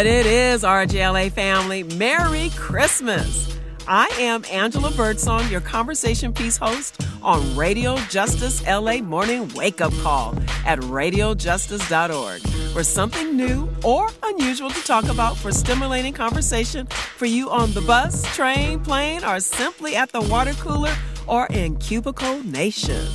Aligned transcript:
what 0.00 0.06
it 0.06 0.24
is, 0.24 0.62
RJLA 0.62 1.30
family. 1.30 1.82
Merry 1.82 2.48
Christmas. 2.56 3.54
I 3.86 4.06
am 4.18 4.46
Angela 4.50 4.90
Birdsong, 4.92 5.46
your 5.50 5.60
conversation 5.60 6.32
piece 6.32 6.56
host 6.56 7.02
on 7.22 7.54
Radio 7.54 7.96
Justice 8.08 8.66
LA 8.66 9.02
Morning 9.02 9.46
Wake 9.54 9.82
Up 9.82 9.92
Call 10.00 10.34
at 10.64 10.78
radiojustice.org, 10.78 12.40
where 12.74 12.82
something 12.82 13.36
new 13.36 13.68
or 13.84 14.08
unusual 14.22 14.70
to 14.70 14.82
talk 14.84 15.06
about 15.10 15.36
for 15.36 15.52
stimulating 15.52 16.14
conversation 16.14 16.86
for 16.86 17.26
you 17.26 17.50
on 17.50 17.70
the 17.72 17.82
bus, 17.82 18.24
train, 18.34 18.80
plane, 18.80 19.22
or 19.22 19.38
simply 19.38 19.96
at 19.96 20.12
the 20.12 20.22
water 20.22 20.54
cooler 20.54 20.96
or 21.26 21.46
in 21.48 21.76
Cubicle 21.76 22.42
Nation. 22.44 23.06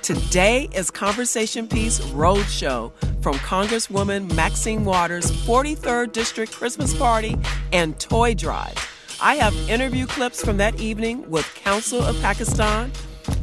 Today 0.00 0.70
is 0.72 0.90
Conversation 0.90 1.68
Piece 1.68 2.00
Roadshow 2.00 2.90
from 3.22 3.36
Congresswoman 3.36 4.34
Maxine 4.34 4.84
Waters' 4.84 5.30
43rd 5.30 6.12
District 6.12 6.52
Christmas 6.52 6.92
Party 6.96 7.36
and 7.72 7.98
Toy 8.00 8.34
Drive. 8.34 8.74
I 9.22 9.36
have 9.36 9.54
interview 9.70 10.06
clips 10.06 10.44
from 10.44 10.56
that 10.56 10.80
evening 10.80 11.30
with 11.30 11.46
Council 11.54 12.02
of 12.02 12.20
Pakistan, 12.20 12.90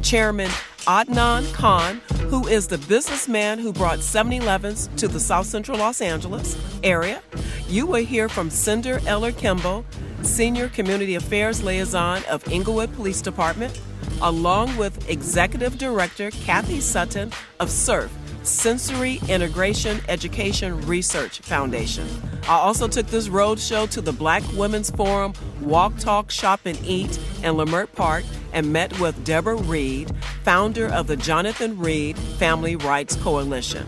Chairman 0.02 0.50
Adnan 0.80 1.52
Khan, 1.54 2.02
who 2.28 2.46
is 2.46 2.66
the 2.68 2.76
businessman 2.78 3.58
who 3.58 3.72
brought 3.72 4.00
7 4.00 4.30
Elevens 4.34 4.90
to 4.96 5.08
the 5.08 5.18
South 5.18 5.46
Central 5.46 5.78
Los 5.78 6.02
Angeles 6.02 6.58
area. 6.84 7.22
You 7.66 7.86
will 7.86 8.04
hear 8.04 8.28
from 8.28 8.50
Cinder 8.50 9.00
Eller 9.06 9.32
Kimball, 9.32 9.86
Senior 10.22 10.68
Community 10.68 11.14
Affairs 11.14 11.62
Liaison 11.62 12.22
of 12.28 12.46
Inglewood 12.52 12.94
Police 12.94 13.22
Department, 13.22 13.80
along 14.20 14.76
with 14.76 15.08
Executive 15.08 15.78
Director 15.78 16.30
Kathy 16.30 16.80
Sutton 16.80 17.32
of 17.58 17.70
SIRF, 17.70 18.10
Sensory 18.42 19.20
Integration 19.28 20.00
Education 20.08 20.80
Research 20.86 21.40
Foundation. 21.40 22.08
I 22.44 22.54
also 22.54 22.88
took 22.88 23.06
this 23.06 23.28
roadshow 23.28 23.88
to 23.90 24.00
the 24.00 24.12
Black 24.12 24.42
Women's 24.54 24.90
Forum 24.90 25.34
Walk, 25.60 25.98
Talk, 25.98 26.30
Shop, 26.30 26.60
and 26.64 26.78
Eat 26.84 27.18
in 27.42 27.54
Leimert 27.54 27.92
Park 27.92 28.24
and 28.52 28.72
met 28.72 28.98
with 28.98 29.22
Deborah 29.24 29.56
Reed, 29.56 30.10
founder 30.42 30.86
of 30.86 31.06
the 31.06 31.16
Jonathan 31.16 31.78
Reed 31.78 32.18
Family 32.18 32.76
Rights 32.76 33.14
Coalition. 33.16 33.86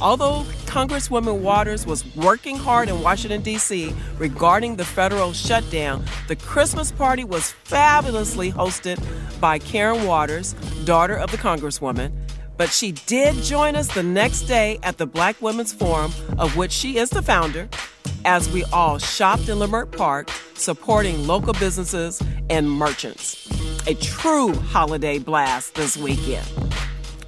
Although 0.00 0.44
Congresswoman 0.66 1.40
Waters 1.40 1.84
was 1.84 2.04
working 2.14 2.56
hard 2.56 2.88
in 2.88 3.02
Washington, 3.02 3.42
D.C. 3.42 3.92
regarding 4.18 4.76
the 4.76 4.84
federal 4.84 5.32
shutdown, 5.32 6.04
the 6.28 6.36
Christmas 6.36 6.92
party 6.92 7.24
was 7.24 7.50
fabulously 7.64 8.52
hosted 8.52 9.02
by 9.40 9.58
Karen 9.58 10.06
Waters, 10.06 10.52
daughter 10.84 11.16
of 11.16 11.32
the 11.32 11.36
Congresswoman. 11.36 12.12
But 12.58 12.70
she 12.70 12.92
did 13.06 13.36
join 13.36 13.76
us 13.76 13.86
the 13.94 14.02
next 14.02 14.42
day 14.42 14.80
at 14.82 14.98
the 14.98 15.06
Black 15.06 15.40
Women's 15.40 15.72
Forum, 15.72 16.12
of 16.38 16.56
which 16.56 16.72
she 16.72 16.98
is 16.98 17.08
the 17.08 17.22
founder, 17.22 17.68
as 18.24 18.50
we 18.50 18.64
all 18.64 18.98
shopped 18.98 19.48
in 19.48 19.58
Leimert 19.58 19.96
Park, 19.96 20.28
supporting 20.54 21.26
local 21.26 21.52
businesses 21.54 22.20
and 22.50 22.68
merchants. 22.68 23.48
A 23.86 23.94
true 23.94 24.52
holiday 24.54 25.18
blast 25.18 25.76
this 25.76 25.96
weekend. 25.96 26.46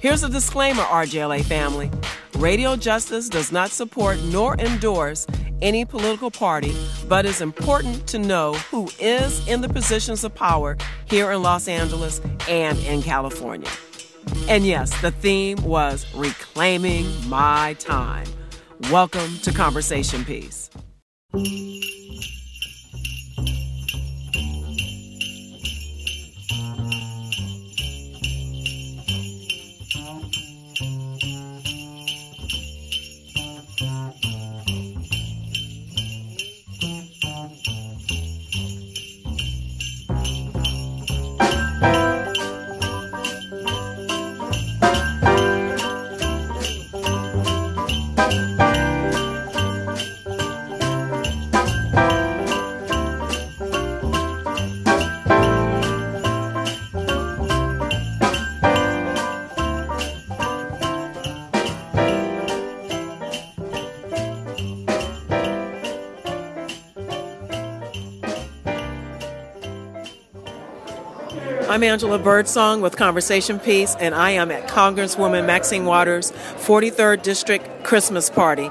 Here's 0.01 0.21
a 0.23 0.29
disclaimer, 0.29 0.83
RJLA 0.83 1.45
family. 1.45 1.89
Radio 2.35 2.75
Justice 2.75 3.29
does 3.29 3.53
not 3.53 3.69
support 3.69 4.21
nor 4.23 4.59
endorse 4.59 5.27
any 5.61 5.85
political 5.85 6.29
party, 6.29 6.75
but 7.07 7.25
it's 7.25 7.39
important 7.39 8.05
to 8.07 8.19
know 8.19 8.53
who 8.69 8.89
is 8.99 9.47
in 9.47 9.61
the 9.61 9.69
positions 9.69 10.25
of 10.25 10.35
power 10.35 10.75
here 11.05 11.31
in 11.31 11.41
Los 11.41 11.69
Angeles 11.69 12.19
and 12.49 12.77
in 12.79 13.01
California. 13.01 13.69
And 14.47 14.65
yes, 14.65 14.99
the 15.01 15.11
theme 15.11 15.61
was 15.63 16.05
Reclaiming 16.13 17.05
My 17.29 17.75
Time. 17.79 18.27
Welcome 18.91 19.37
to 19.43 19.51
Conversation 19.53 20.25
Piece. 20.25 20.69
I'm 71.81 71.85
Angela 71.85 72.19
Birdsong 72.19 72.81
with 72.81 72.95
Conversation 72.95 73.57
Piece, 73.59 73.95
and 73.95 74.13
I 74.13 74.29
am 74.29 74.51
at 74.51 74.69
Congresswoman 74.69 75.47
Maxine 75.47 75.83
Waters' 75.83 76.31
43rd 76.31 77.23
District 77.23 77.83
Christmas 77.83 78.29
Party. 78.29 78.69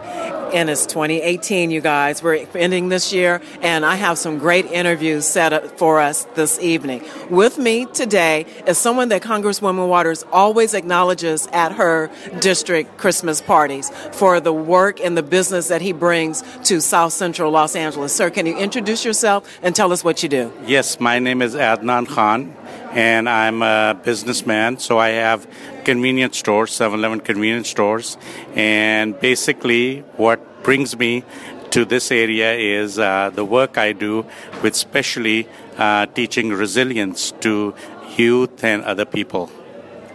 And 0.52 0.68
it's 0.68 0.84
2018, 0.86 1.70
you 1.70 1.80
guys. 1.80 2.22
We're 2.22 2.46
ending 2.54 2.88
this 2.88 3.12
year, 3.12 3.40
and 3.62 3.86
I 3.86 3.94
have 3.94 4.18
some 4.18 4.38
great 4.38 4.66
interviews 4.66 5.24
set 5.24 5.52
up 5.52 5.78
for 5.78 6.00
us 6.00 6.24
this 6.34 6.58
evening. 6.58 7.04
With 7.28 7.56
me 7.56 7.86
today 7.86 8.46
is 8.66 8.76
someone 8.76 9.10
that 9.10 9.22
Congresswoman 9.22 9.88
Waters 9.88 10.24
always 10.32 10.74
acknowledges 10.74 11.46
at 11.52 11.72
her 11.72 12.10
district 12.40 12.98
Christmas 12.98 13.40
parties 13.40 13.90
for 14.12 14.40
the 14.40 14.52
work 14.52 15.00
and 15.00 15.16
the 15.16 15.22
business 15.22 15.68
that 15.68 15.82
he 15.82 15.92
brings 15.92 16.42
to 16.64 16.80
South 16.80 17.12
Central 17.12 17.52
Los 17.52 17.76
Angeles. 17.76 18.12
Sir, 18.12 18.30
can 18.30 18.46
you 18.46 18.56
introduce 18.56 19.04
yourself 19.04 19.48
and 19.62 19.76
tell 19.76 19.92
us 19.92 20.02
what 20.02 20.22
you 20.22 20.28
do? 20.28 20.52
Yes, 20.66 20.98
my 20.98 21.18
name 21.18 21.42
is 21.42 21.54
Adnan 21.54 22.08
Khan 22.08 22.56
and 22.92 23.28
I'm 23.28 23.62
a 23.62 23.98
businessman. 24.02 24.78
So 24.78 24.98
I 24.98 25.10
have 25.10 25.46
convenience 25.90 26.38
stores, 26.38 26.70
7-Eleven 26.70 27.20
convenience 27.20 27.68
stores, 27.68 28.16
and 28.54 29.18
basically 29.18 30.04
what 30.24 30.38
brings 30.62 30.96
me 30.96 31.24
to 31.70 31.84
this 31.84 32.12
area 32.12 32.52
is 32.54 32.96
uh, 32.96 33.30
the 33.34 33.44
work 33.44 33.76
I 33.76 33.90
do 33.92 34.24
with 34.62 34.76
specially 34.76 35.48
uh, 35.78 36.06
teaching 36.06 36.50
resilience 36.50 37.32
to 37.40 37.74
youth 38.16 38.62
and 38.62 38.84
other 38.84 39.04
people. 39.04 39.50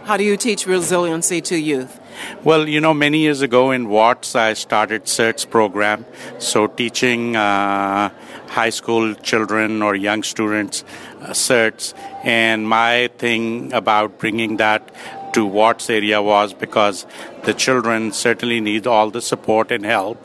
How 0.04 0.16
do 0.16 0.24
you 0.24 0.36
teach 0.36 0.66
resiliency 0.66 1.40
to 1.50 1.56
youth? 1.58 2.00
Well, 2.44 2.68
you 2.68 2.80
know, 2.80 2.94
many 2.94 3.18
years 3.18 3.42
ago 3.42 3.72
in 3.72 3.88
Watts, 3.88 4.34
I 4.34 4.54
started 4.54 5.04
CERTS 5.04 5.50
program, 5.50 6.06
so 6.38 6.68
teaching 6.68 7.36
uh, 7.36 8.10
high 8.48 8.70
school 8.70 9.14
children 9.16 9.82
or 9.82 9.94
young 9.94 10.22
students 10.22 10.84
uh, 11.20 11.30
CERTS. 11.30 11.92
And 12.24 12.68
my 12.68 13.10
thing 13.18 13.72
about 13.72 14.18
bringing 14.18 14.58
that 14.58 14.94
to 15.36 15.44
Watts 15.44 15.90
area 15.90 16.22
was 16.22 16.54
because 16.54 17.04
the 17.46 17.54
children 17.54 18.12
certainly 18.12 18.60
need 18.60 18.86
all 18.86 19.10
the 19.10 19.22
support 19.22 19.70
and 19.70 19.84
help. 19.84 20.18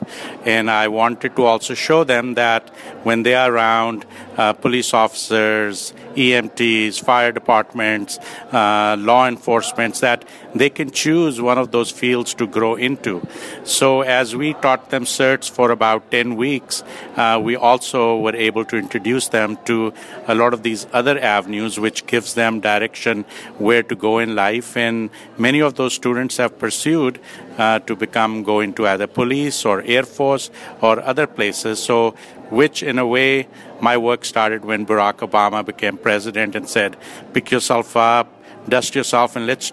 And 0.44 0.70
I 0.70 0.88
wanted 0.90 1.36
to 1.36 1.44
also 1.46 1.74
show 1.76 2.04
them 2.04 2.34
that 2.34 2.70
when 3.04 3.24
they 3.24 3.36
are 3.36 3.52
around 3.52 4.06
uh, 4.38 4.54
police 4.54 4.94
officers, 4.94 5.94
EMTs, 6.16 7.00
fire 7.00 7.31
departments, 7.31 8.18
uh, 8.52 8.98
law 9.00 9.28
enforcement, 9.28 9.95
that 10.01 10.25
they 10.56 10.69
can 10.69 10.92
choose 10.92 11.40
one 11.40 11.57
of 11.57 11.72
those 11.72 11.92
fields 11.92 12.34
to 12.34 12.48
grow 12.48 12.75
into. 12.75 13.25
So 13.63 14.01
as 14.01 14.36
we 14.36 14.54
taught 14.54 14.90
them 14.90 15.06
CERTS 15.06 15.50
for 15.50 15.72
about 15.72 16.12
10 16.12 16.36
weeks, 16.36 16.84
uh, 17.16 17.40
we 17.42 17.56
also 17.56 18.18
were 18.18 18.36
able 18.36 18.66
to 18.66 18.78
introduce 18.78 19.30
them 19.30 19.57
to 19.66 19.94
a 20.28 20.36
lot 20.36 20.54
of 20.54 20.63
these 20.63 20.88
other 20.92 21.19
avenues, 21.19 21.80
which 21.80 22.06
gives 22.07 22.34
them 22.34 22.60
direction 22.60 23.25
where 23.57 23.84
to 23.84 23.95
go 23.95 24.19
in 24.19 24.36
life. 24.36 24.75
And 24.75 25.10
many 25.38 25.62
of 25.62 25.75
those 25.75 25.94
students 25.94 26.38
have 26.38 26.57
pursued 26.57 27.11
uh, 27.58 27.80
to 27.80 27.96
become, 27.96 28.44
go 28.44 28.60
into 28.60 28.88
either 28.88 29.08
police 29.08 29.66
or 29.66 29.81
Air 29.84 30.04
Force 30.04 30.50
or 30.81 31.02
other 31.02 31.28
places. 31.28 31.81
So 31.81 32.16
which 32.50 32.84
in 32.84 33.00
a 33.00 33.08
way 33.08 33.48
my 33.80 33.98
work 33.98 34.25
started 34.25 34.66
when 34.66 34.86
Barack 34.86 35.28
Obama 35.28 35.66
became 35.66 35.98
president 35.98 36.56
and 36.56 36.69
said, 36.69 36.98
pick 37.34 37.50
yourself 37.50 37.96
up, 37.96 38.28
dust 38.68 38.94
yourself, 38.94 39.36
and 39.36 39.48
let's 39.48 39.72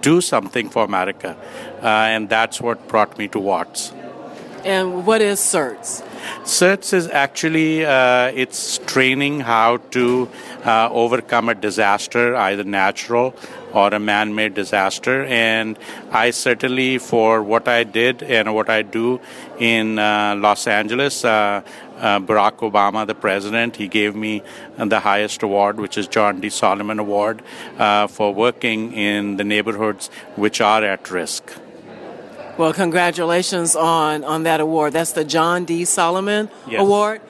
do 0.00 0.20
something 0.20 0.68
for 0.70 0.84
America. 0.84 1.36
Uh, 1.82 1.86
and 1.86 2.28
that's 2.28 2.60
what 2.60 2.88
brought 2.88 3.16
me 3.18 3.28
to 3.28 3.38
Watts. 3.38 3.92
And 4.64 5.06
what 5.06 5.20
is 5.20 5.40
CERTS? 5.40 6.02
CERTS 6.44 6.92
is 6.92 7.08
actually 7.08 7.84
uh, 7.84 8.26
it's 8.34 8.78
training 8.78 9.40
how 9.40 9.78
to 9.90 10.28
uh, 10.64 10.88
overcome 10.90 11.48
a 11.48 11.54
disaster, 11.54 12.36
either 12.36 12.64
natural 12.64 13.34
or 13.72 13.88
a 13.88 13.98
man-made 13.98 14.54
disaster. 14.54 15.24
And 15.24 15.78
I 16.10 16.30
certainly, 16.30 16.98
for 16.98 17.42
what 17.42 17.66
I 17.66 17.84
did 17.84 18.22
and 18.22 18.54
what 18.54 18.70
I 18.70 18.82
do 18.82 19.20
in 19.58 19.98
uh, 19.98 20.36
Los 20.36 20.66
Angeles, 20.66 21.24
uh, 21.24 21.62
uh, 21.98 22.20
Barack 22.20 22.58
Obama, 22.58 23.06
the 23.06 23.14
president, 23.14 23.76
he 23.76 23.88
gave 23.88 24.14
me 24.14 24.42
the 24.76 25.00
highest 25.00 25.42
award, 25.42 25.78
which 25.78 25.98
is 25.98 26.06
John 26.06 26.40
D. 26.40 26.50
Solomon 26.50 26.98
Award, 26.98 27.42
uh, 27.78 28.06
for 28.06 28.32
working 28.32 28.92
in 28.92 29.36
the 29.36 29.44
neighborhoods 29.44 30.10
which 30.36 30.60
are 30.60 30.84
at 30.84 31.10
risk. 31.10 31.52
Well, 32.56 32.72
congratulations 32.72 33.74
on, 33.74 34.22
on 34.22 34.44
that 34.44 34.60
award. 34.60 34.92
That's 34.92 35.10
the 35.10 35.24
John 35.24 35.64
D. 35.64 35.84
Solomon 35.84 36.48
yes. 36.68 36.80
Award. 36.80 37.20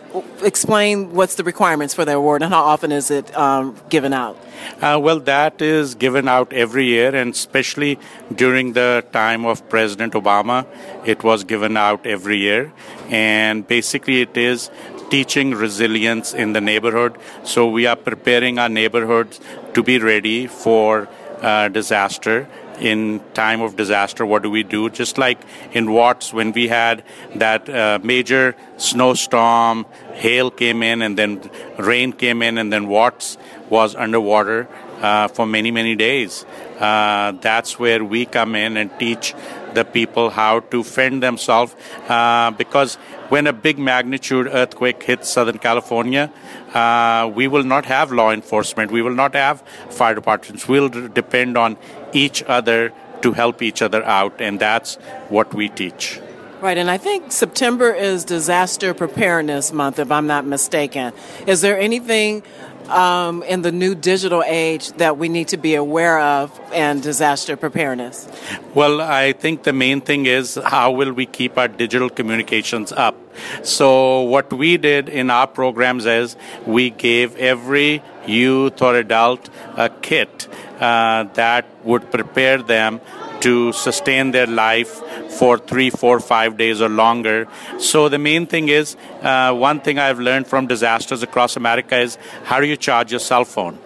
Explain 0.43 1.15
what's 1.15 1.37
the 1.37 1.45
requirements 1.45 1.95
for 1.95 2.05
the 2.05 2.13
award 2.13 2.43
and 2.43 2.53
how 2.53 2.63
often 2.63 2.93
is 2.93 3.11
it 3.11 3.35
um, 3.37 3.75
given 3.89 4.13
out? 4.13 4.37
Uh, 4.83 5.01
well, 5.03 5.19
that 5.21 5.63
is 5.63 5.95
given 5.95 6.29
out 6.29 6.53
every 6.53 6.85
year, 6.85 7.15
and 7.17 7.33
especially 7.33 7.99
during 8.35 8.75
the 8.75 9.05
time 9.13 9.47
of 9.47 9.67
President 9.71 10.13
Obama, 10.13 10.67
it 11.07 11.25
was 11.25 11.43
given 11.43 11.79
out 11.79 12.07
every 12.07 12.37
year. 12.37 12.71
And 13.09 13.67
basically, 13.67 14.21
it 14.21 14.37
is 14.37 14.71
teaching 15.09 15.53
resilience 15.53 16.35
in 16.35 16.53
the 16.53 16.61
neighborhood. 16.61 17.17
So 17.45 17.67
we 17.69 17.87
are 17.87 17.97
preparing 17.97 18.59
our 18.59 18.69
neighborhoods 18.69 19.41
to 19.73 19.83
be 19.83 19.99
ready 19.99 20.47
for 20.47 21.09
uh, 21.41 21.69
disaster 21.69 22.49
in 22.81 23.21
time 23.35 23.61
of 23.61 23.77
disaster, 23.77 24.27
what 24.27 24.43
do 24.43 24.51
we 24.51 24.63
do? 24.63 24.91
Just 24.91 25.19
like 25.19 25.41
in 25.73 25.93
Watts, 25.93 26.33
when 26.33 26.53
we 26.53 26.69
had 26.69 27.05
that 27.35 27.69
uh, 27.69 27.99
major 28.03 28.57
snowstorm, 28.77 29.87
hail 30.15 30.51
came 30.51 30.83
in, 30.83 31.03
and 31.03 31.19
then 31.19 31.51
rain 31.79 32.13
came 32.13 32.43
in, 32.43 32.59
and 32.59 32.73
then 32.73 32.89
Watts 32.89 33.37
was 33.71 33.95
underwater 33.95 34.69
uh, 35.01 35.29
for 35.29 35.47
many, 35.47 35.71
many 35.71 35.95
days. 35.95 36.45
Uh, 36.79 37.33
that's 37.33 37.79
where 37.79 38.05
we 38.05 38.27
come 38.27 38.55
in 38.55 38.77
and 38.77 38.91
teach 38.99 39.35
the 39.75 39.85
people 39.85 40.31
how 40.31 40.61
to 40.61 40.83
fend 40.83 41.23
themselves 41.23 41.75
uh, 42.09 42.51
because 42.53 42.95
when 43.29 43.47
a 43.47 43.53
big 43.53 43.79
magnitude 43.79 44.47
earthquake 44.47 45.03
hits 45.03 45.29
Southern 45.29 45.59
California, 45.59 46.33
uh, 46.73 47.31
we 47.35 47.49
will 47.49 47.65
not 47.65 47.85
have 47.87 48.13
law 48.13 48.31
enforcement, 48.31 48.91
we 48.91 49.03
will 49.03 49.15
not 49.15 49.35
have 49.35 49.63
fire 49.91 50.15
departments. 50.15 50.69
We'll 50.69 50.89
depend 50.89 51.57
on 51.57 51.77
each 52.15 52.43
other 52.45 52.93
to 53.23 53.33
help 53.33 53.63
each 53.63 53.83
other 53.83 54.03
out, 54.05 54.41
and 54.41 54.61
that's 54.61 54.97
what 55.29 55.53
we 55.55 55.69
teach. 55.69 56.21
Right, 56.61 56.79
and 56.79 56.91
I 56.91 56.97
think 56.97 57.33
September 57.33 57.93
is 57.93 58.25
Disaster 58.25 58.95
Preparedness 58.95 59.73
Month, 59.73 59.99
if 59.99 60.11
I'm 60.11 60.27
not 60.27 60.47
mistaken. 60.47 61.13
Is 61.47 61.61
there 61.61 61.79
anything 61.79 62.43
um, 62.89 63.43
in 63.43 63.63
the 63.63 63.73
new 63.73 63.95
digital 63.95 64.43
age 64.47 64.93
that 64.93 65.19
we 65.19 65.29
need 65.29 65.49
to 65.49 65.57
be 65.57 65.75
aware 65.75 66.19
of 66.19 66.59
and 66.73 67.03
disaster 67.03 67.57
preparedness? 67.57 68.29
Well, 68.75 69.01
I 69.01 69.33
think 69.33 69.65
the 69.65 69.73
main 69.73 70.01
thing 70.01 70.27
is 70.27 70.55
how 70.55 70.93
will 70.93 71.13
we 71.13 71.27
keep 71.27 71.59
our 71.59 71.69
digital 71.69 72.09
communications 72.09 72.93
up? 72.93 73.17
So, 73.63 74.23
what 74.23 74.53
we 74.53 74.77
did 74.77 75.09
in 75.09 75.31
our 75.31 75.47
programs 75.47 76.07
is 76.07 76.37
we 76.67 76.91
gave 76.91 77.37
every 77.37 78.03
youth 78.27 78.81
or 78.81 78.97
adult 78.97 79.49
a 79.77 79.89
kit 79.89 80.49
that 80.79 81.67
would 81.85 82.11
prepare 82.11 82.63
them 82.63 83.01
to 83.41 83.73
sustain 83.73 84.31
their 84.31 84.47
life 84.47 85.03
for 85.33 85.59
three, 85.59 85.91
four, 85.91 86.19
five 86.19 86.57
days 86.57 86.81
or 86.81 86.89
longer. 86.89 87.47
So 87.79 88.09
the 88.09 88.19
main 88.19 88.47
thing 88.47 88.69
is, 88.69 88.97
uh, 89.21 89.53
one 89.53 89.81
thing 89.81 89.99
I've 89.99 90.19
learned 90.19 90.47
from 90.47 90.67
disasters 90.67 91.23
across 91.23 91.57
America 91.57 91.99
is 91.99 92.17
how 92.45 92.61
do 92.61 92.67
you 92.67 92.77
charge 92.77 93.11
your 93.11 93.21
cell 93.21 93.45
phone? 93.45 93.79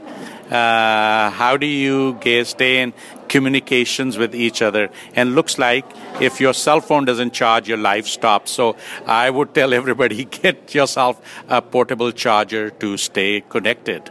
Uh, 0.48 1.30
how 1.30 1.56
do 1.56 1.66
you 1.66 2.14
get, 2.20 2.46
stay 2.46 2.80
in 2.82 2.94
communications 3.28 4.16
with 4.16 4.34
each 4.34 4.62
other? 4.62 4.90
And 5.14 5.34
looks 5.34 5.58
like 5.58 5.84
if 6.20 6.40
your 6.40 6.54
cell 6.54 6.80
phone 6.80 7.04
doesn't 7.04 7.32
charge, 7.32 7.68
your 7.68 7.78
life 7.78 8.06
stops. 8.06 8.52
So 8.52 8.76
I 9.06 9.28
would 9.28 9.54
tell 9.54 9.74
everybody 9.74 10.24
get 10.42 10.74
yourself 10.74 11.20
a 11.48 11.60
portable 11.60 12.12
charger 12.12 12.70
to 12.70 12.96
stay 12.96 13.42
connected. 13.42 14.10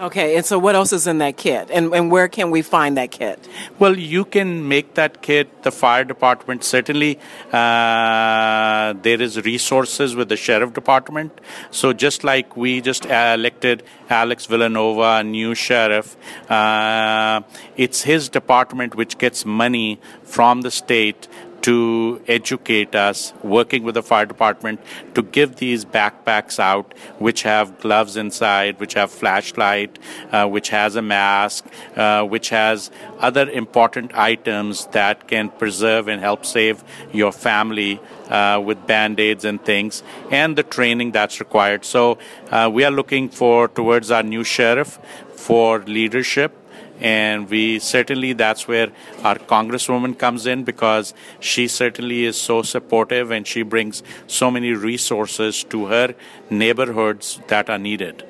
Okay, 0.00 0.34
and 0.36 0.46
so 0.46 0.58
what 0.58 0.74
else 0.74 0.94
is 0.94 1.06
in 1.06 1.18
that 1.18 1.36
kit? 1.36 1.70
And, 1.70 1.92
and 1.94 2.10
where 2.10 2.26
can 2.26 2.50
we 2.50 2.62
find 2.62 2.96
that 2.96 3.10
kit? 3.10 3.46
Well, 3.78 3.98
you 3.98 4.24
can 4.24 4.66
make 4.66 4.94
that 4.94 5.20
kit, 5.20 5.62
the 5.62 5.70
fire 5.70 6.04
department. 6.04 6.64
Certainly, 6.64 7.18
uh, 7.52 8.94
there 9.02 9.20
is 9.20 9.44
resources 9.44 10.16
with 10.16 10.30
the 10.30 10.38
sheriff 10.38 10.72
department. 10.72 11.38
So 11.70 11.92
just 11.92 12.24
like 12.24 12.56
we 12.56 12.80
just 12.80 13.04
elected 13.04 13.82
Alex 14.08 14.46
Villanueva, 14.46 15.18
a 15.20 15.22
new 15.22 15.54
sheriff, 15.54 16.16
uh, 16.50 17.42
it's 17.76 18.00
his 18.00 18.30
department 18.30 18.94
which 18.94 19.18
gets 19.18 19.44
money 19.44 20.00
from 20.22 20.62
the 20.62 20.70
state 20.70 21.28
to 21.62 22.22
educate 22.26 22.94
us, 22.94 23.32
working 23.42 23.82
with 23.82 23.94
the 23.94 24.02
fire 24.02 24.26
department 24.26 24.80
to 25.14 25.22
give 25.22 25.56
these 25.56 25.84
backpacks 25.84 26.58
out, 26.58 26.94
which 27.18 27.42
have 27.42 27.80
gloves 27.80 28.16
inside, 28.16 28.78
which 28.80 28.94
have 28.94 29.10
flashlight, 29.10 29.98
uh, 30.32 30.46
which 30.48 30.70
has 30.70 30.96
a 30.96 31.02
mask, 31.02 31.66
uh, 31.96 32.24
which 32.24 32.48
has 32.50 32.90
other 33.18 33.48
important 33.50 34.14
items 34.14 34.86
that 34.86 35.28
can 35.28 35.48
preserve 35.50 36.08
and 36.08 36.20
help 36.20 36.46
save 36.46 36.82
your 37.12 37.32
family 37.32 38.00
uh, 38.28 38.62
with 38.64 38.86
band-aids 38.86 39.44
and 39.44 39.64
things, 39.64 40.02
and 40.30 40.56
the 40.56 40.62
training 40.62 41.10
that's 41.10 41.40
required. 41.40 41.84
So 41.84 42.18
uh, 42.50 42.70
we 42.72 42.84
are 42.84 42.90
looking 42.90 43.28
for 43.28 43.68
towards 43.68 44.10
our 44.10 44.22
new 44.22 44.44
sheriff 44.44 44.98
for 45.34 45.80
leadership 45.80 46.56
and 47.00 47.48
we 47.48 47.78
certainly 47.78 48.32
that's 48.32 48.68
where 48.68 48.92
our 49.24 49.36
congresswoman 49.36 50.18
comes 50.18 50.46
in 50.46 50.64
because 50.64 51.14
she 51.40 51.66
certainly 51.68 52.24
is 52.24 52.36
so 52.40 52.62
supportive 52.62 53.30
and 53.30 53.46
she 53.46 53.62
brings 53.62 54.02
so 54.26 54.50
many 54.50 54.72
resources 54.72 55.64
to 55.64 55.86
her 55.86 56.14
neighborhoods 56.50 57.40
that 57.48 57.70
are 57.70 57.78
needed. 57.78 58.24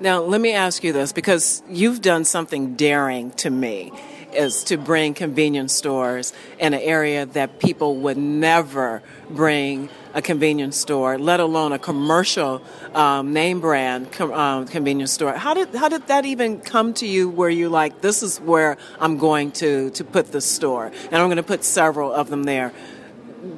Now 0.00 0.22
let 0.22 0.40
me 0.40 0.52
ask 0.52 0.82
you 0.82 0.92
this 0.92 1.12
because 1.12 1.62
you've 1.68 2.00
done 2.00 2.24
something 2.24 2.74
daring 2.74 3.30
to 3.32 3.50
me 3.50 3.92
is 4.34 4.64
to 4.64 4.76
bring 4.76 5.14
convenience 5.14 5.74
stores 5.74 6.32
in 6.58 6.74
an 6.74 6.80
area 6.80 7.26
that 7.26 7.58
people 7.58 7.96
would 7.96 8.16
never 8.16 9.02
bring 9.28 9.88
a 10.14 10.22
convenience 10.22 10.76
store, 10.76 11.18
let 11.18 11.40
alone 11.40 11.72
a 11.72 11.78
commercial 11.78 12.62
um, 12.94 13.32
name 13.32 13.60
brand 13.60 14.10
com- 14.12 14.32
um, 14.32 14.66
convenience 14.66 15.12
store. 15.12 15.32
How 15.32 15.54
did 15.54 15.74
how 15.74 15.88
did 15.88 16.06
that 16.08 16.24
even 16.24 16.60
come 16.60 16.94
to 16.94 17.06
you? 17.06 17.28
Where 17.28 17.50
you 17.50 17.68
like 17.68 18.00
this 18.00 18.22
is 18.22 18.40
where 18.40 18.76
I'm 18.98 19.18
going 19.18 19.52
to 19.52 19.90
to 19.90 20.04
put 20.04 20.32
the 20.32 20.40
store, 20.40 20.86
and 20.86 21.14
I'm 21.14 21.26
going 21.26 21.36
to 21.36 21.42
put 21.42 21.64
several 21.64 22.12
of 22.12 22.28
them 22.28 22.44
there 22.44 22.72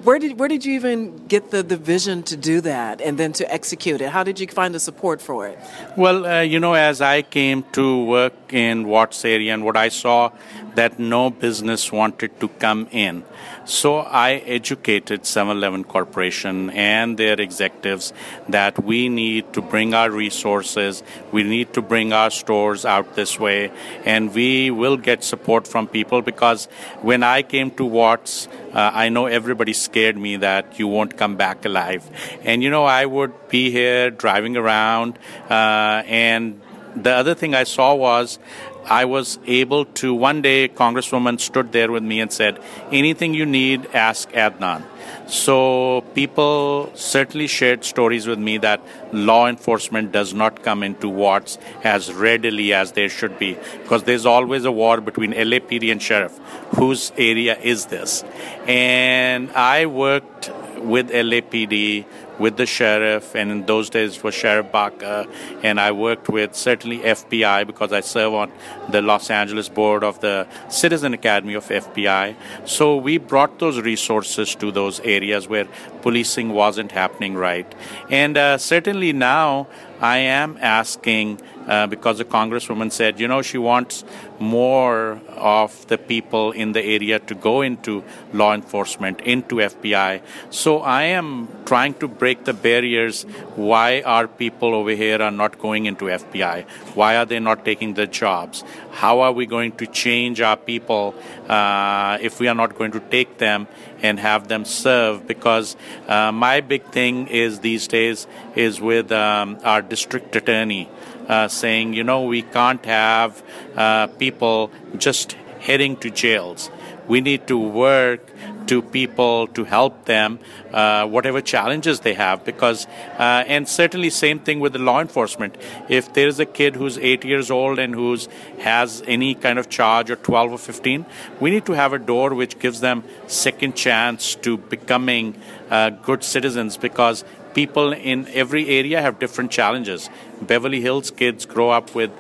where 0.05 0.19
did 0.19 0.39
where 0.39 0.49
did 0.49 0.65
you 0.65 0.75
even 0.75 1.27
get 1.27 1.51
the, 1.51 1.63
the 1.63 1.77
vision 1.77 2.23
to 2.25 2.37
do 2.37 2.61
that 2.61 3.01
and 3.01 3.19
then 3.19 3.33
to 3.35 3.53
execute 3.53 4.01
it? 4.01 4.11
How 4.11 4.23
did 4.23 4.39
you 4.39 4.47
find 4.47 4.75
the 4.75 4.81
support 4.81 5.21
for 5.21 5.49
it? 5.49 5.59
Well, 5.97 6.25
uh, 6.25 6.41
you 6.41 6.61
know, 6.61 6.75
as 6.75 7.01
I 7.01 7.23
came 7.23 7.65
to 7.73 8.05
work 8.05 8.35
in 8.53 8.87
Watts 8.87 9.25
area 9.25 9.53
and 9.55 9.65
what 9.65 9.77
I 9.77 9.89
saw 9.89 10.31
that 10.75 10.99
no 10.99 11.31
business 11.31 11.91
wanted 11.91 12.39
to 12.41 12.49
come 12.49 12.89
in. 12.91 13.25
So 13.65 13.99
I 13.99 14.33
educated 14.33 15.23
7-Eleven 15.23 15.85
Corporation 15.85 16.71
and 16.71 17.19
their 17.19 17.41
executives 17.41 18.13
that 18.49 18.83
we 18.83 19.09
need 19.09 19.53
to 19.53 19.63
bring 19.63 19.95
our 19.95 20.11
resources, 20.11 21.03
we 21.31 21.43
need 21.43 21.73
to 21.75 21.83
bring 21.83 22.13
our 22.13 22.31
stores 22.31 22.85
out 22.85 23.15
this 23.15 23.39
way, 23.39 23.71
and 24.05 24.35
we 24.35 24.71
will 24.71 24.97
get 24.97 25.23
support 25.23 25.69
from 25.69 25.87
people 25.87 26.23
because 26.23 26.67
when 27.03 27.23
I 27.23 27.43
came 27.43 27.71
to 27.73 27.85
Watts, 27.85 28.49
uh, 28.73 28.91
I 28.95 29.11
know 29.11 29.27
everybody 29.27 29.75
scared 29.75 30.17
me 30.17 30.37
that 30.37 30.79
you 30.79 30.89
won't 30.89 31.19
come 31.19 31.37
back 31.37 31.65
alive. 31.65 32.09
And 32.43 32.63
you 32.63 32.71
know, 32.71 32.85
I 32.85 33.05
would 33.05 33.49
be 33.49 33.71
here 33.71 34.11
driving 34.11 34.57
around, 34.57 35.19
uh, 35.51 36.03
and 36.07 36.62
the 36.97 37.11
other 37.11 37.35
thing 37.35 37.55
I 37.55 37.65
saw 37.65 37.95
was 37.95 38.39
I 38.85 39.05
was 39.05 39.39
able 39.47 39.85
to, 39.85 40.13
one 40.15 40.43
day, 40.43 40.69
Congresswoman 40.69 41.41
stood 41.41 41.73
there 41.73 41.91
with 41.91 42.03
me 42.03 42.21
and 42.21 42.33
said, 42.33 42.59
anything 42.91 43.35
you 43.35 43.47
need, 43.47 43.87
ask 43.95 44.31
Adnan. 44.33 44.85
So 45.29 46.03
people 46.15 46.91
certainly 46.95 47.47
shared 47.47 47.85
stories 47.85 48.27
with 48.27 48.39
me 48.39 48.59
that 48.59 48.81
law 49.13 49.47
enforcement 49.47 50.13
does 50.13 50.35
not 50.35 50.63
come 50.63 50.83
into 50.83 51.09
Watts 51.09 51.59
as 51.85 52.13
readily 52.13 52.73
as 52.73 52.93
there 52.93 53.09
should 53.09 53.39
be 53.39 53.55
because 53.83 54.03
there's 54.03 54.27
always 54.27 54.65
a 54.65 54.73
war 54.73 55.01
between 55.01 55.33
LAPD 55.33 55.93
and 55.93 56.03
sheriff. 56.03 56.39
Whose 56.77 57.13
area 57.17 57.57
is 57.59 57.87
this? 57.87 58.25
And 58.67 59.51
I 59.53 59.87
worked 59.87 60.51
with 60.79 61.11
LAPD, 61.11 62.05
with 62.39 62.57
the 62.57 62.67
sheriff, 62.67 63.35
and 63.35 63.51
in 63.51 63.67
those 63.67 63.91
days 63.91 64.23
was 64.23 64.35
Sheriff 64.35 64.73
Baca, 64.73 65.27
and 65.63 65.81
I 65.81 65.93
worked 65.93 66.29
with 66.29 66.55
certainly 66.55 66.99
FBI 66.99 67.67
because 67.67 67.93
I 67.93 68.01
serve 68.01 68.35
on 68.35 68.53
the 68.89 69.03
Los 69.03 69.31
Angeles 69.31 69.69
board 69.69 70.03
of 70.03 70.21
the 70.21 70.47
Citizen 70.69 71.15
Academy 71.15 71.55
of 71.55 71.67
FBI. 71.67 72.35
So 72.65 72.97
we 72.97 73.19
brought 73.19 73.59
those 73.59 73.81
resources 73.81 74.55
to 74.57 74.73
those 74.73 75.01
areas 75.01 75.49
where 75.49 75.67
policing 76.03 76.51
wasn't 76.51 76.93
happening 76.93 77.35
right, 77.35 77.73
and 78.11 78.37
uh, 78.37 78.59
certainly 78.59 79.13
now 79.13 79.67
I 80.03 80.19
am 80.19 80.59
asking 80.61 81.41
uh, 81.69 81.87
because 81.87 82.19
the 82.19 82.25
congresswoman 82.25 82.91
said, 82.91 83.21
you 83.21 83.29
know, 83.29 83.41
she 83.41 83.57
wants 83.57 84.05
more 84.41 85.21
of 85.29 85.87
the 85.87 85.97
people 85.97 86.51
in 86.51 86.73
the 86.73 86.85
area 86.85 87.21
to 87.21 87.37
go 87.37 87.63
into 87.63 88.03
law 88.33 88.53
enforcement, 88.53 89.21
into 89.21 89.57
FBI. 89.57 90.21
So 90.51 90.81
I 90.81 91.05
am 91.05 91.47
trying 91.65 91.95
to 91.95 92.09
break 92.09 92.45
the 92.45 92.53
barriers. 92.53 93.23
Why 93.55 94.03
are 94.03 94.27
people 94.27 94.75
over 94.75 94.91
here 94.91 95.23
are 95.23 95.31
not 95.31 95.61
going 95.61 95.87
into 95.87 96.07
FBI? 96.07 96.69
Why 96.97 97.17
are 97.17 97.25
they 97.25 97.39
not 97.39 97.65
taking 97.65 97.95
the 97.95 98.09
jobs? 98.09 98.65
How 98.91 99.21
are 99.21 99.33
we 99.33 99.47
going 99.47 99.73
to 99.77 99.87
change 99.87 100.41
our 100.41 100.57
people 100.57 101.15
uh, 101.49 102.19
if 102.21 102.41
we 102.41 102.49
are 102.49 102.57
not 102.57 102.77
going 102.77 102.91
to 102.91 103.01
take 103.01 103.39
them 103.39 103.69
and 104.03 104.21
have 104.21 104.49
them 104.49 104.65
serve? 104.65 105.27
Because 105.27 105.77
uh, 106.09 106.33
my 106.33 106.61
big 106.61 106.85
thing 106.87 107.29
is 107.29 107.61
these 107.61 107.89
days 107.89 108.27
is 108.55 108.81
with 108.81 109.13
um, 109.13 109.59
our 109.65 109.81
district 109.81 110.35
attorney 110.37 110.89
uh, 111.29 111.49
saying, 111.49 111.95
you 111.95 112.05
know, 112.05 112.23
we 112.23 112.43
can't 112.43 112.85
have 112.85 113.43
uh, 113.77 114.09
people 114.09 114.71
just 114.97 115.33
heading 115.61 115.97
to 115.97 116.11
jails. 116.11 116.71
We 117.09 117.21
need 117.21 117.47
to 117.49 117.59
work 117.59 118.31
to 118.69 118.83
people 118.83 119.47
to 119.49 119.65
help 119.65 120.05
them, 120.05 120.39
uh, 120.73 121.07
whatever 121.07 121.41
challenges 121.41 122.01
they 122.01 122.15
have. 122.15 122.45
Because, 122.45 122.87
uh, 123.19 123.45
and 123.47 123.69
certainly 123.69 124.11
same 124.11 124.39
thing 124.39 124.61
with 124.61 124.73
the 124.73 124.79
law 124.79 125.01
enforcement. 125.01 125.57
If 125.89 126.13
there 126.13 126.29
is 126.29 126.41
a 126.41 126.47
kid 126.47 126.77
who's 126.77 126.99
eight 126.99 127.25
years 127.25 127.51
old 127.51 127.79
and 127.79 127.95
who's 127.95 128.29
has 128.61 129.03
any 129.07 129.35
kind 129.35 129.59
of 129.59 129.69
charge 129.69 130.11
or 130.11 130.17
12 130.17 130.53
or 130.53 130.59
15, 130.59 131.07
we 131.41 131.51
need 131.51 131.67
to 131.67 131.73
have 131.73 131.93
a 131.93 131.99
door 131.99 132.35
which 132.35 132.59
gives 132.59 132.81
them 132.81 133.05
second 133.27 133.75
chance 133.77 134.35
to 134.37 134.57
becoming 134.57 135.35
uh, 135.71 135.91
good 135.91 136.25
citizens. 136.25 136.77
Because 136.77 137.25
people 137.55 137.93
in 137.93 138.29
every 138.29 138.69
area 138.69 139.01
have 139.01 139.19
different 139.19 139.51
challenges. 139.51 140.09
Beverly 140.41 140.81
Hills 140.81 141.11
kids 141.11 141.47
grow 141.47 141.71
up 141.71 141.95
with 141.95 142.11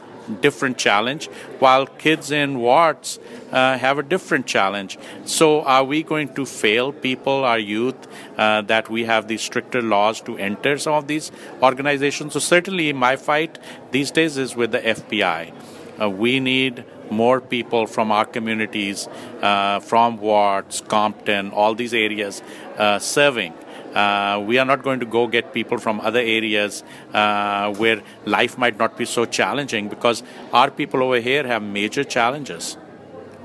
different 0.40 0.78
challenge, 0.78 1.26
while 1.58 1.86
kids 1.86 2.30
in 2.30 2.60
Watts 2.60 3.18
uh, 3.50 3.78
have 3.78 3.98
a 3.98 4.02
different 4.02 4.46
challenge. 4.46 4.98
So, 5.24 5.62
are 5.62 5.84
we 5.84 6.02
going 6.02 6.34
to 6.34 6.46
fail 6.46 6.92
people, 6.92 7.44
our 7.44 7.58
youth, 7.58 7.96
uh, 8.38 8.62
that 8.62 8.88
we 8.88 9.04
have 9.04 9.28
these 9.28 9.42
stricter 9.42 9.82
laws 9.82 10.20
to 10.22 10.38
enter 10.38 10.78
some 10.78 10.94
of 10.94 11.06
these 11.06 11.30
organizations? 11.62 12.34
So, 12.34 12.40
certainly, 12.40 12.92
my 12.92 13.16
fight 13.16 13.58
these 13.90 14.10
days 14.10 14.36
is 14.36 14.56
with 14.56 14.72
the 14.72 14.80
FBI. 14.80 15.52
Uh, 16.00 16.10
we 16.10 16.40
need 16.40 16.84
more 17.10 17.40
people 17.40 17.86
from 17.86 18.10
our 18.10 18.24
communities, 18.24 19.06
uh, 19.42 19.80
from 19.80 20.18
Watts, 20.18 20.80
Compton, 20.80 21.50
all 21.50 21.74
these 21.74 21.92
areas, 21.92 22.42
uh, 22.78 22.98
serving. 22.98 23.52
Uh, 23.94 24.42
we 24.46 24.58
are 24.58 24.64
not 24.64 24.82
going 24.82 25.00
to 25.00 25.06
go 25.06 25.26
get 25.26 25.52
people 25.52 25.78
from 25.78 26.00
other 26.00 26.20
areas 26.20 26.82
uh, 27.12 27.72
where 27.75 28.02
life 28.25 28.56
might 28.56 28.78
not 28.78 28.96
be 28.96 29.04
so 29.04 29.25
challenging 29.25 29.88
because 29.88 30.22
our 30.52 30.70
people 30.70 31.02
over 31.02 31.20
here 31.20 31.46
have 31.46 31.62
major 31.62 32.04
challenges. 32.04 32.76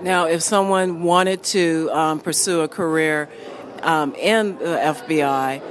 Now, 0.01 0.27
if 0.27 0.41
someone 0.43 1.03
wanted 1.03 1.43
to 1.55 1.89
um, 1.91 2.19
pursue 2.19 2.61
a 2.61 2.67
career 2.67 3.29
um, 3.81 4.13
in 4.15 4.57
the 4.57 4.77
FBI, 4.95 5.61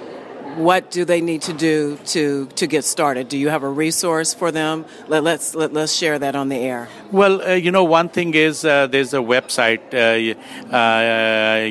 what 0.57 0.91
do 0.91 1.05
they 1.05 1.21
need 1.21 1.43
to 1.43 1.53
do 1.53 1.99
to 2.07 2.47
to 2.57 2.67
get 2.67 2.85
started? 2.85 3.29
Do 3.29 3.39
you 3.39 3.51
have 3.51 3.63
a 3.63 3.69
resource 3.69 4.35
for 4.35 4.51
them? 4.51 4.85
Let, 5.09 5.23
let's 5.23 5.55
let, 5.55 5.71
us 5.71 5.75
let 5.75 5.85
us 5.85 5.93
share 5.93 6.19
that 6.19 6.35
on 6.35 6.49
the 6.49 6.57
air. 6.57 6.89
Well, 7.13 7.43
uh, 7.43 7.53
you 7.55 7.71
know, 7.71 7.85
one 7.85 8.09
thing 8.09 8.33
is 8.35 8.65
uh, 8.65 8.87
there's 8.87 9.13
a 9.15 9.19
website, 9.19 9.95
uh, 9.95 10.35
uh 10.75 11.71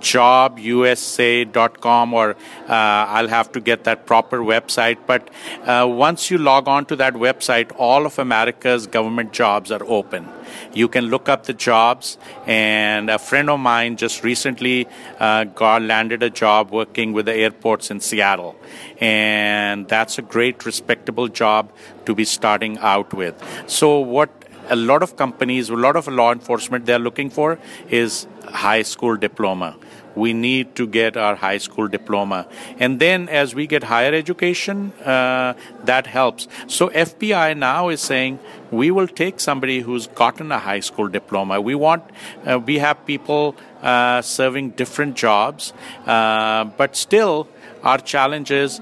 jobusa.com, 0.00 2.14
or 2.14 2.30
uh, 2.30 2.34
I'll 2.68 3.28
have 3.28 3.52
to 3.52 3.60
get 3.60 3.84
that 3.84 4.06
proper 4.06 4.38
website. 4.38 4.98
But 5.06 5.28
uh, 5.64 5.86
once 5.88 6.30
you 6.30 6.38
log 6.38 6.68
on 6.68 6.86
to 6.86 6.96
that 6.96 7.12
website, 7.14 7.70
all 7.76 8.06
of 8.06 8.18
America's 8.18 8.86
government 8.86 9.32
jobs 9.32 9.70
are 9.70 9.84
open. 9.84 10.26
You 10.72 10.88
can 10.88 11.06
look 11.06 11.28
up 11.28 11.44
the 11.44 11.52
jobs, 11.52 12.18
and 12.46 13.10
a 13.10 13.18
friend 13.18 13.50
of 13.50 13.60
mine 13.60 13.96
just 13.96 14.24
recently 14.24 14.88
uh, 15.18 15.44
got 15.44 15.82
landed 15.82 16.22
a 16.22 16.30
job 16.30 16.70
working 16.70 17.12
with 17.12 17.26
the 17.26 17.34
airports 17.34 17.90
in 17.90 18.00
Seattle, 18.00 18.56
and 19.00 19.88
that's 19.88 20.18
a 20.18 20.22
great, 20.22 20.64
respectable 20.64 21.28
job 21.28 21.70
to 22.06 22.14
be 22.14 22.24
starting 22.24 22.78
out 22.78 23.12
with. 23.12 23.34
So, 23.66 23.98
what 23.98 24.30
a 24.68 24.76
lot 24.76 25.02
of 25.02 25.16
companies, 25.16 25.68
a 25.70 25.74
lot 25.74 25.96
of 25.96 26.08
law 26.08 26.32
enforcement 26.32 26.86
they're 26.86 26.98
looking 26.98 27.30
for 27.30 27.58
is 27.90 28.26
high 28.48 28.82
school 28.82 29.16
diploma. 29.16 29.76
We 30.14 30.32
need 30.32 30.74
to 30.76 30.86
get 30.86 31.16
our 31.16 31.34
high 31.36 31.58
school 31.58 31.88
diploma. 31.88 32.46
And 32.78 33.00
then 33.00 33.28
as 33.28 33.54
we 33.54 33.66
get 33.66 33.84
higher 33.84 34.12
education, 34.12 34.92
uh, 35.04 35.54
that 35.84 36.06
helps. 36.06 36.48
So 36.66 36.88
FBI 36.88 37.56
now 37.56 37.88
is 37.88 38.00
saying 38.00 38.38
we 38.70 38.90
will 38.90 39.08
take 39.08 39.40
somebody 39.40 39.80
who's 39.80 40.06
gotten 40.06 40.52
a 40.52 40.58
high 40.58 40.80
school 40.80 41.08
diploma. 41.08 41.60
We 41.60 41.74
want, 41.74 42.04
uh, 42.44 42.58
we 42.58 42.78
have 42.78 43.04
people 43.06 43.56
uh, 43.82 44.22
serving 44.22 44.70
different 44.70 45.16
jobs, 45.16 45.72
uh, 46.06 46.64
but 46.64 46.96
still 46.96 47.48
our 47.82 47.98
challenge 47.98 48.50
is 48.50 48.80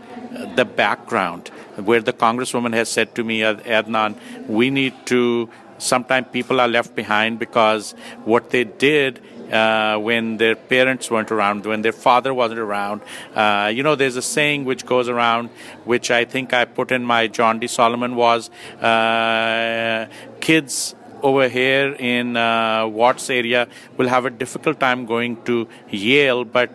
the 0.57 0.65
background 0.65 1.49
where 1.77 2.01
the 2.01 2.13
congresswoman 2.13 2.75
has 2.75 2.89
said 2.89 3.15
to 3.15 3.25
me, 3.25 3.41
Adnan, 3.41 4.17
we 4.47 4.71
need 4.71 4.95
to 5.07 5.49
sometimes 5.79 6.27
people 6.33 6.61
are 6.61 6.69
left 6.69 6.95
behind 6.95 7.39
because 7.39 7.93
what 8.25 8.51
they 8.51 8.65
did 8.65 9.21
uh, 9.52 9.99
when 9.99 10.37
their 10.37 10.57
parents 10.57 11.11
weren't 11.11 11.30
around, 11.30 11.66
when 11.66 11.83
their 11.83 11.92
father 11.92 12.33
wasn't 12.33 12.61
around. 12.61 13.02
Uh, 13.35 13.71
you 13.75 13.83
know, 13.83 13.95
there's 13.95 14.16
a 14.16 14.23
saying 14.23 14.64
which 14.64 14.87
goes 14.87 15.09
around, 15.09 15.50
which 15.85 16.11
I 16.11 16.25
think 16.25 16.52
I 16.52 16.64
put 16.64 16.92
in 16.92 17.04
my 17.04 17.26
John 17.26 17.59
D. 17.59 17.66
Solomon 17.66 18.16
was 18.16 18.50
uh, 18.80 20.07
kids 20.40 20.95
over 21.23 21.49
here 21.49 21.93
in 21.99 22.37
uh, 22.37 22.87
Watts 22.87 23.31
area 23.31 23.69
will 23.97 24.09
have 24.09 24.25
a 24.25 24.31
difficult 24.31 24.81
time 24.81 25.07
going 25.07 25.43
to 25.45 25.69
Yale, 25.91 26.45
but 26.45 26.71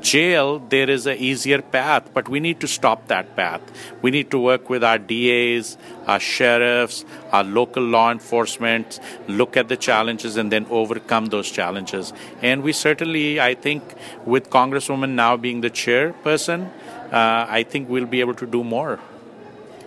jail 0.00 0.58
there 0.58 0.88
is 0.88 1.06
an 1.06 1.18
easier 1.18 1.60
path. 1.60 2.10
But 2.14 2.28
we 2.28 2.40
need 2.40 2.60
to 2.60 2.68
stop 2.68 3.08
that 3.08 3.36
path. 3.36 3.60
We 4.02 4.10
need 4.10 4.30
to 4.30 4.38
work 4.38 4.70
with 4.70 4.84
our 4.84 4.98
DAs, 4.98 5.76
our 6.06 6.20
sheriffs, 6.20 7.04
our 7.32 7.44
local 7.44 7.82
law 7.82 8.10
enforcement, 8.10 9.00
look 9.28 9.56
at 9.56 9.68
the 9.68 9.76
challenges 9.76 10.36
and 10.36 10.50
then 10.52 10.66
overcome 10.70 11.26
those 11.26 11.50
challenges. 11.50 12.12
And 12.42 12.62
we 12.62 12.72
certainly, 12.72 13.40
I 13.40 13.54
think, 13.54 13.82
with 14.24 14.50
Congresswoman 14.50 15.10
now 15.10 15.36
being 15.36 15.60
the 15.60 15.70
chairperson, 15.70 16.70
uh, 17.12 17.46
I 17.48 17.64
think 17.64 17.88
we'll 17.88 18.06
be 18.06 18.20
able 18.20 18.34
to 18.34 18.46
do 18.46 18.62
more. 18.62 19.00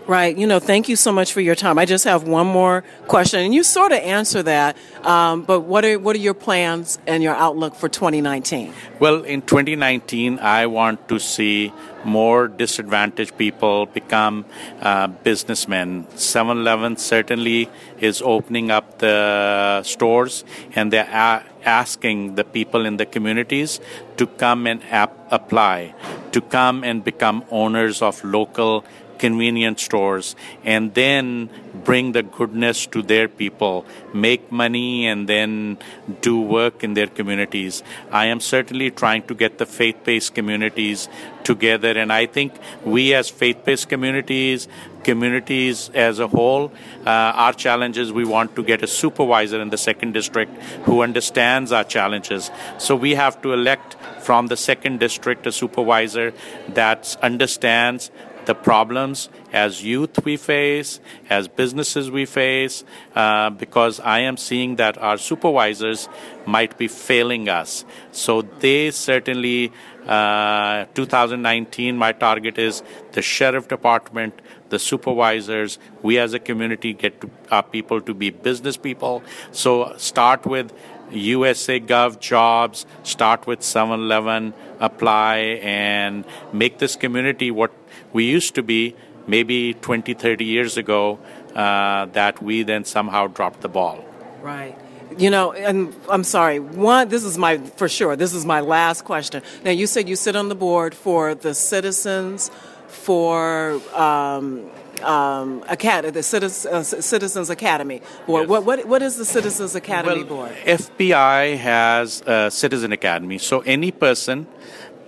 Right. 0.05 0.37
You 0.37 0.47
know, 0.47 0.59
thank 0.59 0.89
you 0.89 0.97
so 0.97 1.13
much 1.13 1.31
for 1.31 1.39
your 1.39 1.55
time. 1.55 1.79
I 1.79 1.85
just 1.85 2.03
have 2.03 2.23
one 2.27 2.47
more 2.47 2.83
question, 3.07 3.39
and 3.39 3.53
you 3.53 3.63
sort 3.63 3.93
of 3.93 3.99
answer 3.99 4.43
that. 4.43 4.75
Um, 5.03 5.43
but 5.43 5.61
what 5.61 5.85
are 5.85 5.97
what 5.97 6.15
are 6.17 6.19
your 6.19 6.33
plans 6.33 6.99
and 7.07 7.23
your 7.23 7.35
outlook 7.35 7.73
for 7.75 7.87
2019? 7.87 8.73
Well, 8.99 9.23
in 9.23 9.41
2019, 9.43 10.39
I 10.39 10.65
want 10.65 11.07
to 11.07 11.19
see 11.19 11.71
more 12.03 12.49
disadvantaged 12.49 13.37
people 13.37 13.85
become 13.85 14.43
uh, 14.81 15.07
businessmen. 15.07 16.05
7-Eleven 16.15 16.97
certainly 16.97 17.69
is 17.99 18.21
opening 18.21 18.71
up 18.71 18.99
the 18.99 19.81
stores, 19.83 20.43
and 20.75 20.91
they're 20.91 21.07
a- 21.07 21.43
asking 21.63 22.35
the 22.35 22.43
people 22.43 22.85
in 22.85 22.97
the 22.97 23.05
communities 23.05 23.79
to 24.17 24.27
come 24.27 24.67
and 24.67 24.83
ap- 24.91 25.15
apply, 25.31 25.95
to 26.33 26.41
come 26.41 26.83
and 26.83 27.05
become 27.05 27.45
owners 27.49 28.01
of 28.01 28.21
local 28.25 28.83
convenience 29.23 29.83
stores 29.89 30.35
and 30.63 30.93
then 30.93 31.49
bring 31.89 32.11
the 32.11 32.23
goodness 32.23 32.85
to 32.93 33.01
their 33.01 33.27
people, 33.41 33.85
make 34.13 34.51
money, 34.51 35.07
and 35.07 35.29
then 35.33 35.77
do 36.21 36.39
work 36.39 36.83
in 36.83 36.93
their 36.93 37.11
communities. 37.19 37.83
I 38.11 38.25
am 38.25 38.39
certainly 38.39 38.89
trying 38.91 39.23
to 39.29 39.35
get 39.43 39.57
the 39.57 39.65
faith 39.65 40.03
based 40.03 40.35
communities 40.35 41.07
together, 41.43 41.91
and 42.03 42.11
I 42.11 42.25
think 42.25 42.53
we 42.95 43.13
as 43.13 43.29
faith 43.29 43.63
based 43.63 43.87
communities, 43.89 44.67
communities 45.03 45.89
as 45.93 46.19
a 46.19 46.27
whole, 46.27 46.71
uh, 47.05 47.43
our 47.45 47.53
challenge 47.53 47.97
is 47.97 48.11
we 48.11 48.25
want 48.25 48.55
to 48.55 48.63
get 48.63 48.83
a 48.83 48.87
supervisor 48.87 49.61
in 49.61 49.69
the 49.69 49.77
second 49.77 50.13
district 50.13 50.51
who 50.85 51.01
understands 51.01 51.71
our 51.71 51.83
challenges. 51.83 52.51
So 52.77 52.95
we 52.95 53.15
have 53.15 53.41
to 53.41 53.53
elect 53.53 53.95
from 54.21 54.47
the 54.47 54.57
second 54.57 54.99
district 54.99 55.45
a 55.47 55.51
supervisor 55.51 56.33
that 56.69 57.17
understands 57.21 58.09
the 58.45 58.55
problems 58.55 59.29
as 59.51 59.83
youth 59.83 60.23
we 60.25 60.37
face, 60.37 60.99
as 61.29 61.47
businesses 61.47 62.11
we 62.11 62.25
face, 62.25 62.83
uh, 63.15 63.49
because 63.49 63.99
I 63.99 64.19
am 64.19 64.37
seeing 64.37 64.75
that 64.77 64.97
our 64.97 65.17
supervisors 65.17 66.09
might 66.45 66.77
be 66.77 66.87
failing 66.87 67.49
us. 67.49 67.85
So 68.11 68.41
they 68.41 68.91
certainly, 68.91 69.71
uh, 70.07 70.85
2019, 70.93 71.97
my 71.97 72.11
target 72.11 72.57
is 72.57 72.83
the 73.13 73.21
sheriff 73.21 73.67
department, 73.67 74.41
the 74.69 74.79
supervisors, 74.79 75.77
we 76.01 76.17
as 76.17 76.33
a 76.33 76.39
community 76.39 76.93
get 76.93 77.21
to, 77.21 77.29
our 77.51 77.63
people 77.63 78.01
to 78.01 78.13
be 78.13 78.29
business 78.31 78.75
people. 78.75 79.23
So 79.51 79.93
start 79.97 80.45
with 80.45 80.73
USA 81.11 81.79
Gov 81.79 82.19
jobs, 82.19 82.85
start 83.03 83.45
with 83.45 83.61
7 83.61 83.99
Eleven, 83.99 84.53
apply, 84.79 85.37
and 85.61 86.25
make 86.51 86.79
this 86.79 86.95
community 86.95 87.51
what 87.51 87.71
we 88.13 88.25
used 88.25 88.55
to 88.55 88.63
be 88.63 88.95
maybe 89.27 89.73
20, 89.73 90.13
30 90.13 90.45
years 90.45 90.77
ago 90.77 91.19
uh, 91.55 92.05
that 92.07 92.41
we 92.41 92.63
then 92.63 92.85
somehow 92.85 93.27
dropped 93.27 93.61
the 93.61 93.69
ball. 93.69 94.03
Right. 94.41 94.77
You 95.17 95.29
know, 95.29 95.53
and 95.53 95.95
I'm 96.09 96.23
sorry. 96.23 96.59
One, 96.59 97.09
this 97.09 97.23
is 97.23 97.37
my 97.37 97.57
for 97.57 97.87
sure. 97.87 98.15
This 98.15 98.33
is 98.33 98.45
my 98.45 98.61
last 98.61 99.05
question. 99.05 99.43
Now, 99.63 99.71
you 99.71 99.85
said 99.85 100.09
you 100.09 100.15
sit 100.15 100.35
on 100.35 100.49
the 100.49 100.55
board 100.55 100.95
for 100.95 101.35
the 101.35 101.53
Citizens 101.53 102.49
for 102.87 103.79
um, 103.93 104.71
um, 105.03 105.63
Academy, 105.67 106.11
the 106.11 106.23
Citizens, 106.23 106.65
uh, 106.65 107.01
Citizens 107.01 107.49
Academy 107.49 108.01
Board. 108.25 108.43
Yes. 108.43 108.49
What, 108.49 108.65
what, 108.65 108.85
what 108.87 109.01
is 109.01 109.17
the 109.17 109.25
Citizens 109.25 109.75
Academy 109.75 110.23
well, 110.23 110.47
Board? 110.47 110.55
FBI 110.65 111.57
has 111.57 112.21
a 112.25 112.49
Citizen 112.49 112.91
Academy, 112.91 113.37
so 113.37 113.59
any 113.61 113.91
person 113.91 114.47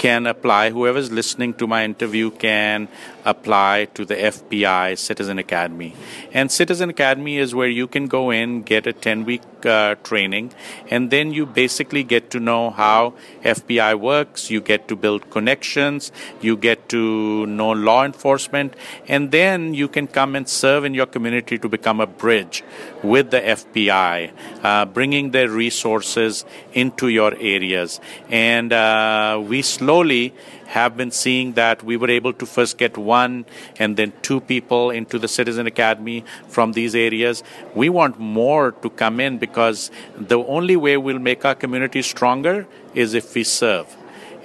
can 0.05 0.27
apply. 0.27 0.69
Whoever's 0.69 1.11
listening 1.11 1.55
to 1.55 1.65
my 1.65 1.83
interview 1.83 2.29
can 2.29 2.87
apply 3.25 3.85
to 3.95 4.05
the 4.05 4.15
FBI 4.15 4.97
Citizen 4.97 5.39
Academy. 5.39 5.93
And 6.31 6.51
Citizen 6.51 6.89
Academy 6.89 7.37
is 7.37 7.55
where 7.55 7.67
you 7.67 7.87
can 7.87 8.07
go 8.07 8.29
in, 8.29 8.61
get 8.61 8.85
a 8.85 8.93
10 8.93 9.25
week 9.25 9.41
uh, 9.65 9.95
training, 10.03 10.53
and 10.89 11.09
then 11.09 11.31
you 11.31 11.45
basically 11.45 12.03
get 12.03 12.29
to 12.31 12.39
know 12.39 12.69
how 12.69 13.15
FBI 13.43 13.99
works. 13.99 14.51
You 14.51 14.61
get 14.61 14.87
to 14.89 14.95
build 14.95 15.31
connections, 15.31 16.11
you 16.39 16.55
get 16.55 16.87
to 16.89 17.45
know 17.47 17.71
law 17.71 18.05
enforcement, 18.05 18.75
and 19.07 19.31
then 19.31 19.73
you 19.73 19.87
can 19.87 20.07
come 20.07 20.35
and 20.35 20.47
serve 20.47 20.85
in 20.85 20.93
your 20.93 21.07
community 21.07 21.57
to 21.57 21.67
become 21.67 21.99
a 21.99 22.07
bridge 22.07 22.63
with 23.03 23.31
the 23.31 23.41
FBI, 23.41 24.31
uh, 24.63 24.85
bringing 24.85 25.31
their 25.31 25.49
resources 25.49 26.45
into 26.73 27.07
your 27.07 27.33
areas. 27.39 27.99
And 28.29 28.71
uh, 28.71 29.41
we 29.43 29.61
slowly 29.63 30.33
have 30.67 30.97
been 30.97 31.11
seeing 31.11 31.53
that 31.53 31.83
we 31.83 31.97
were 31.97 32.09
able 32.09 32.33
to 32.33 32.45
first 32.45 32.77
get 32.77 32.97
one 32.97 33.45
and 33.77 33.97
then 33.97 34.13
two 34.21 34.41
people 34.41 34.89
into 34.89 35.19
the 35.19 35.27
Citizen 35.27 35.67
Academy 35.67 36.23
from 36.47 36.73
these 36.73 36.95
areas. 36.95 37.43
We 37.73 37.89
want 37.89 38.19
more 38.19 38.71
to 38.71 38.89
come 38.89 39.19
in 39.19 39.37
because 39.37 39.91
the 40.17 40.39
only 40.39 40.75
way 40.75 40.97
we'll 40.97 41.19
make 41.19 41.45
our 41.45 41.55
community 41.55 42.01
stronger 42.01 42.67
is 42.93 43.13
if 43.13 43.33
we 43.35 43.43
serve. 43.43 43.95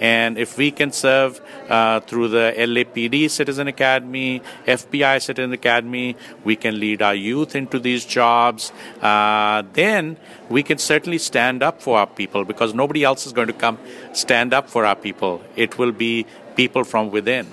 And 0.00 0.38
if 0.38 0.57
we 0.57 0.71
can 0.71 0.92
serve 0.92 1.40
uh, 1.69 2.00
through 2.00 2.28
the 2.28 2.54
LAPD 2.57 3.30
Citizen 3.30 3.69
Academy, 3.69 4.40
FBI 4.66 5.21
Citizen 5.21 5.52
Academy, 5.52 6.16
we 6.42 6.57
can 6.57 6.80
lead 6.80 7.02
our 7.02 7.14
youth 7.14 7.54
into 7.54 7.78
these 7.78 8.07
jobs, 8.07 8.73
uh, 9.02 9.62
then 9.75 10.16
we 10.49 10.62
can 10.62 10.78
certainly 10.78 11.19
stand 11.19 11.62
up 11.62 11.83
for 11.83 11.99
our 11.99 12.07
people 12.07 12.47
because 12.47 12.73
nobody 12.73 13.04
else 13.04 13.26
is 13.26 13.33
going 13.33 13.49
to 13.49 13.52
come 13.52 13.78
stand 14.14 14.54
up 14.54 14.71
for 14.71 14.87
our 14.87 14.97
people. 14.97 15.42
It 15.54 15.78
will 15.78 15.92
be 15.92 16.26
people 16.57 16.85
from 16.85 17.11
within. 17.11 17.47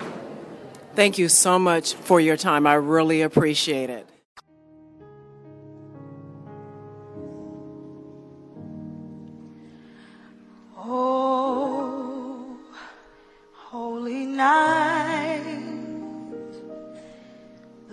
Thank 0.94 1.18
you 1.18 1.28
so 1.28 1.58
much 1.58 1.94
for 1.94 2.18
your 2.18 2.36
time. 2.36 2.66
I 2.66 2.74
really 2.74 3.22
appreciate 3.22 3.90
it. 3.90 4.08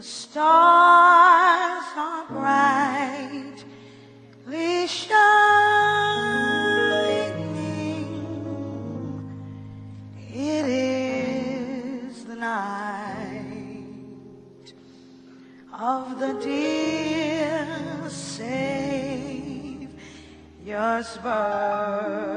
Stars 0.01 1.85
are 1.97 2.25
brightly 2.29 3.65
shining. 4.87 5.25
It 10.33 10.65
is 10.65 12.25
the 12.25 12.35
night 12.35 13.53
of 15.73 16.19
the 16.19 16.33
dear 16.41 17.67
Savior's 18.09 19.57
birth. 21.17 22.34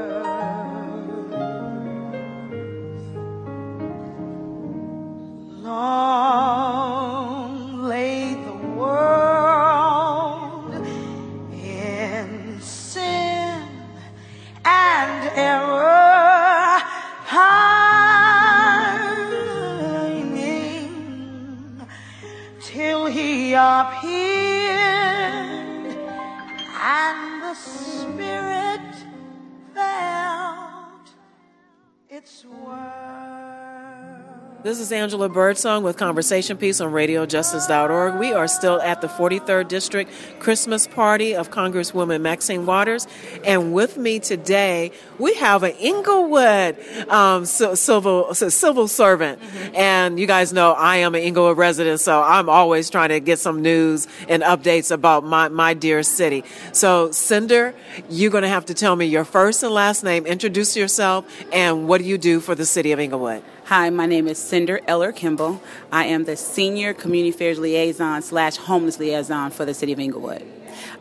This 34.69 34.81
is 34.81 34.93
Angela 34.93 35.31
Birdsong 35.31 35.83
with 35.83 35.97
Conversation 35.97 36.59
Piece 36.59 36.79
on 36.83 36.93
RadioJustice.org. 36.93 38.17
We 38.17 38.35
are 38.35 38.47
still 38.47 38.79
at 38.83 39.01
the 39.01 39.07
43rd 39.07 39.67
District 39.67 40.11
Christmas 40.41 40.87
party 40.87 41.35
of 41.35 41.51
Congresswoman 41.51 42.21
Maxine 42.21 42.67
Waters. 42.67 43.07
And 43.47 43.73
with 43.73 43.97
me 43.97 44.21
today, 44.21 44.93
we 45.19 45.33
have 45.37 45.63
an 45.63 45.71
Inglewood 45.71 46.79
um, 47.09 47.47
civil, 47.47 48.35
civil 48.35 48.89
servant. 48.89 49.41
Mm-hmm. 49.41 49.75
And 49.75 50.21
you 50.21 50.27
guys 50.27 50.53
know 50.53 50.73
I 50.73 50.97
am 50.97 51.15
an 51.15 51.23
Inglewood 51.23 51.57
resident, 51.57 52.01
so 52.01 52.23
I'm 52.23 52.51
always 52.51 52.91
trying 52.91 53.09
to 53.09 53.21
get 53.21 53.39
some 53.39 53.63
news 53.63 54.07
and 54.29 54.43
updates 54.43 54.91
about 54.91 55.25
my, 55.25 55.49
my 55.49 55.73
dear 55.73 56.03
city. 56.03 56.45
So, 56.73 57.11
Cinder, 57.11 57.75
you're 58.11 58.31
going 58.31 58.43
to 58.43 58.51
have 58.51 58.67
to 58.67 58.75
tell 58.75 58.97
me 58.97 59.07
your 59.07 59.25
first 59.25 59.63
and 59.63 59.73
last 59.73 60.05
name, 60.05 60.27
introduce 60.27 60.77
yourself, 60.77 61.25
and 61.55 61.89
what 61.89 62.03
do 62.03 62.05
you 62.07 62.19
do 62.19 62.39
for 62.39 62.55
the 62.55 62.67
city 62.67 62.93
of 62.93 63.01
Inglewood? 63.01 63.43
Hi, 63.69 63.91
my 63.91 64.07
name 64.07 64.29
is 64.29 64.39
Cinder 64.39 64.81
Eller 64.87 65.13
Kimball. 65.13 65.61
I 65.93 66.07
am 66.07 66.25
the 66.25 66.39
Senior 66.39 66.95
Community 66.95 67.29
Affairs 67.29 67.59
Liaison 67.59 68.23
slash 68.23 68.57
Homeless 68.57 68.99
Liaison 68.99 69.51
for 69.51 69.67
the 69.67 69.75
City 69.75 69.93
of 69.93 70.01
Inglewood. 70.01 70.43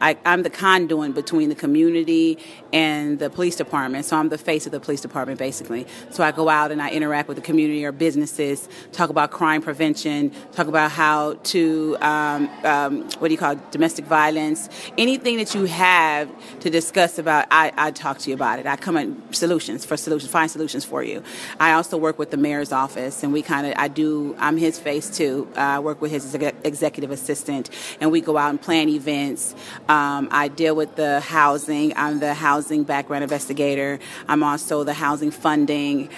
I, 0.02 0.18
am 0.26 0.44
the 0.44 0.50
conduit 0.50 1.14
between 1.14 1.50
the 1.50 1.56
community 1.56 2.38
and 2.74 3.20
the 3.20 3.30
police 3.30 3.56
department. 3.56 4.06
So 4.06 4.18
I'm 4.18 4.30
the 4.30 4.38
face 4.38 4.66
of 4.66 4.72
the 4.72 4.80
police 4.80 5.02
department, 5.02 5.40
basically. 5.40 5.88
So 6.10 6.24
I 6.24 6.32
go 6.32 6.50
out 6.50 6.72
and 6.72 6.82
I 6.82 6.90
interact 6.92 7.28
with 7.28 7.38
the 7.38 7.44
community 7.44 7.86
or 7.86 7.92
businesses, 7.92 8.68
talk 8.92 9.10
about 9.10 9.32
crime 9.32 9.62
prevention, 9.62 10.32
talk 10.52 10.68
about 10.68 10.92
how 10.92 11.34
to, 11.34 11.98
um, 12.02 12.50
um, 12.64 13.04
what 13.20 13.28
do 13.28 13.32
you 13.32 13.38
call 13.38 13.54
it, 13.54 13.72
domestic 13.72 14.06
violence, 14.06 14.70
anything 14.98 15.38
that 15.38 15.54
you 15.56 15.66
have 15.66 16.30
to 16.62 16.70
discuss 16.70 17.20
about, 17.20 17.48
I, 17.52 17.72
I 17.78 17.92
talk 17.92 18.20
to 18.20 18.30
you 18.30 18.36
about 18.36 18.60
it. 18.60 18.66
I 18.66 18.76
come 18.76 18.98
at 18.98 19.08
solutions 19.36 19.86
for 19.86 19.98
solutions, 19.98 20.32
find 20.32 20.50
solutions 20.50 20.84
for 20.84 21.04
you. 21.04 21.24
I 21.60 21.74
also 21.74 21.98
work 21.98 22.20
with 22.20 22.32
the 22.32 22.38
mayor's 22.38 22.72
office, 22.72 23.24
and 23.24 23.34
we 23.34 23.42
kind 23.42 23.68
of, 23.68 23.74
I 23.78 23.88
do, 23.88 24.36
I'm 24.40 24.58
his 24.58 24.80
face 24.80 25.10
too. 25.16 25.48
Uh, 25.56 25.60
I 25.60 25.80
work 25.80 26.02
with 26.02 26.12
his 26.12 26.34
executive 26.36 27.12
assistant, 27.12 27.70
and 28.02 28.12
we 28.12 28.22
go 28.22 28.38
out 28.38 28.50
and 28.50 28.62
plan 28.62 28.90
events. 28.90 29.56
Um, 29.90 30.28
I 30.32 30.48
deal 30.48 30.76
with 30.76 30.96
the 30.96 31.20
housing. 31.20 31.96
I'm 31.96 32.20
the 32.20 32.34
housing 32.34 32.84
background 32.84 33.24
investigator. 33.24 34.00
I'm 34.28 34.44
also 34.44 34.84
the 34.84 34.94
housing 34.94 35.32
funding. 35.32 36.10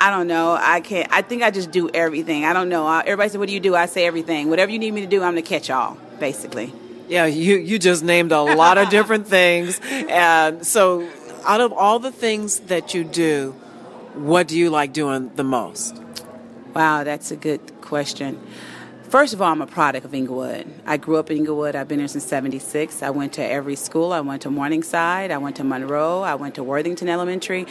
I 0.00 0.10
don't 0.10 0.26
know. 0.26 0.56
I 0.60 0.80
can't. 0.80 1.08
I 1.12 1.22
think 1.22 1.42
I 1.42 1.50
just 1.50 1.70
do 1.70 1.88
everything. 1.90 2.44
I 2.44 2.52
don't 2.52 2.68
know. 2.68 2.88
Everybody 2.88 3.28
says, 3.30 3.38
"What 3.38 3.48
do 3.48 3.54
you 3.54 3.60
do?" 3.60 3.76
I 3.76 3.86
say 3.86 4.04
everything. 4.04 4.50
Whatever 4.50 4.72
you 4.72 4.78
need 4.78 4.92
me 4.92 5.00
to 5.02 5.06
do, 5.06 5.22
I'm 5.22 5.36
the 5.36 5.42
catch-all, 5.42 5.96
basically. 6.18 6.72
Yeah, 7.08 7.26
you 7.26 7.56
you 7.56 7.78
just 7.78 8.02
named 8.02 8.32
a 8.32 8.42
lot 8.42 8.78
of 8.78 8.88
different 8.88 9.28
things, 9.28 9.80
and 9.90 10.66
so 10.66 11.08
out 11.44 11.60
of 11.60 11.72
all 11.72 11.98
the 11.98 12.10
things 12.10 12.60
that 12.60 12.94
you 12.94 13.04
do, 13.04 13.52
what 14.14 14.48
do 14.48 14.58
you 14.58 14.70
like 14.70 14.92
doing 14.92 15.30
the 15.36 15.44
most? 15.44 16.00
Wow, 16.74 17.04
that's 17.04 17.30
a 17.30 17.36
good 17.36 17.60
question 17.80 18.40
First 19.12 19.34
of 19.34 19.42
all, 19.42 19.52
I'm 19.52 19.60
a 19.60 19.66
product 19.66 20.06
of 20.06 20.14
Inglewood. 20.14 20.66
I 20.86 20.96
grew 20.96 21.18
up 21.18 21.30
in 21.30 21.36
Inglewood. 21.36 21.76
I've 21.76 21.86
been 21.86 21.98
here 21.98 22.08
since 22.08 22.24
76. 22.24 23.02
I 23.02 23.10
went 23.10 23.34
to 23.34 23.44
every 23.44 23.76
school. 23.76 24.10
I 24.10 24.20
went 24.20 24.40
to 24.40 24.50
Morningside. 24.50 25.30
I 25.30 25.36
went 25.36 25.56
to 25.56 25.64
Monroe. 25.64 26.22
I 26.22 26.34
went 26.34 26.54
to 26.54 26.64
Worthington 26.64 27.10
Elementary. 27.10 27.66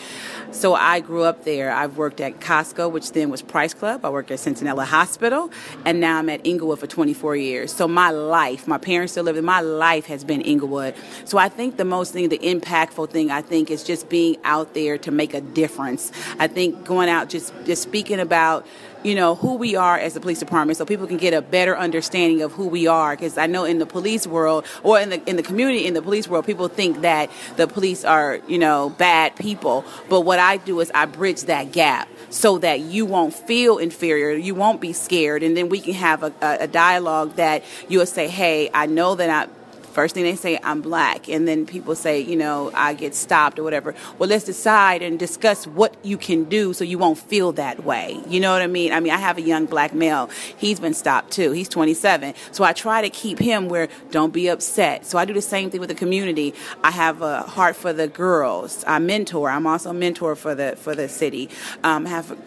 So 0.52 0.76
I 0.76 1.00
grew 1.00 1.24
up 1.24 1.44
there. 1.44 1.72
I've 1.72 1.98
worked 1.98 2.22
at 2.22 2.40
Costco, 2.42 2.92
which 2.92 3.14
then 3.14 3.32
was 3.32 3.42
Price 3.42 3.74
Club. 3.74 4.06
I 4.06 4.10
worked 4.12 4.30
at 4.30 4.38
Centinela 4.38 4.86
Hospital. 4.86 5.50
And 5.84 6.00
now 6.00 6.20
I'm 6.20 6.30
at 6.30 6.46
Inglewood 6.46 6.78
for 6.78 6.86
24 6.86 7.36
years. 7.38 7.74
So 7.74 7.88
my 7.88 8.12
life, 8.12 8.68
my 8.68 8.78
parents 8.78 9.14
still 9.14 9.24
live 9.24 9.34
there. 9.34 9.42
my 9.42 9.62
life 9.62 10.06
has 10.06 10.24
been 10.24 10.42
Inglewood. 10.42 10.94
So 11.26 11.40
I 11.40 11.50
think 11.50 11.78
the 11.78 11.86
most 11.86 12.14
thing, 12.14 12.30
the 12.30 12.38
impactful 12.38 13.10
thing, 13.10 13.32
I 13.32 13.42
think, 13.42 13.72
is 13.72 13.84
just 13.84 14.10
being 14.10 14.38
out 14.44 14.76
there 14.76 15.00
to 15.00 15.10
make 15.10 15.34
a 15.34 15.42
difference. 15.42 16.12
I 16.38 16.46
think 16.46 16.86
going 16.86 17.10
out, 17.10 17.30
just, 17.30 17.52
just 17.66 17.82
speaking 17.82 18.20
about 18.20 18.68
you 19.04 19.16
know 19.16 19.36
who 19.36 19.56
we 19.56 19.76
are 19.76 19.98
as 19.98 20.14
the 20.14 20.20
police 20.20 20.40
department 20.40 20.78
so 20.78 20.86
people 20.86 21.08
can 21.08 21.18
get 21.18 21.34
a 21.34 21.42
better 21.42 21.78
understanding 21.78 22.42
of 22.42 22.52
who 22.54 22.68
we 22.68 22.88
are. 22.88 23.16
Because 23.16 23.38
i 23.38 23.48
know 23.48 23.64
in 23.64 23.80
the 23.80 23.86
police 23.86 24.28
world 24.28 24.66
or 24.84 25.00
in 25.00 25.10
the 25.10 25.30
in 25.30 25.36
the 25.36 25.44
community 25.44 25.86
in 25.86 25.94
the 25.94 26.02
police 26.02 26.28
world 26.28 26.46
people 26.46 26.68
think 26.68 27.02
that 27.02 27.30
the 27.58 27.68
police 27.68 28.04
are 28.06 28.40
you 28.48 28.58
know 28.58 28.90
bad 28.90 29.36
people. 29.36 29.86
But 30.10 30.22
what 30.22 30.40
i 30.40 30.58
do 30.58 30.80
is 30.80 30.92
i 30.94 31.06
bridge 31.06 31.42
that 31.44 31.72
gap 31.72 32.08
so 32.30 32.58
that 32.60 32.80
you 32.80 33.06
won't 33.06 33.34
feel 33.34 33.78
inferior 33.78 34.32
you 34.32 34.56
won't 34.56 34.82
be 34.82 34.94
scared. 34.94 35.44
And 35.44 35.56
then 35.56 35.70
we 35.70 35.80
can 35.80 35.94
have 35.94 36.24
a, 36.24 36.34
a 36.42 36.68
dialogue 36.68 37.36
that 37.36 37.64
you'll 37.90 38.06
say 38.06 38.28
hey 38.28 38.70
i 38.74 38.86
know 38.86 39.16
that 39.16 39.30
i 39.30 39.61
First 39.92 40.16
thing 40.16 40.24
they 40.24 40.36
say, 40.36 40.60
I'm 40.64 40.82
black. 40.82 41.30
And 41.30 41.48
then 41.48 41.66
people 41.66 41.96
say, 41.96 42.20
you 42.20 42.36
know, 42.36 42.72
I 42.74 42.94
get 42.94 43.14
stopped 43.16 43.60
or 43.60 43.64
whatever. 43.64 43.94
Well, 44.18 44.30
let's 44.30 44.46
decide 44.46 45.02
and 45.02 45.20
discuss 45.20 45.68
what 45.68 45.96
you 46.04 46.18
can 46.18 46.46
do 46.46 46.74
so 46.74 46.84
you 46.84 46.98
won't 46.98 47.18
feel 47.18 47.52
that 47.54 47.84
way. 47.84 48.20
You 48.28 48.40
know 48.40 48.52
what 48.54 48.62
I 48.62 48.68
mean? 48.68 48.94
I 48.94 49.00
mean, 49.00 49.12
I 49.12 49.18
have 49.18 49.38
a 49.38 49.42
young 49.42 49.66
black 49.66 49.94
male. 49.94 50.30
He's 50.58 50.80
been 50.80 50.94
stopped 50.94 51.32
too. 51.32 51.52
He's 51.52 51.70
27. 51.70 52.34
So 52.52 52.64
I 52.64 52.74
try 52.74 53.02
to 53.02 53.10
keep 53.10 53.40
him 53.40 53.70
where 53.70 53.90
don't 54.12 54.34
be 54.34 54.48
upset. 54.48 55.06
So 55.06 55.18
I 55.18 55.26
do 55.26 55.34
the 55.34 55.42
same 55.42 55.70
thing 55.70 55.80
with 55.80 55.90
the 55.90 55.96
community. 55.96 56.54
I 56.84 56.92
have 56.92 57.22
a 57.22 57.42
heart 57.44 57.76
for 57.76 57.94
the 57.94 58.08
girls. 58.08 58.84
I 58.88 59.00
mentor. 59.00 59.50
I'm 59.50 59.68
also 59.68 59.90
a 59.90 59.94
mentor 59.94 60.36
for 60.36 60.56
the 60.56 60.76
for 60.78 60.96
the 60.96 61.10
city. 61.10 61.50
Um, 61.84 62.06
have 62.06 62.44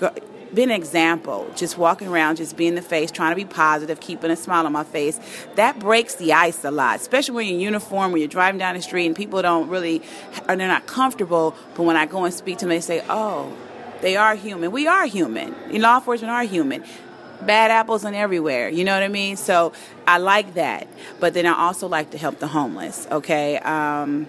be 0.54 0.62
an 0.62 0.70
example. 0.70 1.50
Just 1.56 1.78
walking 1.78 2.08
around, 2.08 2.36
just 2.36 2.56
being 2.56 2.74
the 2.74 2.82
face, 2.82 3.10
trying 3.10 3.32
to 3.32 3.36
be 3.36 3.44
positive, 3.44 4.00
keeping 4.00 4.30
a 4.30 4.36
smile 4.36 4.66
on 4.66 4.72
my 4.72 4.84
face. 4.84 5.18
That 5.56 5.78
breaks 5.78 6.14
the 6.14 6.32
ice 6.32 6.64
a 6.64 6.70
lot, 6.70 6.96
especially 6.96 7.34
when 7.34 7.46
you're 7.46 7.54
in 7.56 7.60
uniform, 7.60 8.12
when 8.12 8.20
you're 8.20 8.28
driving 8.28 8.58
down 8.58 8.74
the 8.74 8.82
street 8.82 9.06
and 9.06 9.16
people 9.16 9.42
don't 9.42 9.68
really, 9.68 10.02
or 10.48 10.56
they're 10.56 10.68
not 10.68 10.86
comfortable. 10.86 11.54
But 11.76 11.82
when 11.84 11.96
I 11.96 12.06
go 12.06 12.24
and 12.24 12.32
speak 12.32 12.58
to 12.58 12.66
them, 12.66 12.70
they 12.70 12.80
say, 12.80 13.02
oh, 13.08 13.56
they 14.00 14.16
are 14.16 14.34
human. 14.34 14.70
We 14.70 14.86
are 14.86 15.06
human. 15.06 15.54
Law 15.80 15.96
enforcement 15.96 16.30
are 16.30 16.44
human 16.44 16.84
bad 17.42 17.70
apples 17.70 18.04
and 18.04 18.16
everywhere. 18.16 18.68
You 18.68 18.84
know 18.84 18.94
what 18.94 19.02
I 19.02 19.08
mean? 19.08 19.36
So 19.36 19.72
I 20.06 20.18
like 20.18 20.54
that. 20.54 20.88
But 21.20 21.34
then 21.34 21.46
I 21.46 21.54
also 21.54 21.88
like 21.88 22.10
to 22.10 22.18
help 22.18 22.38
the 22.38 22.46
homeless. 22.46 23.06
Okay. 23.10 23.58
Um, 23.58 24.26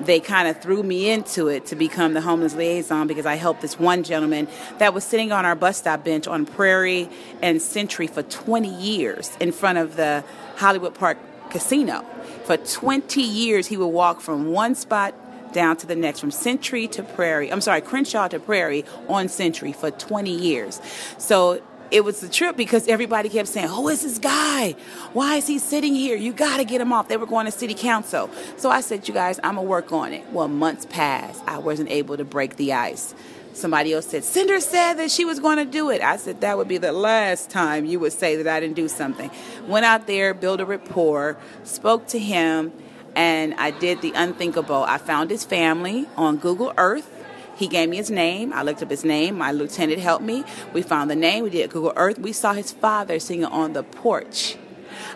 they 0.00 0.20
kind 0.20 0.48
of 0.48 0.60
threw 0.60 0.82
me 0.82 1.10
into 1.10 1.48
it 1.48 1.66
to 1.66 1.76
become 1.76 2.14
the 2.14 2.20
homeless 2.20 2.54
liaison 2.54 3.06
because 3.06 3.26
I 3.26 3.34
helped 3.34 3.60
this 3.60 3.78
one 3.78 4.02
gentleman 4.02 4.48
that 4.78 4.94
was 4.94 5.04
sitting 5.04 5.32
on 5.32 5.44
our 5.44 5.54
bus 5.54 5.78
stop 5.78 6.04
bench 6.04 6.26
on 6.26 6.46
Prairie 6.46 7.08
and 7.42 7.60
Century 7.60 8.06
for 8.06 8.22
20 8.22 8.68
years 8.68 9.36
in 9.40 9.52
front 9.52 9.78
of 9.78 9.96
the 9.96 10.24
Hollywood 10.56 10.94
Park 10.94 11.18
Casino. 11.50 12.04
For 12.44 12.56
20 12.56 13.20
years, 13.20 13.66
he 13.66 13.76
would 13.76 13.88
walk 13.88 14.20
from 14.20 14.52
one 14.52 14.74
spot 14.74 15.14
down 15.52 15.76
to 15.78 15.86
the 15.86 15.96
next, 15.96 16.20
from 16.20 16.30
Century 16.30 16.86
to 16.88 17.02
Prairie. 17.02 17.50
I'm 17.50 17.60
sorry, 17.60 17.80
Crenshaw 17.80 18.28
to 18.28 18.38
Prairie 18.38 18.84
on 19.08 19.28
Century 19.28 19.72
for 19.72 19.90
20 19.90 20.30
years. 20.30 20.80
So 21.18 21.62
it 21.90 22.04
was 22.04 22.22
a 22.22 22.28
trip 22.28 22.56
because 22.56 22.86
everybody 22.88 23.28
kept 23.28 23.48
saying, 23.48 23.68
Who 23.68 23.88
is 23.88 24.02
this 24.02 24.18
guy? 24.18 24.72
Why 25.12 25.36
is 25.36 25.46
he 25.46 25.58
sitting 25.58 25.94
here? 25.94 26.16
You 26.16 26.32
got 26.32 26.58
to 26.58 26.64
get 26.64 26.80
him 26.80 26.92
off. 26.92 27.08
They 27.08 27.16
were 27.16 27.26
going 27.26 27.46
to 27.46 27.52
city 27.52 27.74
council. 27.74 28.30
So 28.56 28.70
I 28.70 28.80
said, 28.80 29.08
You 29.08 29.14
guys, 29.14 29.38
I'm 29.42 29.54
going 29.54 29.66
to 29.66 29.70
work 29.70 29.92
on 29.92 30.12
it. 30.12 30.30
Well, 30.32 30.48
months 30.48 30.86
passed. 30.86 31.42
I 31.46 31.58
wasn't 31.58 31.90
able 31.90 32.16
to 32.16 32.24
break 32.24 32.56
the 32.56 32.72
ice. 32.72 33.14
Somebody 33.54 33.92
else 33.92 34.06
said, 34.06 34.22
Cinder 34.22 34.60
said 34.60 34.94
that 34.94 35.10
she 35.10 35.24
was 35.24 35.40
going 35.40 35.56
to 35.56 35.64
do 35.64 35.90
it. 35.90 36.00
I 36.02 36.16
said, 36.16 36.42
That 36.42 36.58
would 36.58 36.68
be 36.68 36.78
the 36.78 36.92
last 36.92 37.50
time 37.50 37.84
you 37.84 37.98
would 38.00 38.12
say 38.12 38.36
that 38.36 38.46
I 38.46 38.60
didn't 38.60 38.76
do 38.76 38.88
something. 38.88 39.30
Went 39.66 39.86
out 39.86 40.06
there, 40.06 40.34
built 40.34 40.60
a 40.60 40.66
rapport, 40.66 41.36
spoke 41.64 42.06
to 42.08 42.18
him, 42.18 42.72
and 43.16 43.54
I 43.54 43.70
did 43.70 44.00
the 44.02 44.12
unthinkable. 44.14 44.84
I 44.84 44.98
found 44.98 45.30
his 45.30 45.44
family 45.44 46.06
on 46.16 46.36
Google 46.36 46.72
Earth 46.76 47.17
he 47.58 47.66
gave 47.66 47.88
me 47.88 47.96
his 47.96 48.08
name. 48.08 48.52
I 48.52 48.62
looked 48.62 48.84
up 48.84 48.90
his 48.90 49.04
name. 49.04 49.36
My 49.36 49.50
lieutenant 49.50 49.98
helped 49.98 50.24
me. 50.24 50.44
We 50.72 50.80
found 50.80 51.10
the 51.10 51.16
name. 51.16 51.42
We 51.42 51.50
did 51.50 51.70
Google 51.70 51.92
Earth. 51.96 52.16
We 52.16 52.32
saw 52.32 52.52
his 52.52 52.70
father 52.70 53.18
singing 53.18 53.46
on 53.46 53.72
the 53.72 53.82
porch. 53.82 54.56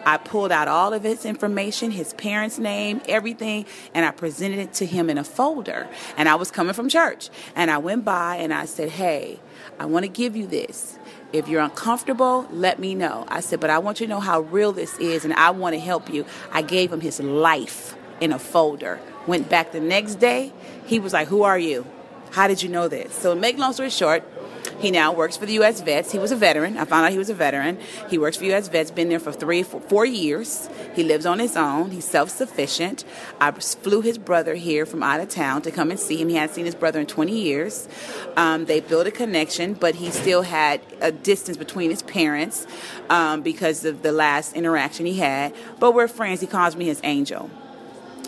I 0.05 0.17
pulled 0.17 0.51
out 0.51 0.67
all 0.67 0.93
of 0.93 1.05
his 1.05 1.25
information, 1.25 1.93
his 1.93 2.13
parents' 2.15 2.59
name, 2.59 3.01
everything, 3.07 3.65
and 3.95 4.05
I 4.05 4.11
presented 4.11 4.59
it 4.59 4.73
to 4.75 4.87
him 4.87 5.09
in 5.09 5.19
a 5.19 5.25
folder. 5.25 5.89
And 6.17 6.29
I 6.29 6.35
was 6.35 6.51
coming 6.51 6.75
from 6.75 6.89
church. 6.89 7.31
And 7.55 7.71
I 7.71 7.79
went 7.79 8.05
by 8.05 8.37
and 8.37 8.53
I 8.53 8.65
said, 8.65 8.91
Hey, 8.91 9.39
I 9.79 9.87
want 9.87 10.05
to 10.05 10.09
give 10.09 10.35
you 10.35 10.49
this. 10.49 10.99
If 11.33 11.47
you're 11.47 11.63
uncomfortable, 11.63 12.49
let 12.51 12.81
me 12.81 12.97
know. 12.97 13.25
I 13.29 13.39
said, 13.39 13.61
But 13.61 13.71
I 13.71 13.79
want 13.79 14.01
you 14.01 14.07
to 14.07 14.11
know 14.13 14.21
how 14.21 14.41
real 14.41 14.73
this 14.73 14.99
is, 14.99 15.25
and 15.25 15.33
I 15.35 15.51
want 15.51 15.75
to 15.75 15.81
help 15.81 16.13
you. 16.13 16.27
I 16.51 16.63
gave 16.63 16.93
him 16.93 17.01
his 17.01 17.21
life 17.21 17.95
in 18.21 18.33
a 18.33 18.39
folder. 18.41 18.99
Went 19.29 19.49
back 19.49 19.71
the 19.71 19.81
next 19.81 20.17
day. 20.17 20.53
He 20.87 20.99
was 20.99 21.13
like, 21.13 21.29
Who 21.29 21.45
are 21.45 21.59
you? 21.59 21.87
How 22.33 22.49
did 22.49 22.63
you 22.63 22.69
know 22.69 22.89
this? 22.89 23.15
So, 23.15 23.35
make 23.35 23.59
long 23.59 23.75
story 23.75 23.91
short, 23.91 24.25
he 24.79 24.91
now 24.91 25.13
works 25.13 25.37
for 25.37 25.47
the 25.47 25.53
U.S. 25.55 25.81
Vets. 25.81 26.13
He 26.13 26.19
was 26.19 26.33
a 26.33 26.37
veteran. 26.37 26.77
I 26.79 26.85
found 26.87 27.07
out 27.07 27.13
he 27.13 27.19
was 27.19 27.31
a 27.31 27.35
veteran. 27.35 27.79
He 28.09 28.17
works 28.19 28.39
for 28.39 28.45
U.S. 28.47 28.69
Vets, 28.69 28.91
been 28.91 29.11
there 29.11 29.21
for 29.21 29.33
three, 29.33 29.63
four, 29.63 29.81
four 29.83 30.07
years. 30.07 30.69
He 30.95 31.05
lives 31.05 31.27
on 31.27 31.39
his 31.39 31.57
own. 31.57 31.91
He's 31.91 32.05
self 32.05 32.31
sufficient. 32.31 33.05
I 33.39 33.51
flew 33.53 34.01
his 34.01 34.19
brother 34.19 34.55
here 34.55 34.87
from 34.87 35.03
out 35.03 35.21
of 35.21 35.29
town 35.29 35.63
to 35.63 35.71
come 35.71 35.91
and 35.91 36.01
see 36.01 36.17
him. 36.17 36.31
He 36.31 36.37
hadn't 36.37 36.55
seen 36.55 36.65
his 36.65 36.75
brother 36.75 37.01
in 37.01 37.07
20 37.07 37.39
years. 37.39 37.89
Um, 38.37 38.65
they 38.65 38.81
built 38.81 39.07
a 39.07 39.11
connection, 39.11 39.75
but 39.75 39.95
he 39.97 40.11
still 40.11 40.43
had 40.43 40.81
a 41.01 41.13
distance 41.13 41.57
between 41.57 41.91
his 41.91 42.03
parents 42.03 42.67
um, 43.11 43.43
because 43.43 43.85
of 43.85 44.03
the 44.03 44.11
last 44.11 44.55
interaction 44.55 45.07
he 45.07 45.19
had. 45.19 45.55
But 45.79 45.93
we're 45.93 46.09
friends. 46.09 46.41
He 46.41 46.47
calls 46.47 46.77
me 46.77 46.87
his 46.87 47.01
angel. 47.05 47.51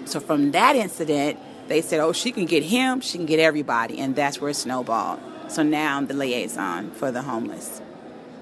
So, 0.05 0.21
from 0.21 0.51
that 0.51 0.77
incident, 0.77 1.38
they 1.68 1.81
said, 1.81 2.00
oh, 2.00 2.12
she 2.12 2.33
can 2.33 2.44
get 2.46 2.62
him, 2.62 3.00
she 3.00 3.18
can 3.18 3.27
get 3.27 3.40
everybody. 3.40 3.98
And 3.98 4.14
that's 4.14 4.40
where 4.40 4.50
it 4.50 4.55
snowballed. 4.55 5.20
So 5.48 5.62
now 5.62 5.96
I'm 5.96 6.07
the 6.07 6.14
liaison 6.14 6.90
for 6.92 7.11
the 7.11 7.22
homeless. 7.22 7.81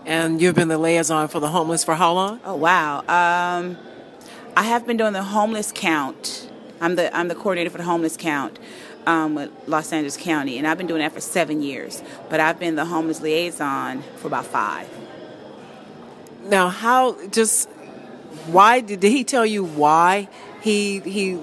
And 0.04 0.40
you've 0.40 0.54
been 0.54 0.68
the 0.68 0.78
liaison 0.78 1.28
for 1.28 1.40
the 1.40 1.48
homeless 1.48 1.84
for 1.84 1.94
how 1.94 2.12
long? 2.12 2.40
Oh, 2.44 2.56
wow. 2.56 3.00
Um, 3.00 3.76
I 4.56 4.64
have 4.64 4.86
been 4.86 4.96
doing 4.96 5.12
the 5.12 5.22
homeless 5.22 5.72
count. 5.74 6.50
I'm 6.80 6.96
the, 6.96 7.14
I'm 7.16 7.28
the 7.28 7.34
coordinator 7.34 7.70
for 7.70 7.78
the 7.78 7.84
homeless 7.84 8.16
count. 8.16 8.58
Um, 9.04 9.34
with 9.34 9.50
Los 9.66 9.92
Angeles 9.92 10.16
County, 10.16 10.58
and 10.58 10.64
I've 10.64 10.78
been 10.78 10.86
doing 10.86 11.00
that 11.00 11.10
for 11.10 11.20
seven 11.20 11.60
years. 11.60 12.00
But 12.30 12.38
I've 12.38 12.60
been 12.60 12.76
the 12.76 12.84
homeless 12.84 13.20
liaison 13.20 14.02
for 14.18 14.28
about 14.28 14.46
five. 14.46 14.88
Now, 16.44 16.68
how 16.68 17.16
just 17.26 17.68
why 18.46 18.78
did, 18.78 19.00
did 19.00 19.10
he 19.10 19.24
tell 19.24 19.44
you 19.44 19.64
why 19.64 20.28
he 20.60 21.00
he 21.00 21.40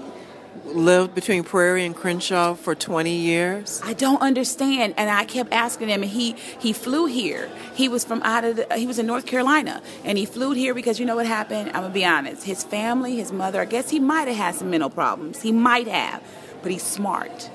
lived 0.76 1.16
between 1.16 1.44
Prairie 1.44 1.86
and 1.86 1.96
Crenshaw 1.96 2.54
for 2.54 2.76
20 2.76 3.16
years? 3.16 3.82
I 3.84 3.94
don't 3.94 4.22
understand. 4.22 4.94
And 4.98 5.10
I 5.10 5.26
kept 5.26 5.54
asking 5.54 5.90
him, 5.90 6.04
and 6.04 6.12
he, 6.12 6.34
he 6.60 6.74
flew 6.74 7.06
here. 7.06 7.50
He 7.74 7.88
was 7.88 8.04
from 8.04 8.22
out 8.24 8.44
of 8.44 8.56
the, 8.58 8.68
he 8.76 8.88
was 8.88 9.00
in 9.00 9.06
North 9.06 9.26
Carolina, 9.26 9.82
and 10.04 10.18
he 10.18 10.26
flew 10.26 10.52
here 10.52 10.74
because 10.74 11.00
you 11.00 11.06
know 11.06 11.16
what 11.16 11.26
happened? 11.26 11.70
I'm 11.70 11.82
going 11.82 11.92
to 11.92 11.94
be 11.94 12.06
honest. 12.06 12.44
His 12.44 12.64
family, 12.64 13.16
his 13.16 13.32
mother, 13.32 13.62
I 13.62 13.66
guess 13.66 13.90
he 13.90 14.00
might 14.00 14.28
have 14.28 14.38
had 14.38 14.56
some 14.56 14.70
mental 14.70 14.90
problems. 14.90 15.42
He 15.42 15.52
might 15.52 15.88
have, 15.88 16.24
but 16.62 16.72
he's 16.72 16.84
smart. 16.84 17.50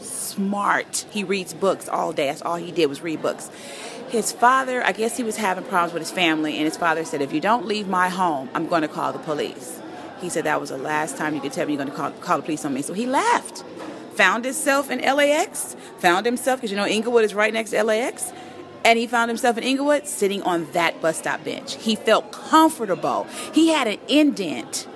Smart. 0.00 1.06
He 1.10 1.24
reads 1.24 1.54
books 1.54 1.88
all 1.88 2.12
day. 2.12 2.26
That's 2.26 2.42
all 2.42 2.56
he 2.56 2.72
did 2.72 2.86
was 2.86 3.00
read 3.00 3.22
books. 3.22 3.50
His 4.08 4.32
father, 4.32 4.82
I 4.84 4.92
guess 4.92 5.16
he 5.16 5.22
was 5.22 5.36
having 5.36 5.64
problems 5.64 5.92
with 5.92 6.02
his 6.02 6.10
family, 6.10 6.56
and 6.56 6.64
his 6.64 6.76
father 6.76 7.04
said, 7.04 7.22
If 7.22 7.32
you 7.32 7.40
don't 7.40 7.66
leave 7.66 7.86
my 7.88 8.08
home, 8.08 8.50
I'm 8.54 8.66
going 8.66 8.82
to 8.82 8.88
call 8.88 9.12
the 9.12 9.20
police. 9.20 9.79
He 10.20 10.28
said 10.28 10.44
that 10.44 10.60
was 10.60 10.70
the 10.70 10.78
last 10.78 11.16
time 11.16 11.34
you 11.34 11.40
could 11.40 11.52
tell 11.52 11.66
me 11.66 11.74
you're 11.74 11.82
going 11.82 11.90
to 11.90 11.96
call, 11.96 12.10
call 12.12 12.36
the 12.38 12.42
police 12.42 12.64
on 12.64 12.74
me. 12.74 12.82
So 12.82 12.92
he 12.92 13.06
left, 13.06 13.64
found 14.12 14.44
himself 14.44 14.90
in 14.90 15.00
LAX, 15.00 15.76
found 15.98 16.26
himself, 16.26 16.60
because 16.60 16.70
you 16.70 16.76
know 16.76 16.86
Inglewood 16.86 17.24
is 17.24 17.34
right 17.34 17.52
next 17.52 17.70
to 17.70 17.82
LAX, 17.82 18.32
and 18.84 18.98
he 18.98 19.06
found 19.06 19.30
himself 19.30 19.56
in 19.58 19.64
Inglewood 19.64 20.06
sitting 20.06 20.42
on 20.42 20.70
that 20.72 21.00
bus 21.00 21.18
stop 21.18 21.44
bench. 21.44 21.74
He 21.76 21.96
felt 21.96 22.32
comfortable. 22.32 23.26
He 23.52 23.68
had 23.68 23.88
an 23.88 23.98
indent 24.08 24.86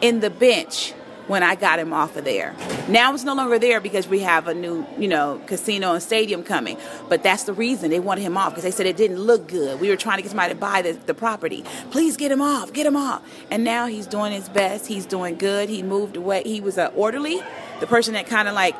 in 0.00 0.20
the 0.20 0.30
bench 0.30 0.94
when 1.28 1.42
I 1.42 1.54
got 1.54 1.78
him 1.78 1.92
off 1.92 2.16
of 2.16 2.24
there. 2.24 2.54
Now 2.88 3.14
it's 3.14 3.24
no 3.24 3.34
longer 3.34 3.58
there 3.58 3.80
because 3.80 4.08
we 4.08 4.20
have 4.20 4.48
a 4.48 4.54
new, 4.54 4.86
you 4.98 5.08
know, 5.08 5.40
casino 5.46 5.94
and 5.94 6.02
stadium 6.02 6.42
coming. 6.42 6.76
But 7.08 7.22
that's 7.22 7.44
the 7.44 7.52
reason 7.52 7.90
they 7.90 8.00
wanted 8.00 8.22
him 8.22 8.36
off 8.36 8.50
because 8.50 8.64
they 8.64 8.70
said 8.70 8.86
it 8.86 8.96
didn't 8.96 9.20
look 9.20 9.48
good. 9.48 9.80
We 9.80 9.88
were 9.88 9.96
trying 9.96 10.18
to 10.18 10.22
get 10.22 10.30
somebody 10.30 10.54
to 10.54 10.58
buy 10.58 10.82
the, 10.82 10.92
the 10.92 11.14
property. 11.14 11.64
Please 11.90 12.16
get 12.16 12.32
him 12.32 12.42
off, 12.42 12.72
get 12.72 12.86
him 12.86 12.96
off. 12.96 13.22
And 13.50 13.64
now 13.64 13.86
he's 13.86 14.06
doing 14.06 14.32
his 14.32 14.48
best. 14.48 14.86
He's 14.86 15.06
doing 15.06 15.36
good. 15.36 15.68
He 15.68 15.82
moved 15.82 16.16
away. 16.16 16.42
He 16.44 16.60
was 16.60 16.78
an 16.78 16.92
orderly, 16.96 17.40
the 17.80 17.86
person 17.86 18.14
that 18.14 18.26
kind 18.26 18.48
of 18.48 18.54
like 18.54 18.74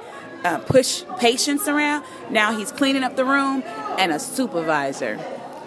uh, 0.44 0.59
push 0.59 1.05
patients 1.18 1.68
around. 1.68 2.05
Now 2.31 2.57
he's 2.57 2.72
cleaning 2.72 3.05
up 3.05 3.16
the 3.16 3.24
room 3.24 3.62
and 3.98 4.12
a 4.12 4.18
supervisor 4.18 5.18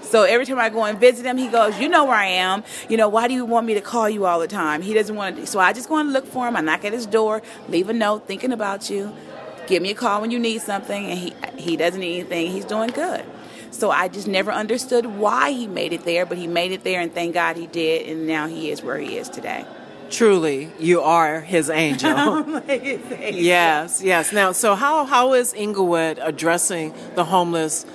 So 0.06 0.24
every 0.24 0.46
time 0.46 0.60
I 0.60 0.70
go 0.70 0.84
and 0.84 1.00
visit 1.00 1.26
him, 1.26 1.38
he 1.38 1.48
goes, 1.48 1.80
"You 1.80 1.90
know 1.90 2.06
where 2.06 2.16
I 2.16 2.28
am. 2.28 2.64
You 2.90 2.98
know 2.98 3.10
why 3.10 3.28
do 3.28 3.34
you 3.34 3.46
want 3.46 3.66
me 3.66 3.74
to 3.74 3.82
call 3.82 4.10
you 4.10 4.26
all 4.26 4.40
the 4.40 4.48
time?" 4.48 4.82
He 4.82 4.94
doesn't 4.94 5.16
want 5.16 5.38
to. 5.38 5.48
So 5.48 5.60
I 5.60 5.74
just 5.74 5.90
go 5.90 5.98
and 5.98 6.14
look 6.14 6.28
for 6.28 6.48
him. 6.48 6.56
I 6.56 6.62
knock 6.62 6.86
at 6.86 6.94
his 6.94 7.06
door, 7.06 7.42
leave 7.70 7.90
a 7.90 7.94
note, 7.94 8.28
thinking 8.28 8.52
about 8.52 8.90
you. 8.90 9.12
Give 9.68 9.82
me 9.82 9.92
a 9.92 9.96
call 9.96 10.22
when 10.22 10.32
you 10.32 10.40
need 10.40 10.62
something, 10.62 11.06
and 11.06 11.20
he 11.20 11.34
he 11.58 11.76
doesn't 11.76 12.00
need 12.00 12.20
anything. 12.20 12.52
He's 12.52 12.66
doing 12.66 12.90
good. 12.90 13.24
So 13.72 13.92
I 13.92 14.08
just 14.08 14.28
never 14.28 14.52
understood 14.52 15.06
why 15.06 15.52
he 15.52 15.68
made 15.68 15.92
it 15.92 16.06
there, 16.06 16.26
but 16.26 16.38
he 16.38 16.48
made 16.48 16.72
it 16.72 16.84
there, 16.84 17.02
and 17.02 17.14
thank 17.14 17.34
God 17.34 17.58
he 17.58 17.68
did, 17.68 18.08
and 18.08 18.26
now 18.26 18.48
he 18.48 18.70
is 18.70 18.82
where 18.82 18.98
he 18.98 19.18
is 19.18 19.28
today. 19.28 19.66
Truly, 20.10 20.72
you 20.80 21.02
are 21.02 21.42
his 21.42 21.70
angel. 21.70 22.44
his 22.68 23.02
angel. 23.12 23.42
yes, 23.42 24.02
yes. 24.02 24.32
Now, 24.32 24.52
so 24.52 24.76
how 24.76 25.06
how 25.06 25.34
is 25.34 25.54
Inglewood 25.54 26.20
addressing 26.22 26.94
the 27.16 27.26
homeless 27.26 27.86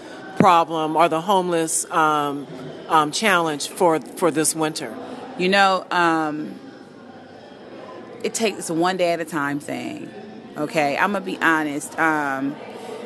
problem 0.40 0.96
or 0.96 1.08
the 1.08 1.20
homeless 1.20 1.88
um, 1.90 2.46
um, 2.88 3.12
challenge 3.12 3.68
for 3.68 4.00
for 4.00 4.30
this 4.30 4.54
winter? 4.54 4.96
You 5.38 5.48
know, 5.48 5.86
um, 5.90 6.58
it 8.24 8.34
takes 8.34 8.70
one 8.70 8.96
day 8.96 9.12
at 9.12 9.20
a 9.20 9.24
time 9.24 9.60
thing. 9.60 10.10
Okay, 10.56 10.96
I'm 10.96 11.12
gonna 11.12 11.24
be 11.24 11.38
honest. 11.38 11.96
Um, 11.98 12.56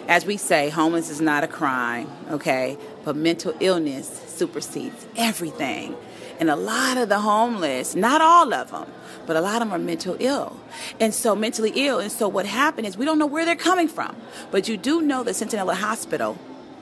as 0.08 0.26
we 0.26 0.36
say, 0.36 0.68
homeless 0.70 1.10
is 1.10 1.20
not 1.20 1.44
a 1.44 1.48
crime. 1.48 2.08
Okay, 2.30 2.78
but 3.04 3.16
mental 3.16 3.54
illness 3.60 4.22
supersedes 4.28 5.06
everything. 5.16 5.96
And 6.40 6.50
a 6.50 6.56
lot 6.56 6.96
of 6.96 7.08
the 7.08 7.20
homeless, 7.20 7.94
not 7.94 8.20
all 8.20 8.52
of 8.52 8.70
them, 8.70 8.90
but 9.26 9.36
a 9.36 9.40
lot 9.40 9.62
of 9.62 9.68
them 9.68 9.72
are 9.72 9.78
mental 9.78 10.16
ill. 10.18 10.58
And 10.98 11.14
so 11.14 11.36
mentally 11.36 11.72
ill. 11.76 12.00
And 12.00 12.10
so 12.10 12.28
what 12.28 12.44
happened 12.44 12.86
is 12.88 12.96
we 12.96 13.04
don't 13.04 13.18
know 13.18 13.26
where 13.26 13.44
they're 13.44 13.54
coming 13.54 13.86
from. 13.86 14.16
But 14.50 14.68
you 14.68 14.76
do 14.76 15.00
know 15.00 15.22
that 15.22 15.32
Centinela 15.32 15.74
Hospital 15.74 16.36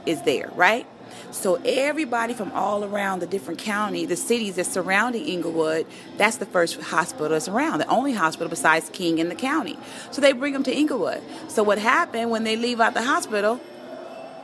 is 0.06 0.22
there, 0.22 0.50
right? 0.54 0.86
So 1.30 1.60
everybody 1.64 2.34
from 2.34 2.52
all 2.52 2.84
around 2.84 3.20
the 3.20 3.26
different 3.26 3.60
county, 3.60 4.06
the 4.06 4.16
cities 4.16 4.56
that 4.56 4.66
surrounding 4.66 5.26
Inglewood, 5.26 5.86
that's 6.16 6.36
the 6.36 6.46
first 6.46 6.80
hospital 6.80 7.30
that's 7.30 7.48
around, 7.48 7.78
the 7.78 7.88
only 7.88 8.12
hospital 8.12 8.48
besides 8.48 8.90
King 8.90 9.18
in 9.18 9.28
the 9.28 9.34
county. 9.34 9.78
So 10.10 10.20
they 10.20 10.32
bring 10.32 10.52
them 10.52 10.62
to 10.64 10.74
Inglewood. 10.74 11.22
So 11.48 11.62
what 11.62 11.78
happened 11.78 12.30
when 12.30 12.44
they 12.44 12.56
leave 12.56 12.80
out 12.80 12.94
the 12.94 13.02
hospital? 13.02 13.60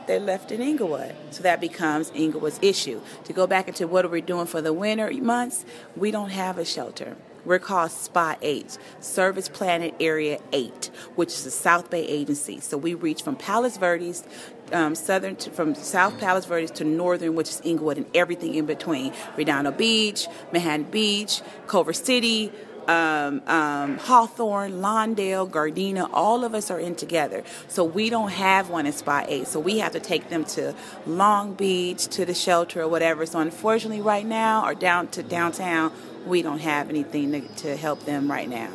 They're 0.07 0.19
left 0.19 0.51
in 0.51 0.61
Inglewood. 0.61 1.15
So 1.29 1.43
that 1.43 1.61
becomes 1.61 2.11
Inglewood's 2.15 2.59
issue. 2.63 3.01
To 3.25 3.33
go 3.33 3.45
back 3.45 3.67
into 3.67 3.87
what 3.87 4.05
are 4.05 4.09
we 4.09 4.21
doing 4.21 4.47
for 4.47 4.61
the 4.61 4.73
winter 4.73 5.11
months, 5.21 5.65
we 5.95 6.09
don't 6.09 6.31
have 6.31 6.57
a 6.57 6.65
shelter. 6.65 7.15
We're 7.45 7.59
called 7.59 7.91
SPA 7.91 8.37
8, 8.41 8.77
Service 8.99 9.47
Planning 9.47 9.95
Area 9.99 10.39
8, 10.51 10.91
which 11.15 11.29
is 11.29 11.45
a 11.45 11.51
South 11.51 11.89
Bay 11.89 12.05
agency. 12.05 12.59
So 12.59 12.77
we 12.77 12.93
reach 12.95 13.21
from 13.21 13.35
Palos 13.35 13.77
Verdes, 13.77 14.23
um, 14.71 14.95
southern 14.95 15.35
to, 15.37 15.51
from 15.51 15.75
South 15.75 16.19
Palos 16.19 16.45
Verdes 16.45 16.71
to 16.71 16.83
northern, 16.83 17.35
which 17.35 17.49
is 17.49 17.61
Inglewood, 17.63 17.97
and 17.97 18.05
everything 18.13 18.55
in 18.55 18.65
between. 18.65 19.13
Redondo 19.35 19.71
Beach, 19.71 20.27
Manhattan 20.51 20.85
Beach, 20.85 21.41
Culver 21.67 21.93
City, 21.93 22.51
um, 22.89 23.41
um, 23.47 23.97
Hawthorne, 23.99 24.73
Lawndale, 24.81 25.49
Gardena, 25.49 26.09
all 26.11 26.43
of 26.43 26.55
us 26.55 26.71
are 26.71 26.79
in 26.79 26.95
together. 26.95 27.43
So 27.67 27.83
we 27.83 28.09
don't 28.09 28.31
have 28.31 28.69
one 28.69 28.85
in 28.87 28.93
SPA 28.93 29.25
8. 29.27 29.47
So 29.47 29.59
we 29.59 29.77
have 29.77 29.91
to 29.91 29.99
take 29.99 30.29
them 30.29 30.43
to 30.45 30.73
Long 31.05 31.53
Beach, 31.53 32.07
to 32.07 32.25
the 32.25 32.33
shelter 32.33 32.81
or 32.81 32.87
whatever. 32.87 33.25
So 33.25 33.39
unfortunately, 33.39 34.01
right 34.01 34.25
now, 34.25 34.65
or 34.65 34.73
down 34.73 35.07
to 35.09 35.23
downtown, 35.23 35.91
we 36.25 36.41
don't 36.41 36.59
have 36.59 36.89
anything 36.89 37.31
to, 37.31 37.41
to 37.41 37.75
help 37.75 38.05
them 38.05 38.29
right 38.29 38.49
now. 38.49 38.71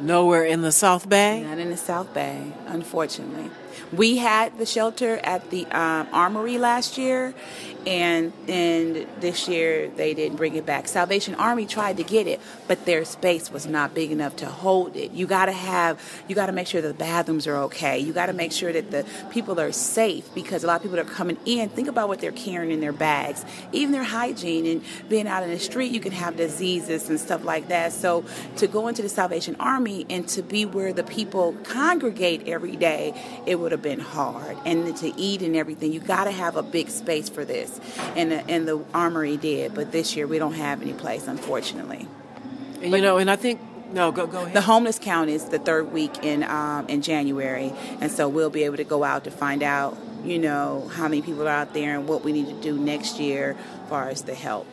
Nowhere 0.00 0.44
in 0.44 0.60
the 0.60 0.72
South 0.72 1.08
Bay? 1.08 1.42
Not 1.42 1.58
in 1.58 1.70
the 1.70 1.76
South 1.76 2.12
Bay, 2.12 2.52
unfortunately. 2.66 3.50
We 3.92 4.16
had 4.16 4.58
the 4.58 4.66
shelter 4.66 5.16
at 5.18 5.50
the 5.50 5.66
um, 5.66 6.08
Armory 6.12 6.58
last 6.58 6.98
year, 6.98 7.34
and 7.86 8.32
and 8.48 9.06
this 9.20 9.48
year 9.48 9.88
they 9.88 10.14
didn't 10.14 10.36
bring 10.36 10.56
it 10.56 10.66
back. 10.66 10.88
Salvation 10.88 11.34
Army 11.36 11.66
tried 11.66 11.98
to 11.98 12.02
get 12.02 12.26
it, 12.26 12.40
but 12.66 12.84
their 12.84 13.04
space 13.04 13.50
was 13.50 13.66
not 13.66 13.94
big 13.94 14.10
enough 14.10 14.36
to 14.36 14.46
hold 14.46 14.96
it. 14.96 15.12
You 15.12 15.26
got 15.26 15.46
to 15.46 15.52
have, 15.52 16.00
you 16.28 16.34
got 16.34 16.46
to 16.46 16.52
make 16.52 16.66
sure 16.66 16.82
the 16.82 16.94
bathrooms 16.94 17.46
are 17.46 17.56
okay. 17.64 17.98
You 17.98 18.12
got 18.12 18.26
to 18.26 18.32
make 18.32 18.52
sure 18.52 18.72
that 18.72 18.90
the 18.90 19.06
people 19.30 19.60
are 19.60 19.72
safe 19.72 20.28
because 20.34 20.64
a 20.64 20.66
lot 20.66 20.76
of 20.76 20.82
people 20.82 20.98
are 20.98 21.04
coming 21.04 21.38
in. 21.44 21.68
Think 21.68 21.88
about 21.88 22.08
what 22.08 22.20
they're 22.20 22.32
carrying 22.32 22.72
in 22.72 22.80
their 22.80 22.92
bags, 22.92 23.44
even 23.72 23.92
their 23.92 24.02
hygiene 24.02 24.66
and 24.66 24.82
being 25.08 25.28
out 25.28 25.42
in 25.42 25.50
the 25.50 25.58
street. 25.58 25.92
You 25.92 26.00
can 26.00 26.12
have 26.12 26.36
diseases 26.36 27.08
and 27.08 27.20
stuff 27.20 27.44
like 27.44 27.68
that. 27.68 27.92
So 27.92 28.24
to 28.56 28.66
go 28.66 28.88
into 28.88 29.02
the 29.02 29.08
Salvation 29.08 29.56
Army 29.60 30.06
and 30.10 30.26
to 30.28 30.42
be 30.42 30.64
where 30.64 30.92
the 30.92 31.04
people 31.04 31.54
congregate 31.64 32.48
every 32.48 32.76
day, 32.76 33.14
it 33.46 33.58
would 33.66 33.72
have 33.72 33.82
been 33.82 33.98
hard. 33.98 34.56
And 34.64 34.96
to 34.98 35.12
eat 35.20 35.42
and 35.42 35.56
everything, 35.56 35.92
you 35.92 35.98
got 35.98 36.24
to 36.24 36.30
have 36.30 36.54
a 36.54 36.62
big 36.62 36.88
space 36.88 37.28
for 37.28 37.44
this. 37.44 37.80
And 38.14 38.30
the, 38.30 38.48
and 38.48 38.68
the 38.68 38.84
armory 38.94 39.36
did, 39.36 39.74
but 39.74 39.90
this 39.90 40.14
year 40.14 40.28
we 40.28 40.38
don't 40.38 40.52
have 40.52 40.82
any 40.82 40.92
place, 40.92 41.26
unfortunately. 41.26 42.06
And, 42.80 42.92
you 42.92 43.00
know, 43.00 43.18
and 43.18 43.28
I 43.28 43.34
think 43.34 43.60
no, 43.92 44.12
go 44.12 44.28
go 44.28 44.42
ahead. 44.42 44.54
The 44.54 44.60
homeless 44.60 45.00
count 45.00 45.30
is 45.30 45.46
the 45.46 45.58
third 45.58 45.92
week 45.92 46.22
in 46.22 46.44
um, 46.44 46.86
in 46.86 47.02
January, 47.02 47.72
and 48.00 48.12
so 48.12 48.28
we'll 48.28 48.50
be 48.50 48.62
able 48.62 48.76
to 48.76 48.84
go 48.84 49.02
out 49.02 49.24
to 49.24 49.32
find 49.32 49.64
out, 49.64 49.98
you 50.24 50.38
know, 50.38 50.88
how 50.92 51.08
many 51.08 51.22
people 51.22 51.42
are 51.42 51.50
out 51.50 51.74
there 51.74 51.98
and 51.98 52.06
what 52.06 52.22
we 52.22 52.32
need 52.32 52.46
to 52.46 52.60
do 52.60 52.78
next 52.78 53.18
year 53.18 53.56
as 53.82 53.88
far 53.88 54.08
as 54.08 54.22
the 54.22 54.34
help. 54.34 54.68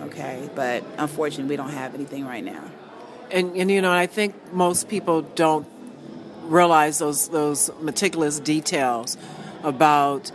Okay, 0.00 0.50
but 0.56 0.82
unfortunately, 0.98 1.50
we 1.50 1.56
don't 1.56 1.70
have 1.70 1.94
anything 1.94 2.26
right 2.26 2.44
now. 2.44 2.64
And 3.30 3.56
and 3.56 3.70
you 3.70 3.80
know, 3.82 3.92
I 3.92 4.08
think 4.08 4.52
most 4.52 4.88
people 4.88 5.22
don't 5.22 5.66
realize 6.48 6.98
those 6.98 7.28
those 7.28 7.70
meticulous 7.80 8.40
details 8.40 9.16
about 9.62 10.30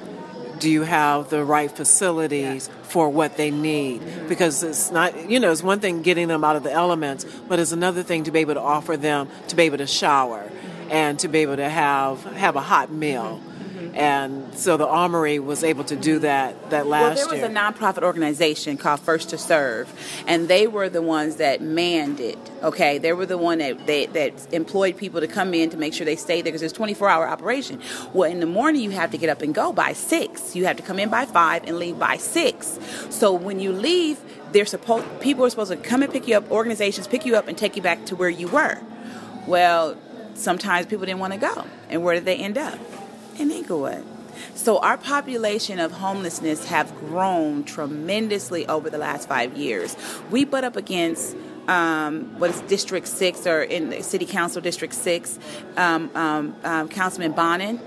do 0.60 0.70
you 0.70 0.84
have 0.84 1.30
the 1.30 1.44
right 1.44 1.72
facilities 1.72 2.68
yeah. 2.68 2.84
for 2.84 3.10
what 3.10 3.36
they 3.36 3.50
need 3.50 4.02
because 4.28 4.62
it's 4.64 4.92
not 4.92 5.30
you 5.30 5.40
know 5.40 5.52
it's 5.52 5.64
one 5.64 5.80
thing 5.80 6.02
getting 6.02 6.28
them 6.28 6.44
out 6.44 6.56
of 6.56 6.64
the 6.64 6.72
elements 6.72 7.26
but 7.48 7.60
it's 7.60 7.72
another 7.72 8.04
thing 8.04 8.24
to 8.24 8.32
be 8.32 8.40
able 8.40 8.54
to 8.54 8.60
offer 8.62 8.96
them 8.96 9.28
to 9.48 9.56
be 9.56 9.64
able 9.64 9.78
to 9.78 9.88
shower 9.88 10.50
and 10.90 11.18
to 11.20 11.28
be 11.28 11.40
able 11.40 11.56
to 11.56 11.68
have 11.68 12.24
have 12.36 12.56
a 12.56 12.62
hot 12.62 12.92
meal 12.92 13.42
and 13.94 14.54
so 14.58 14.78
the 14.78 14.88
Armory 14.88 15.40
was 15.40 15.64
able 15.64 15.84
to 15.86 15.96
do 15.96 16.20
that 16.20 16.70
that 16.70 16.88
last 16.88 17.02
year. 17.02 17.08
Well, 17.08 17.16
there 17.16 17.50
was 17.50 17.56
year. 17.56 17.64
a 17.66 17.72
nonprofit 17.72 18.04
organization 18.04 18.78
called 18.78 19.02
First 19.02 19.30
to 19.30 19.38
Serve, 19.38 19.92
and 20.28 20.48
they 20.48 20.68
were 20.68 20.90
the 20.90 21.02
ones 21.02 21.38
that 21.38 21.62
manned 21.62 22.20
it. 22.20 22.38
Okay, 22.64 22.98
they 22.98 23.12
were 23.14 23.26
the 23.26 23.38
one 23.38 23.58
that 23.58 23.86
they, 23.88 24.06
that 24.08 24.54
employed 24.54 24.98
people 24.98 25.20
to 25.20 25.28
come 25.28 25.54
in 25.54 25.70
to 25.72 25.78
make 25.78 25.94
sure 25.94 26.06
they 26.06 26.16
stayed 26.16 26.46
there 26.46 26.52
because 26.52 26.62
it's 26.62 26.74
24 26.74 27.10
hour 27.10 27.28
operation. 27.28 27.82
Well, 28.14 28.32
in 28.32 28.40
the 28.40 28.46
morning 28.46 28.82
you 28.82 28.92
have 28.92 29.12
to 29.12 29.18
get 29.18 29.30
up 29.30 29.42
and 29.42 29.54
go 29.54 29.74
by 29.74 29.94
six. 29.94 30.56
You 30.56 30.66
have 30.66 30.78
to 30.78 30.84
come 30.84 31.00
in 31.00 31.10
by 31.10 31.26
five 31.26 31.64
and 31.66 31.78
leave 31.78 32.00
by 32.00 32.18
six. 32.18 32.80
So 33.10 33.34
when 33.34 33.60
you 33.60 33.72
leave, 33.72 34.20
they're 34.52 34.66
supposed 34.66 35.06
people 35.20 35.46
are 35.46 35.50
supposed 35.50 35.72
to 35.72 35.78
come 35.78 36.04
and 36.04 36.12
pick 36.12 36.28
you 36.28 36.38
up. 36.38 36.50
Organizations 36.52 37.08
pick 37.08 37.26
you 37.26 37.36
up 37.36 37.48
and 37.48 37.58
take 37.58 37.76
you 37.76 37.82
back 37.82 38.06
to 38.06 38.16
where 38.16 38.30
you 38.30 38.48
were. 38.48 38.80
Well, 39.48 39.98
sometimes 40.36 40.86
people 40.86 41.06
didn't 41.06 41.20
want 41.20 41.34
to 41.34 41.40
go, 41.40 41.66
and 41.90 42.04
where 42.04 42.16
did 42.16 42.26
they 42.26 42.38
end 42.38 42.58
up? 42.58 42.80
In 43.38 43.52
Inglewood. 43.52 44.06
So 44.56 44.80
our 44.80 44.98
population 44.98 45.80
of 45.80 45.92
homelessness 45.92 46.66
have 46.66 46.96
grown 47.00 47.64
tremendously 47.64 48.68
over 48.68 48.90
the 48.90 48.98
last 48.98 49.28
five 49.28 49.58
years. 49.58 49.96
We 50.30 50.46
butt 50.46 50.64
up 50.64 50.76
against 50.76 51.36
um, 51.68 52.40
what 52.40 52.50
is 52.50 52.60
District 52.62 53.08
6 53.08 53.48
or 53.48 53.62
in 53.62 54.02
City 54.04 54.26
Council 54.26 54.62
District 54.62 54.94
6, 54.94 55.40
um, 55.78 56.10
um, 56.16 56.56
um, 56.64 56.90
Councilman 56.90 57.34
Bonin, 57.34 57.80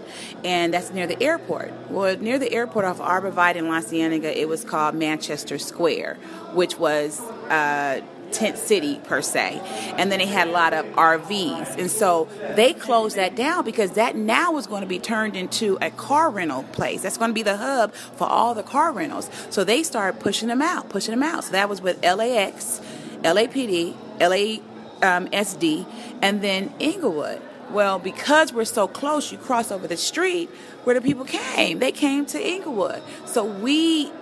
and 0.45 0.73
that's 0.73 0.91
near 0.93 1.07
the 1.07 1.21
airport. 1.23 1.73
Well, 1.91 2.17
near 2.17 2.39
the 2.39 2.53
airport 2.53 2.85
off 2.85 2.99
Arborvitae 2.99 3.57
in 3.57 3.69
La 3.69 3.81
Cienega, 3.81 4.39
it 4.39 4.49
was 4.49 4.65
called 4.65 4.95
Manchester 4.95 5.59
Square, 5.59 6.17
which 6.55 6.79
was 6.79 7.21
uh, 7.51 8.01
tent 8.35 8.59
city 8.59 9.01
per 9.05 9.23
se. 9.23 9.61
And 9.97 10.11
then 10.11 10.19
they 10.19 10.27
had 10.27 10.49
a 10.49 10.51
lot 10.51 10.75
of 10.75 10.85
RVs. 10.87 11.79
And 11.79 11.91
so 11.91 12.29
they 12.55 12.75
closed 12.75 13.17
that 13.17 13.35
down 13.35 13.65
because 13.65 13.93
that 13.93 14.17
now 14.17 14.57
is 14.59 14.67
going 14.67 14.83
to 14.83 14.89
be 14.89 14.99
turned 14.99 15.37
into 15.37 15.79
a 15.81 15.91
car 15.91 16.31
rental 16.31 16.65
place. 16.65 17.03
That's 17.03 17.17
going 17.17 17.31
to 17.31 17.35
be 17.35 17.43
the 17.43 17.57
hub 17.57 17.93
for 17.95 18.27
all 18.27 18.55
the 18.55 18.63
car 18.63 18.93
rentals. 18.93 19.31
So 19.51 19.65
they 19.65 19.83
started 19.83 20.21
pushing 20.21 20.49
them 20.49 20.63
out, 20.63 20.89
pushing 20.89 21.13
them 21.13 21.23
out. 21.23 21.45
So 21.45 21.53
that 21.53 21.69
was 21.69 21.81
with 21.81 22.03
LAX, 22.03 22.81
LAPD, 23.23 23.95
LASD, 24.19 25.81
um, 25.81 25.87
and 26.23 26.43
then 26.43 26.73
Inglewood. 26.79 27.41
Well, 27.71 27.99
because 27.99 28.53
we're 28.53 28.67
so 28.67 28.87
close, 28.87 29.33
you 29.33 29.39
cross 29.39 29.73
over 29.73 29.87
the 29.89 29.97
street 29.97 30.51
where 30.85 30.95
the 30.95 31.01
people 31.01 31.25
came. 31.25 31.79
They 31.79 31.93
came 31.93 32.27
to 32.27 32.41
Inglewood. 32.41 33.03
So 33.25 33.45
we 33.45 34.13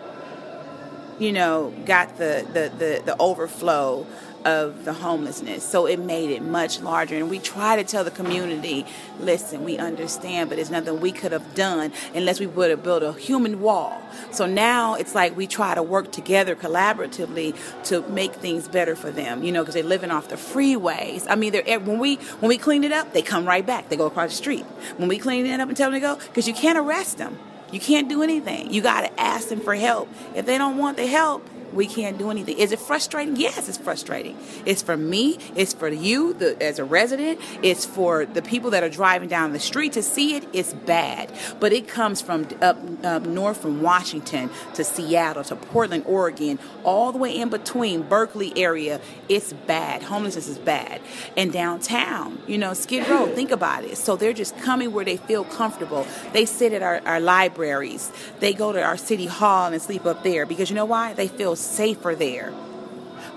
you 1.18 1.32
know, 1.32 1.72
got 1.84 2.18
the, 2.18 2.46
the, 2.52 2.72
the, 2.76 3.02
the 3.04 3.16
overflow 3.18 4.06
of 4.44 4.84
the 4.84 4.92
homelessness. 4.92 5.64
So 5.64 5.86
it 5.86 5.98
made 5.98 6.30
it 6.30 6.42
much 6.42 6.80
larger. 6.80 7.16
And 7.16 7.30
we 7.30 7.38
try 7.38 7.76
to 7.76 7.84
tell 7.84 8.04
the 8.04 8.10
community, 8.10 8.86
listen, 9.20 9.64
we 9.64 9.78
understand, 9.78 10.48
but 10.48 10.56
there's 10.56 10.70
nothing 10.70 11.00
we 11.00 11.12
could 11.12 11.32
have 11.32 11.54
done 11.54 11.92
unless 12.14 12.40
we 12.40 12.46
would 12.46 12.70
have 12.70 12.82
built 12.82 13.02
a 13.02 13.12
human 13.12 13.60
wall. 13.60 14.02
So 14.30 14.46
now 14.46 14.94
it's 14.94 15.14
like 15.14 15.36
we 15.36 15.46
try 15.46 15.74
to 15.74 15.82
work 15.82 16.12
together 16.12 16.56
collaboratively 16.56 17.56
to 17.84 18.02
make 18.08 18.34
things 18.34 18.68
better 18.68 18.96
for 18.96 19.10
them, 19.10 19.42
you 19.42 19.52
know, 19.52 19.62
because 19.62 19.74
they're 19.74 19.82
living 19.82 20.10
off 20.10 20.28
the 20.28 20.36
freeways. 20.36 21.26
I 21.28 21.36
mean, 21.36 21.52
they're, 21.52 21.62
eh, 21.66 21.76
when 21.76 21.98
we 21.98 22.16
when 22.16 22.48
we 22.48 22.58
clean 22.58 22.84
it 22.84 22.92
up, 22.92 23.12
they 23.12 23.22
come 23.22 23.46
right 23.46 23.64
back. 23.64 23.88
They 23.88 23.96
go 23.96 24.06
across 24.06 24.30
the 24.30 24.36
street. 24.36 24.64
When 24.96 25.08
we 25.08 25.18
clean 25.18 25.46
it 25.46 25.60
up 25.60 25.68
and 25.68 25.76
tell 25.76 25.90
them 25.90 26.00
to 26.00 26.06
go, 26.06 26.16
because 26.16 26.48
you 26.48 26.54
can't 26.54 26.78
arrest 26.78 27.18
them 27.18 27.38
You 27.72 27.80
can't 27.80 28.08
do 28.08 28.22
anything. 28.22 28.72
You 28.72 28.82
got 28.82 29.00
to 29.00 29.20
ask 29.20 29.48
them 29.48 29.60
for 29.60 29.74
help. 29.74 30.08
If 30.34 30.46
they 30.46 30.58
don't 30.58 30.76
want 30.76 30.96
the 30.98 31.06
help, 31.06 31.44
we 31.72 31.86
can't 31.86 32.18
do 32.18 32.30
anything. 32.30 32.58
Is 32.58 32.72
it 32.72 32.78
frustrating? 32.78 33.36
Yes, 33.36 33.68
it's 33.68 33.78
frustrating. 33.78 34.36
It's 34.66 34.82
for 34.82 34.96
me. 34.96 35.38
It's 35.56 35.72
for 35.72 35.88
you 35.88 36.34
the, 36.34 36.62
as 36.62 36.78
a 36.78 36.84
resident. 36.84 37.40
It's 37.62 37.84
for 37.84 38.26
the 38.26 38.42
people 38.42 38.70
that 38.70 38.82
are 38.82 38.88
driving 38.88 39.28
down 39.28 39.52
the 39.52 39.60
street 39.60 39.92
to 39.94 40.02
see 40.02 40.34
it. 40.34 40.46
It's 40.52 40.72
bad, 40.72 41.32
but 41.60 41.72
it 41.72 41.88
comes 41.88 42.20
from 42.20 42.48
up, 42.60 42.78
up 43.04 43.24
north 43.24 43.60
from 43.62 43.82
Washington 43.82 44.50
to 44.74 44.84
Seattle 44.84 45.44
to 45.44 45.56
Portland, 45.56 46.04
Oregon, 46.06 46.58
all 46.84 47.12
the 47.12 47.18
way 47.18 47.36
in 47.36 47.48
between 47.48 48.02
Berkeley 48.02 48.52
area. 48.56 49.00
It's 49.28 49.52
bad. 49.52 50.02
Homelessness 50.02 50.48
is 50.48 50.58
bad, 50.58 51.00
and 51.36 51.52
downtown, 51.52 52.42
you 52.46 52.58
know, 52.58 52.74
Skid 52.74 53.08
Row. 53.08 53.26
Think 53.26 53.50
about 53.50 53.84
it. 53.84 53.96
So 53.96 54.16
they're 54.16 54.32
just 54.32 54.56
coming 54.58 54.92
where 54.92 55.04
they 55.04 55.16
feel 55.16 55.44
comfortable. 55.44 56.06
They 56.32 56.44
sit 56.44 56.72
at 56.72 56.82
our, 56.82 57.00
our 57.06 57.20
libraries. 57.20 58.10
They 58.40 58.52
go 58.52 58.72
to 58.72 58.82
our 58.82 58.96
city 58.96 59.26
hall 59.26 59.72
and 59.72 59.80
sleep 59.80 60.06
up 60.06 60.22
there 60.22 60.46
because 60.46 60.70
you 60.70 60.76
know 60.76 60.84
why? 60.84 61.14
They 61.14 61.28
feel 61.28 61.56
safer 61.62 62.14
there. 62.14 62.52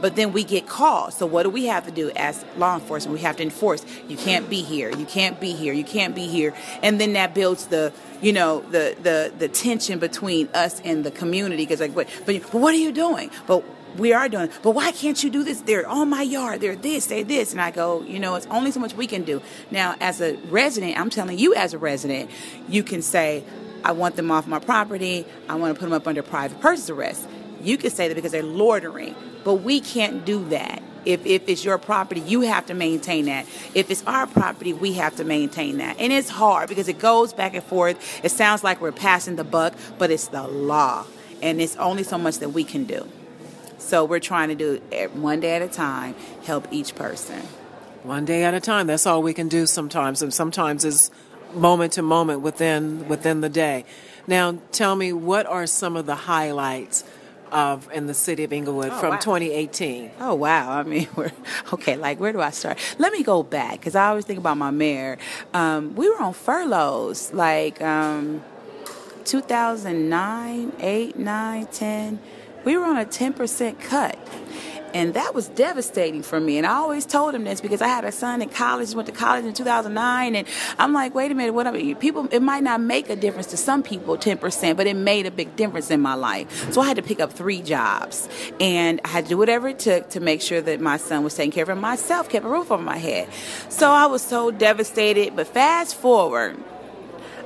But 0.01 0.15
then 0.15 0.33
we 0.33 0.43
get 0.43 0.67
called. 0.67 1.13
So 1.13 1.25
what 1.25 1.43
do 1.43 1.49
we 1.49 1.65
have 1.65 1.85
to 1.85 1.91
do 1.91 2.11
as 2.15 2.43
law 2.57 2.75
enforcement? 2.75 3.13
We 3.17 3.21
have 3.21 3.37
to 3.37 3.43
enforce. 3.43 3.85
You 4.07 4.17
can't 4.17 4.49
be 4.49 4.61
here. 4.61 4.89
You 4.89 5.05
can't 5.05 5.39
be 5.39 5.53
here. 5.53 5.73
You 5.73 5.85
can't 5.85 6.13
be 6.13 6.27
here. 6.27 6.53
And 6.83 6.99
then 6.99 7.13
that 7.13 7.33
builds 7.33 7.67
the, 7.67 7.93
you 8.21 8.33
know, 8.33 8.61
the 8.61 8.95
the 9.01 9.31
the 9.37 9.47
tension 9.47 9.99
between 9.99 10.49
us 10.53 10.81
and 10.83 11.03
the 11.03 11.11
community. 11.11 11.63
Because 11.63 11.79
like, 11.79 11.95
but, 11.95 12.07
but 12.25 12.41
but 12.41 12.55
what 12.55 12.73
are 12.73 12.77
you 12.77 12.91
doing? 12.91 13.31
But 13.47 13.63
we 13.97 14.11
are 14.11 14.27
doing. 14.27 14.49
But 14.61 14.71
why 14.71 14.91
can't 14.91 15.23
you 15.23 15.29
do 15.29 15.43
this? 15.43 15.61
They're 15.61 15.87
on 15.87 16.09
my 16.09 16.21
yard. 16.21 16.61
They're 16.61 16.75
this. 16.75 17.07
They're 17.07 17.23
this. 17.23 17.53
And 17.53 17.61
I 17.61 17.71
go, 17.71 18.01
you 18.03 18.19
know, 18.19 18.35
it's 18.35 18.47
only 18.47 18.71
so 18.71 18.79
much 18.79 18.93
we 18.93 19.07
can 19.07 19.23
do. 19.23 19.41
Now, 19.71 19.95
as 20.01 20.21
a 20.21 20.35
resident, 20.49 20.99
I'm 20.99 21.09
telling 21.09 21.39
you, 21.39 21.55
as 21.55 21.73
a 21.73 21.77
resident, 21.77 22.29
you 22.67 22.83
can 22.83 23.01
say, 23.01 23.43
I 23.83 23.93
want 23.93 24.17
them 24.17 24.31
off 24.31 24.47
my 24.47 24.59
property. 24.59 25.25
I 25.47 25.55
want 25.55 25.73
to 25.73 25.79
put 25.79 25.85
them 25.85 25.93
up 25.93 26.07
under 26.07 26.23
private 26.23 26.59
person's 26.59 26.89
arrest. 26.89 27.27
You 27.65 27.77
could 27.77 27.91
say 27.91 28.07
that 28.07 28.15
because 28.15 28.31
they're 28.31 28.43
loitering, 28.43 29.15
but 29.43 29.55
we 29.55 29.81
can't 29.81 30.23
do 30.23 30.47
that. 30.49 30.81
If, 31.03 31.25
if 31.25 31.49
it's 31.49 31.65
your 31.65 31.77
property, 31.77 32.21
you 32.21 32.41
have 32.41 32.67
to 32.67 32.73
maintain 32.73 33.25
that. 33.25 33.47
If 33.73 33.91
it's 33.91 34.03
our 34.05 34.27
property, 34.27 34.73
we 34.73 34.93
have 34.93 35.15
to 35.17 35.23
maintain 35.23 35.77
that. 35.77 35.99
And 35.99 36.13
it's 36.13 36.29
hard 36.29 36.69
because 36.69 36.87
it 36.87 36.99
goes 36.99 37.33
back 37.33 37.53
and 37.53 37.63
forth. 37.63 38.23
It 38.23 38.29
sounds 38.29 38.63
like 38.63 38.81
we're 38.81 38.91
passing 38.91 39.35
the 39.35 39.43
buck, 39.43 39.73
but 39.97 40.09
it's 40.11 40.27
the 40.27 40.47
law. 40.47 41.05
And 41.41 41.61
it's 41.61 41.75
only 41.77 42.03
so 42.03 42.17
much 42.17 42.39
that 42.39 42.49
we 42.49 42.63
can 42.63 42.85
do. 42.85 43.07
So 43.77 44.05
we're 44.05 44.19
trying 44.19 44.49
to 44.49 44.55
do 44.55 44.81
it 44.91 45.15
one 45.15 45.39
day 45.39 45.55
at 45.55 45.61
a 45.61 45.67
time, 45.67 46.15
help 46.43 46.67
each 46.71 46.95
person. 46.95 47.39
One 48.01 48.25
day 48.25 48.43
at 48.43 48.53
a 48.53 48.59
time. 48.59 48.87
That's 48.87 49.05
all 49.05 49.21
we 49.21 49.33
can 49.33 49.47
do 49.47 49.65
sometimes. 49.65 50.21
And 50.21 50.33
sometimes 50.33 50.85
is 50.85 51.11
moment 51.53 51.93
to 51.93 52.01
moment 52.01 52.41
within 52.41 53.07
within 53.07 53.41
the 53.41 53.49
day. 53.49 53.85
Now, 54.27 54.57
tell 54.71 54.95
me, 54.95 55.13
what 55.13 55.45
are 55.45 55.67
some 55.67 55.95
of 55.95 56.05
the 56.05 56.15
highlights 56.15 57.03
of 57.55 57.89
in 57.91 58.05
the 58.05 58.13
city 58.13 58.43
of 58.43 58.51
Inglewood 58.51 58.89
oh, 58.91 58.99
from 58.99 59.11
wow. 59.11 59.17
2018? 59.17 60.11
Oh 60.19 60.35
wow! 60.35 60.71
I 60.71 60.83
mean, 60.83 61.07
we're 61.15 61.31
okay. 61.73 61.95
Like, 61.95 62.19
where 62.19 62.33
do 62.33 62.41
I 62.41 62.51
start? 62.51 62.77
Let 62.99 63.13
me 63.13 63.23
go 63.23 63.41
back 63.41 63.79
because 63.79 63.95
I 63.95 64.07
always 64.09 64.25
think 64.25 64.39
about 64.39 64.57
my 64.57 64.71
mayor. 64.71 65.17
Um, 65.53 65.95
we 65.95 66.09
were 66.09 66.21
on 66.21 66.33
furloughs, 66.33 67.33
like 67.33 67.81
um, 67.81 68.43
2009, 69.23 70.73
8, 70.79 71.17
9, 71.17 71.65
10. 71.67 72.19
We 72.65 72.77
were 72.77 72.85
on 72.85 72.97
a 72.97 73.05
10% 73.05 73.79
cut. 73.79 74.17
And 74.95 75.13
that 75.15 75.35
was 75.35 75.49
devastating 75.49 76.21
for 76.21 76.39
me. 76.39 76.57
And 76.57 76.65
I 76.65 76.75
always 76.75 77.05
told 77.05 77.35
him 77.35 77.43
this 77.43 77.59
because 77.59 77.81
I 77.81 77.89
had 77.89 78.05
a 78.05 78.13
son 78.13 78.41
in 78.41 78.47
college, 78.47 78.95
went 78.95 79.07
to 79.07 79.11
college 79.11 79.43
in 79.43 79.53
2009. 79.53 80.35
And 80.35 80.47
I'm 80.79 80.93
like, 80.93 81.13
wait 81.13 81.31
a 81.31 81.35
minute, 81.35 81.51
what 81.51 81.69
people, 81.99 82.29
it 82.31 82.41
might 82.41 82.63
not 82.63 82.79
make 82.79 83.09
a 83.09 83.15
difference 83.17 83.47
to 83.47 83.57
some 83.57 83.83
people, 83.83 84.15
10%, 84.15 84.77
but 84.77 84.87
it 84.87 84.95
made 84.95 85.25
a 85.25 85.31
big 85.31 85.57
difference 85.57 85.91
in 85.91 85.99
my 85.99 86.13
life. 86.13 86.71
So 86.71 86.79
I 86.79 86.87
had 86.87 86.95
to 86.95 87.03
pick 87.03 87.19
up 87.19 87.33
three 87.33 87.61
jobs. 87.61 88.29
And 88.61 89.01
I 89.03 89.09
had 89.09 89.25
to 89.25 89.29
do 89.31 89.37
whatever 89.37 89.67
it 89.67 89.79
took 89.79 90.11
to 90.11 90.21
make 90.21 90.41
sure 90.41 90.61
that 90.61 90.79
my 90.79 90.95
son 90.95 91.25
was 91.25 91.35
taken 91.35 91.51
care 91.51 91.63
of 91.63 91.69
and 91.69 91.81
myself, 91.81 92.29
kept 92.29 92.45
a 92.45 92.49
roof 92.49 92.71
over 92.71 92.81
my 92.81 92.97
head. 92.97 93.27
So 93.67 93.91
I 93.91 94.05
was 94.05 94.21
so 94.21 94.49
devastated. 94.49 95.35
But 95.35 95.47
fast 95.47 95.97
forward, 95.97 96.57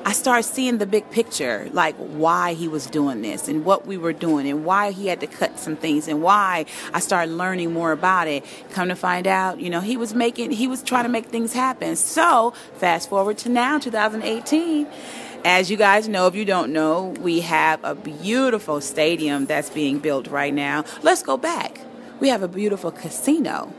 I 0.10 0.13
started 0.13 0.41
seeing 0.41 0.80
the 0.80 0.88
big 0.88 1.12
picture, 1.12 1.69
like 1.72 1.95
why 1.98 2.56
he 2.56 2.67
was 2.67 2.88
doing 2.88 3.22
this 3.22 3.48
and 3.48 3.63
what 3.63 3.86
we 3.86 3.95
were 3.95 4.12
doing 4.12 4.50
and 4.50 4.65
why 4.65 4.89
he 4.89 5.06
had 5.06 5.19
to 5.19 5.28
cut 5.28 5.60
some 5.60 5.76
things 5.76 6.08
and 6.08 6.24
why 6.24 6.65
I 6.91 7.00
started 7.00 7.32
learning 7.34 7.74
more 7.74 7.91
about 7.91 8.28
it. 8.28 8.43
Come 8.72 8.88
to 8.88 8.95
find 8.95 9.28
out, 9.28 9.60
you 9.60 9.69
know, 9.69 9.82
he 9.82 9.98
was 9.98 10.15
making, 10.15 10.50
he 10.50 10.67
was 10.67 10.82
trying 10.82 11.04
to 11.04 11.10
make 11.10 11.28
things 11.28 11.54
happen. 11.54 11.95
So 11.95 12.56
fast 12.78 13.08
forward 13.08 13.38
to 13.38 13.50
now, 13.50 13.78
2018. 13.78 14.88
As 15.45 15.69
you 15.69 15.78
guys 15.78 16.08
know, 16.08 16.26
if 16.26 16.34
you 16.34 16.43
don't 16.43 16.74
know, 16.74 17.13
we 17.22 17.41
have 17.41 17.80
a 17.84 17.93
beautiful 17.93 18.82
stadium 18.82 19.45
that's 19.45 19.69
being 19.69 20.00
built 20.00 20.26
right 20.26 20.56
now. 20.56 20.86
Let's 21.04 21.22
go 21.22 21.38
back. 21.38 21.82
We 22.19 22.30
have 22.30 22.41
a 22.41 22.48
beautiful 22.48 22.89
casino 22.89 23.72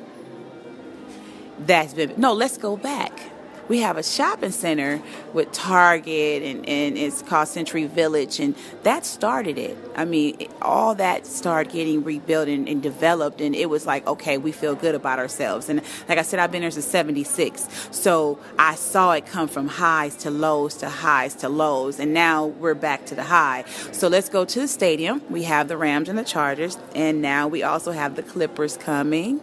that's 1.59 1.93
been, 1.93 2.15
no, 2.17 2.33
let's 2.35 2.57
go 2.57 2.77
back 2.77 3.30
we 3.71 3.79
have 3.79 3.97
a 3.97 4.03
shopping 4.03 4.51
center 4.51 5.01
with 5.33 5.53
Target 5.53 6.43
and, 6.43 6.69
and 6.69 6.99
it's 6.99 7.23
called 7.23 7.47
Century 7.47 7.87
Village, 7.87 8.41
and 8.41 8.57
that 8.83 9.07
started 9.07 9.59
it. 9.59 9.79
I 9.95 10.05
mean, 10.05 10.49
all 10.61 10.97
that 10.97 11.25
started 11.25 11.73
getting 11.73 12.03
rebuilt 12.03 12.49
and, 12.49 12.69
and, 12.69 12.83
developed, 12.83 13.41
and 13.41 13.55
it 13.55 13.71
was 13.71 13.87
like, 13.87 14.05
okay, 14.09 14.39
we 14.39 14.51
feel 14.51 14.75
good 14.75 14.97
about 14.97 15.21
ourselves. 15.21 15.69
And 15.69 15.83
like 16.09 16.19
I 16.19 16.23
said, 16.23 16.41
I've 16.41 16.51
been 16.51 16.63
there 16.63 16.73
since 16.73 16.87
76, 16.87 17.69
so 17.93 18.41
I 18.59 18.75
saw 18.75 19.13
it 19.13 19.27
come 19.27 19.47
from 19.47 19.69
highs 19.69 20.17
to 20.17 20.33
lows 20.33 20.75
to 20.79 20.89
highs 20.89 21.37
to 21.37 21.49
lows, 21.49 22.01
and 22.01 22.13
now 22.13 22.47
we're 22.47 22.75
back 22.75 23.07
to 23.07 23.15
the 23.15 23.23
high. 23.23 23.63
So 23.93 24.09
let's 24.09 24.29
go 24.29 24.45
to 24.45 24.61
the 24.63 24.69
stadium. 24.69 25.23
We 25.31 25.45
have 25.45 25.69
the 25.69 25.77
Rams 25.77 26.09
and 26.09 26.19
the 26.19 26.25
Chargers, 26.25 26.77
and 26.97 27.23
now 27.23 27.47
we 27.47 27.63
also 27.63 27.93
have 27.93 28.17
the 28.17 28.25
Clippers 28.25 28.77
coming. 28.77 29.41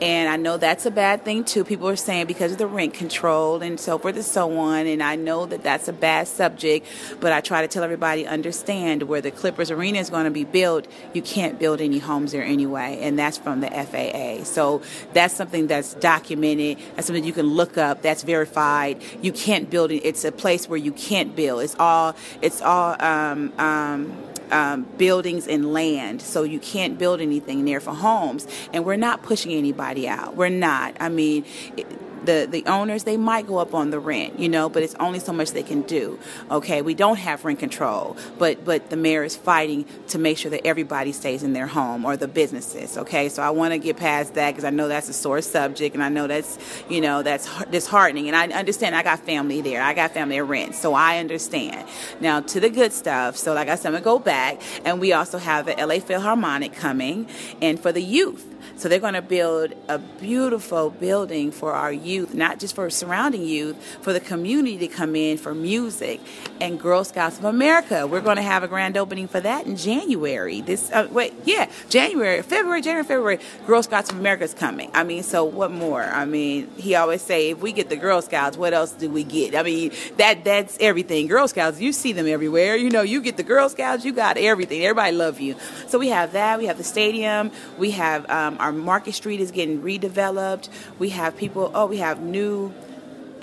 And 0.00 0.28
I 0.28 0.36
know 0.36 0.56
that's 0.56 0.84
a 0.84 0.90
bad 0.90 1.24
thing 1.24 1.44
too. 1.44 1.64
People 1.64 1.88
are 1.88 1.96
saying 1.96 2.26
because 2.26 2.52
of 2.52 2.58
the 2.58 2.66
rent 2.66 2.94
control 2.94 3.62
and 3.62 3.80
so 3.80 3.98
forth 3.98 4.16
and 4.16 4.24
so 4.24 4.58
on. 4.58 4.86
And 4.86 5.02
I 5.02 5.16
know 5.16 5.46
that 5.46 5.62
that's 5.62 5.88
a 5.88 5.92
bad 5.92 6.28
subject, 6.28 6.86
but 7.20 7.32
I 7.32 7.40
try 7.40 7.62
to 7.62 7.68
tell 7.68 7.82
everybody 7.82 8.26
understand 8.26 9.04
where 9.04 9.20
the 9.20 9.30
Clippers 9.30 9.70
Arena 9.70 9.98
is 9.98 10.10
going 10.10 10.24
to 10.24 10.30
be 10.30 10.44
built, 10.44 10.86
you 11.14 11.22
can't 11.22 11.58
build 11.58 11.80
any 11.80 11.98
homes 11.98 12.32
there 12.32 12.44
anyway. 12.44 12.98
And 13.00 13.18
that's 13.18 13.38
from 13.38 13.60
the 13.60 13.68
FAA. 13.70 14.44
So 14.44 14.82
that's 15.12 15.34
something 15.34 15.66
that's 15.66 15.94
documented. 15.94 16.78
That's 16.94 17.06
something 17.06 17.24
you 17.24 17.32
can 17.32 17.46
look 17.46 17.78
up. 17.78 18.02
That's 18.02 18.22
verified. 18.22 19.02
You 19.22 19.32
can't 19.32 19.70
build 19.70 19.90
it. 19.90 20.06
It's 20.06 20.24
a 20.24 20.32
place 20.32 20.68
where 20.68 20.78
you 20.78 20.92
can't 20.92 21.34
build. 21.34 21.62
It's 21.62 21.76
all, 21.78 22.14
it's 22.42 22.60
all, 22.60 23.00
um, 23.02 23.52
um, 23.58 24.16
um, 24.50 24.82
buildings 24.96 25.46
and 25.46 25.72
land, 25.72 26.22
so 26.22 26.42
you 26.42 26.58
can't 26.58 26.98
build 26.98 27.20
anything 27.20 27.64
there 27.64 27.80
for 27.80 27.92
homes. 27.92 28.46
And 28.72 28.84
we're 28.84 28.96
not 28.96 29.22
pushing 29.22 29.52
anybody 29.52 30.08
out. 30.08 30.36
We're 30.36 30.48
not. 30.48 30.96
I 31.00 31.08
mean, 31.08 31.44
it, 31.76 31.86
the 32.26 32.46
the 32.50 32.64
owners 32.66 33.04
they 33.04 33.16
might 33.16 33.46
go 33.46 33.58
up 33.58 33.74
on 33.74 33.90
the 33.90 33.98
rent, 33.98 34.38
you 34.38 34.48
know, 34.48 34.68
but 34.68 34.82
it's 34.82 34.94
only 34.96 35.18
so 35.18 35.32
much 35.32 35.52
they 35.52 35.62
can 35.62 35.82
do. 35.82 36.18
Okay, 36.50 36.82
we 36.82 36.94
don't 36.94 37.16
have 37.16 37.44
rent 37.44 37.58
control, 37.58 38.16
but 38.38 38.64
but 38.64 38.90
the 38.90 38.96
mayor 38.96 39.24
is 39.24 39.36
fighting 39.36 39.86
to 40.08 40.18
make 40.18 40.38
sure 40.38 40.50
that 40.50 40.66
everybody 40.66 41.12
stays 41.12 41.42
in 41.42 41.52
their 41.52 41.66
home 41.66 42.04
or 42.04 42.16
the 42.16 42.28
businesses. 42.28 42.98
Okay, 42.98 43.28
so 43.28 43.42
I 43.42 43.50
want 43.50 43.72
to 43.72 43.78
get 43.78 43.96
past 43.96 44.34
that 44.34 44.50
because 44.50 44.64
I 44.64 44.70
know 44.70 44.88
that's 44.88 45.08
a 45.08 45.12
sore 45.12 45.40
subject, 45.40 45.94
and 45.94 46.02
I 46.02 46.08
know 46.08 46.26
that's 46.26 46.58
you 46.88 47.00
know 47.00 47.22
that's 47.22 47.48
disheartening, 47.66 48.28
and 48.28 48.36
I 48.36 48.48
understand. 48.48 48.94
I 48.94 49.02
got 49.02 49.20
family 49.20 49.60
there. 49.60 49.82
I 49.82 49.94
got 49.94 50.12
family 50.12 50.38
at 50.38 50.46
rent, 50.46 50.74
so 50.74 50.94
I 50.94 51.18
understand. 51.18 51.88
Now 52.20 52.40
to 52.40 52.60
the 52.60 52.70
good 52.70 52.92
stuff. 52.92 53.36
So 53.36 53.54
like 53.54 53.68
I 53.68 53.76
said, 53.76 53.88
I'm 53.88 53.92
gonna 53.94 54.04
go 54.04 54.18
back, 54.18 54.60
and 54.84 55.00
we 55.00 55.12
also 55.12 55.38
have 55.38 55.66
the 55.66 55.74
LA 55.74 56.00
Philharmonic 56.00 56.74
coming, 56.74 57.28
and 57.62 57.78
for 57.78 57.92
the 57.92 58.02
youth 58.02 58.55
so 58.76 58.88
they're 58.88 59.00
going 59.00 59.14
to 59.14 59.22
build 59.22 59.72
a 59.88 59.98
beautiful 59.98 60.90
building 60.90 61.50
for 61.50 61.72
our 61.72 61.92
youth, 61.92 62.34
not 62.34 62.58
just 62.58 62.74
for 62.74 62.90
surrounding 62.90 63.42
youth, 63.42 63.76
for 64.02 64.12
the 64.12 64.20
community 64.20 64.78
to 64.78 64.88
come 64.88 65.16
in 65.16 65.38
for 65.38 65.54
music. 65.54 66.20
And 66.60 66.78
Girl 66.78 67.02
Scouts 67.04 67.38
of 67.38 67.44
America, 67.44 68.06
we're 68.06 68.20
going 68.20 68.36
to 68.36 68.42
have 68.42 68.62
a 68.62 68.68
grand 68.68 68.96
opening 68.96 69.28
for 69.28 69.40
that 69.40 69.66
in 69.66 69.76
January. 69.76 70.60
This 70.60 70.90
uh, 70.92 71.08
wait, 71.10 71.34
yeah, 71.44 71.70
January, 71.88 72.42
February, 72.42 72.82
January, 72.82 73.04
February. 73.04 73.38
Girl 73.66 73.82
Scouts 73.82 74.10
of 74.10 74.18
America 74.18 74.44
is 74.44 74.54
coming. 74.54 74.90
I 74.92 75.04
mean, 75.04 75.22
so 75.22 75.44
what 75.44 75.70
more? 75.70 76.02
I 76.02 76.24
mean, 76.26 76.70
he 76.76 76.94
always 76.94 77.22
say, 77.22 77.50
if 77.50 77.60
we 77.60 77.72
get 77.72 77.88
the 77.88 77.96
Girl 77.96 78.20
Scouts, 78.20 78.56
what 78.56 78.74
else 78.74 78.92
do 78.92 79.08
we 79.08 79.24
get? 79.24 79.54
I 79.54 79.62
mean, 79.62 79.92
that 80.18 80.44
that's 80.44 80.76
everything. 80.80 81.26
Girl 81.28 81.48
Scouts, 81.48 81.80
you 81.80 81.92
see 81.92 82.12
them 82.12 82.26
everywhere. 82.26 82.76
You 82.76 82.90
know, 82.90 83.02
you 83.02 83.22
get 83.22 83.38
the 83.38 83.42
Girl 83.42 83.68
Scouts, 83.68 84.04
you 84.04 84.12
got 84.12 84.36
everything. 84.36 84.82
Everybody 84.82 85.16
love 85.16 85.40
you. 85.40 85.56
So 85.88 85.98
we 85.98 86.08
have 86.08 86.32
that. 86.32 86.58
We 86.58 86.66
have 86.66 86.76
the 86.76 86.84
stadium. 86.84 87.50
We 87.78 87.92
have 87.92 88.28
um, 88.28 88.58
our 88.60 88.65
Market 88.72 89.14
Street 89.14 89.40
is 89.40 89.50
getting 89.50 89.82
redeveloped. 89.82 90.68
We 90.98 91.10
have 91.10 91.36
people, 91.36 91.70
oh, 91.74 91.86
we 91.86 91.98
have 91.98 92.20
new 92.20 92.72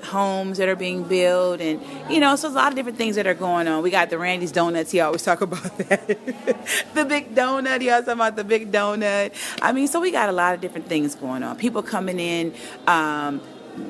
homes 0.03 0.57
that 0.57 0.67
are 0.67 0.75
being 0.75 1.03
built 1.03 1.62
and 1.62 1.81
you 2.09 2.19
know 2.19 2.36
so 2.36 2.49
a 2.49 2.51
lot 2.51 2.67
of 2.67 2.75
different 2.75 2.97
things 2.97 3.15
that 3.15 3.25
are 3.25 3.33
going 3.33 3.67
on. 3.67 3.81
We 3.81 3.89
got 3.89 4.09
the 4.09 4.17
randy's 4.17 4.51
donuts 4.51 4.91
he 4.91 4.99
always 4.99 5.23
talk 5.23 5.41
about 5.49 5.77
that. 5.77 6.07
The 6.93 7.05
big 7.05 7.33
donut. 7.33 7.81
He 7.81 7.89
always 7.89 8.05
talk 8.05 8.15
about 8.15 8.36
the 8.36 8.43
big 8.43 8.71
donut. 8.71 9.31
I 9.62 9.71
mean 9.71 9.88
so 9.88 9.99
we 10.01 10.12
got 10.12 10.29
a 10.29 10.33
lot 10.33 10.53
of 10.53 10.62
different 10.62 10.88
things 10.88 11.15
going 11.15 11.43
on. 11.43 11.55
People 11.57 11.81
coming 11.81 12.19
in 12.19 12.53
um, 12.88 13.41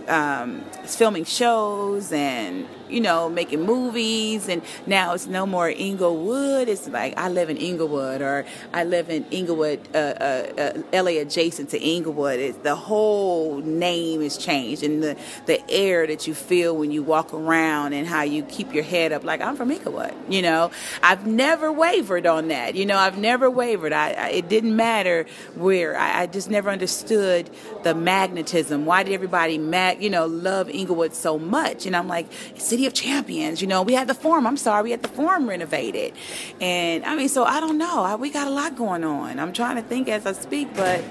um, 0.08 0.62
filming 0.86 1.26
shows 1.26 2.12
and 2.12 2.68
you 2.94 3.02
know 3.02 3.30
making 3.30 3.62
movies 3.62 4.48
and 4.48 4.62
now 4.86 5.14
it's 5.14 5.28
no 5.28 5.46
more 5.46 5.70
Inglewood. 5.70 6.70
It's 6.70 6.88
like 6.88 7.18
I 7.18 7.30
live 7.30 7.50
in 7.50 7.58
Inglewood 7.58 8.22
or 8.22 8.46
I 8.74 8.84
live 8.84 9.10
in 9.10 9.26
Inglewood 9.32 9.80
uh, 9.94 9.98
uh, 9.98 10.74
uh, 10.94 11.02
LA 11.04 11.22
adjacent 11.22 11.70
to 11.70 11.80
Inglewood. 11.80 12.40
It's, 12.40 12.58
the 12.60 12.76
whole 12.76 13.58
name 13.58 14.22
is 14.22 14.38
changed 14.38 14.84
and 14.84 15.02
the 15.02 15.18
the 15.46 15.60
air 15.70 16.06
that 16.08 16.28
you 16.28 16.34
feel 16.34 16.76
when 16.78 16.92
you 16.92 17.04
walk 17.04 17.34
around 17.34 17.94
and 17.94 18.08
how 18.08 18.22
you 18.22 18.44
keep 18.44 18.74
your 18.74 18.84
head 18.84 19.12
up. 19.12 19.24
Like 19.24 19.42
I'm 19.42 19.56
from 19.56 19.72
Inglewood 19.72 20.14
you 20.30 20.42
know? 20.42 20.72
I've 21.02 21.26
never 21.26 21.72
wavered 21.72 22.26
on 22.26 22.50
that 22.50 22.76
you 22.76 22.86
know? 22.86 22.98
I've 22.98 23.18
never 23.18 23.50
wavered. 23.50 23.94
I, 23.94 24.12
I 24.12 24.30
it 24.30 24.50
didn't 24.50 24.76
matter 24.76 25.26
where. 25.56 25.98
I, 25.98 26.24
I 26.24 26.26
just 26.28 26.50
never 26.50 26.70
understood 26.70 27.50
the 27.84 27.96
magnetism. 27.96 28.86
Why 28.86 29.04
did 29.04 29.14
everybody 29.14 29.58
mag 29.58 30.02
you 30.04 30.10
know 30.10 30.26
love 30.26 30.70
Inglewood 30.70 31.14
so 31.14 31.40
much. 31.40 31.86
And 31.86 31.96
I'm 31.96 32.08
like, 32.08 32.28
City 32.58 32.83
of 32.86 32.94
Champions, 32.94 33.62
you 33.62 33.68
know, 33.68 33.82
we 33.82 33.94
had 33.94 34.08
the 34.08 34.14
forum. 34.14 34.48
I'm 34.48 34.58
sorry, 34.58 34.84
we 34.84 34.92
had 34.92 35.02
the 35.02 35.10
forum 35.10 35.48
renovated. 35.48 36.14
And 36.62 37.04
I 37.06 37.16
mean, 37.16 37.30
so 37.30 37.44
I 37.44 37.60
don't 37.60 37.78
know. 37.78 38.04
I, 38.04 38.16
we 38.16 38.30
got 38.30 38.48
a 38.48 38.52
lot 38.52 38.76
going 38.76 39.04
on. 39.04 39.40
I'm 39.40 39.54
trying 39.54 39.76
to 39.76 39.82
think 39.82 40.08
as 40.10 40.26
I 40.26 40.34
speak, 40.34 40.76
but, 40.76 41.04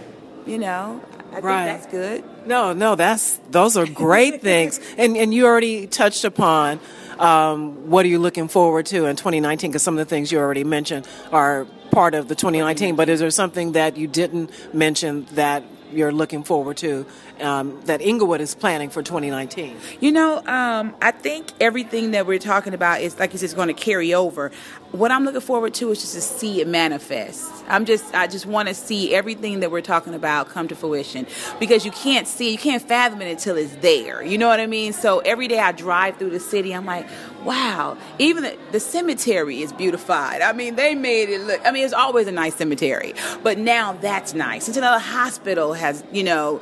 you 0.46 0.58
know, 0.58 1.00
I 1.32 1.40
right. 1.40 1.64
think 1.64 1.80
that's 1.80 1.92
good. 1.92 2.46
No, 2.46 2.72
no, 2.72 2.94
that's 2.94 3.40
those 3.50 3.76
are 3.76 3.86
great 3.86 4.42
things. 4.42 4.80
And 4.98 5.16
and 5.16 5.32
you 5.32 5.46
already 5.46 5.86
touched 5.86 6.24
upon 6.24 6.80
um, 7.18 7.88
what 7.88 8.04
are 8.04 8.08
you 8.08 8.18
looking 8.18 8.48
forward 8.48 8.86
to 8.86 9.06
in 9.06 9.16
2019? 9.16 9.70
Because 9.70 9.82
some 9.82 9.94
of 9.94 9.98
the 9.98 10.10
things 10.10 10.32
you 10.32 10.38
already 10.38 10.64
mentioned 10.64 11.06
are 11.30 11.66
part 11.90 12.14
of 12.14 12.28
the 12.28 12.34
2019. 12.34 12.96
But 12.96 13.08
is 13.08 13.20
there 13.20 13.30
something 13.30 13.72
that 13.72 13.96
you 13.96 14.06
didn't 14.06 14.50
mention 14.74 15.26
that 15.32 15.62
you're 15.92 16.12
looking 16.12 16.42
forward 16.42 16.78
to 16.78 17.06
um, 17.42 17.80
that 17.82 18.00
Inglewood 18.00 18.40
is 18.40 18.54
planning 18.54 18.90
for 18.90 19.02
2019? 19.02 19.76
You 20.00 20.12
know, 20.12 20.38
um, 20.46 20.94
I 21.02 21.10
think 21.10 21.52
everything 21.60 22.12
that 22.12 22.26
we're 22.26 22.38
talking 22.38 22.74
about 22.74 23.00
is, 23.00 23.18
like 23.18 23.32
you 23.32 23.38
said, 23.38 23.54
going 23.54 23.68
to 23.68 23.74
carry 23.74 24.14
over. 24.14 24.50
What 24.92 25.10
I'm 25.10 25.24
looking 25.24 25.40
forward 25.40 25.74
to 25.74 25.90
is 25.90 26.00
just 26.00 26.14
to 26.14 26.20
see 26.20 26.60
it 26.60 26.68
manifest. 26.68 27.50
I'm 27.68 27.84
just, 27.84 28.14
I 28.14 28.26
just 28.26 28.44
want 28.44 28.68
to 28.68 28.74
see 28.74 29.14
everything 29.14 29.60
that 29.60 29.70
we're 29.70 29.80
talking 29.80 30.14
about 30.14 30.50
come 30.50 30.68
to 30.68 30.76
fruition 30.76 31.26
because 31.58 31.84
you 31.84 31.90
can't 31.90 32.28
see, 32.28 32.50
you 32.50 32.58
can't 32.58 32.82
fathom 32.82 33.22
it 33.22 33.30
until 33.30 33.56
it's 33.56 33.74
there. 33.76 34.22
You 34.22 34.36
know 34.36 34.48
what 34.48 34.60
I 34.60 34.66
mean? 34.66 34.92
So 34.92 35.20
every 35.20 35.48
day 35.48 35.58
I 35.58 35.72
drive 35.72 36.18
through 36.18 36.30
the 36.30 36.40
city, 36.40 36.74
I'm 36.74 36.84
like, 36.84 37.08
wow, 37.44 37.96
even 38.18 38.42
the, 38.42 38.58
the 38.70 38.80
cemetery 38.80 39.62
is 39.62 39.72
beautified. 39.72 40.42
I 40.42 40.52
mean, 40.52 40.76
they 40.76 40.94
made 40.94 41.28
it 41.30 41.40
look, 41.40 41.60
I 41.64 41.70
mean, 41.70 41.84
it's 41.84 41.94
always 41.94 42.26
a 42.26 42.32
nice 42.32 42.54
cemetery, 42.56 43.14
but 43.42 43.58
now 43.58 43.94
that's 43.94 44.34
nice. 44.34 44.68
Until 44.68 44.82
the 44.82 44.98
hospital 44.98 45.72
has, 45.72 46.04
you 46.12 46.22
know, 46.22 46.60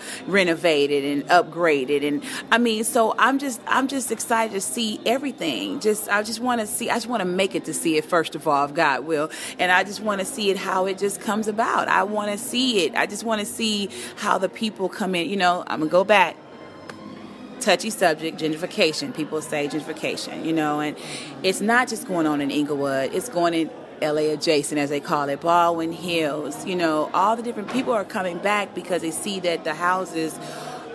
renovated 0.71 1.05
and 1.05 1.29
upgraded. 1.29 2.07
And 2.07 2.23
I 2.51 2.59
mean, 2.59 2.85
so 2.85 3.15
I'm 3.19 3.39
just, 3.39 3.61
I'm 3.67 3.89
just 3.89 4.11
excited 4.11 4.53
to 4.53 4.61
see 4.61 5.01
everything. 5.07 5.81
Just, 5.81 6.09
I 6.09 6.23
just 6.23 6.41
want 6.41 6.61
to 6.61 6.67
see, 6.67 6.91
I 6.91 6.95
just 6.95 7.07
want 7.07 7.21
to 7.21 7.29
make 7.29 7.55
it 7.55 7.65
to 7.67 7.75
see 7.75 7.97
it 7.97 8.05
first 8.05 8.35
of 8.35 8.47
all, 8.47 8.65
if 8.65 8.75
God 8.75 9.05
will. 9.05 9.31
And 9.59 9.73
I 9.73 9.85
just 9.85 10.01
want 10.01 10.21
to 10.21 10.25
see 10.25 10.51
it 10.51 10.57
how 10.57 10.87
it 10.87 10.99
just 10.99 11.21
comes 11.21 11.49
about. 11.49 11.89
I 11.89 12.05
want 12.05 12.31
to 12.33 12.39
see 12.39 12.85
it. 12.85 12.95
I 12.95 13.07
just 13.07 13.25
want 13.25 13.41
to 13.41 13.47
see 13.47 13.91
how 14.17 14.39
the 14.39 14.49
people 14.49 14.89
come 14.89 15.15
in. 15.15 15.29
You 15.29 15.37
know, 15.37 15.65
I'm 15.67 15.81
going 15.81 15.91
to 15.91 15.93
go 15.93 16.05
back 16.05 16.37
touchy 17.61 17.91
subject, 17.91 18.41
gentrification. 18.41 19.15
People 19.15 19.43
say 19.43 19.69
gentrification, 19.69 20.47
you 20.47 20.53
know, 20.53 20.81
and 20.81 20.97
it's 21.43 21.61
not 21.61 21.89
just 21.89 22.09
going 22.09 22.27
on 22.27 22.41
in 22.41 22.51
Inglewood, 22.51 23.13
it's 23.13 23.29
going 23.29 23.53
in 23.53 23.71
LA 24.03 24.33
adjacent, 24.33 24.79
as 24.79 24.91
they 24.91 25.01
call 25.01 25.29
it, 25.29 25.41
Baldwin 25.41 25.93
Hills. 25.93 26.65
You 26.67 26.77
know, 26.77 27.11
all 27.13 27.37
the 27.37 27.43
different 27.43 27.71
people 27.71 27.93
are 27.93 28.05
coming 28.05 28.39
back 28.39 28.75
because 28.75 29.03
they 29.03 29.11
see 29.11 29.41
that 29.41 29.65
the 29.65 29.75
houses 29.75 30.39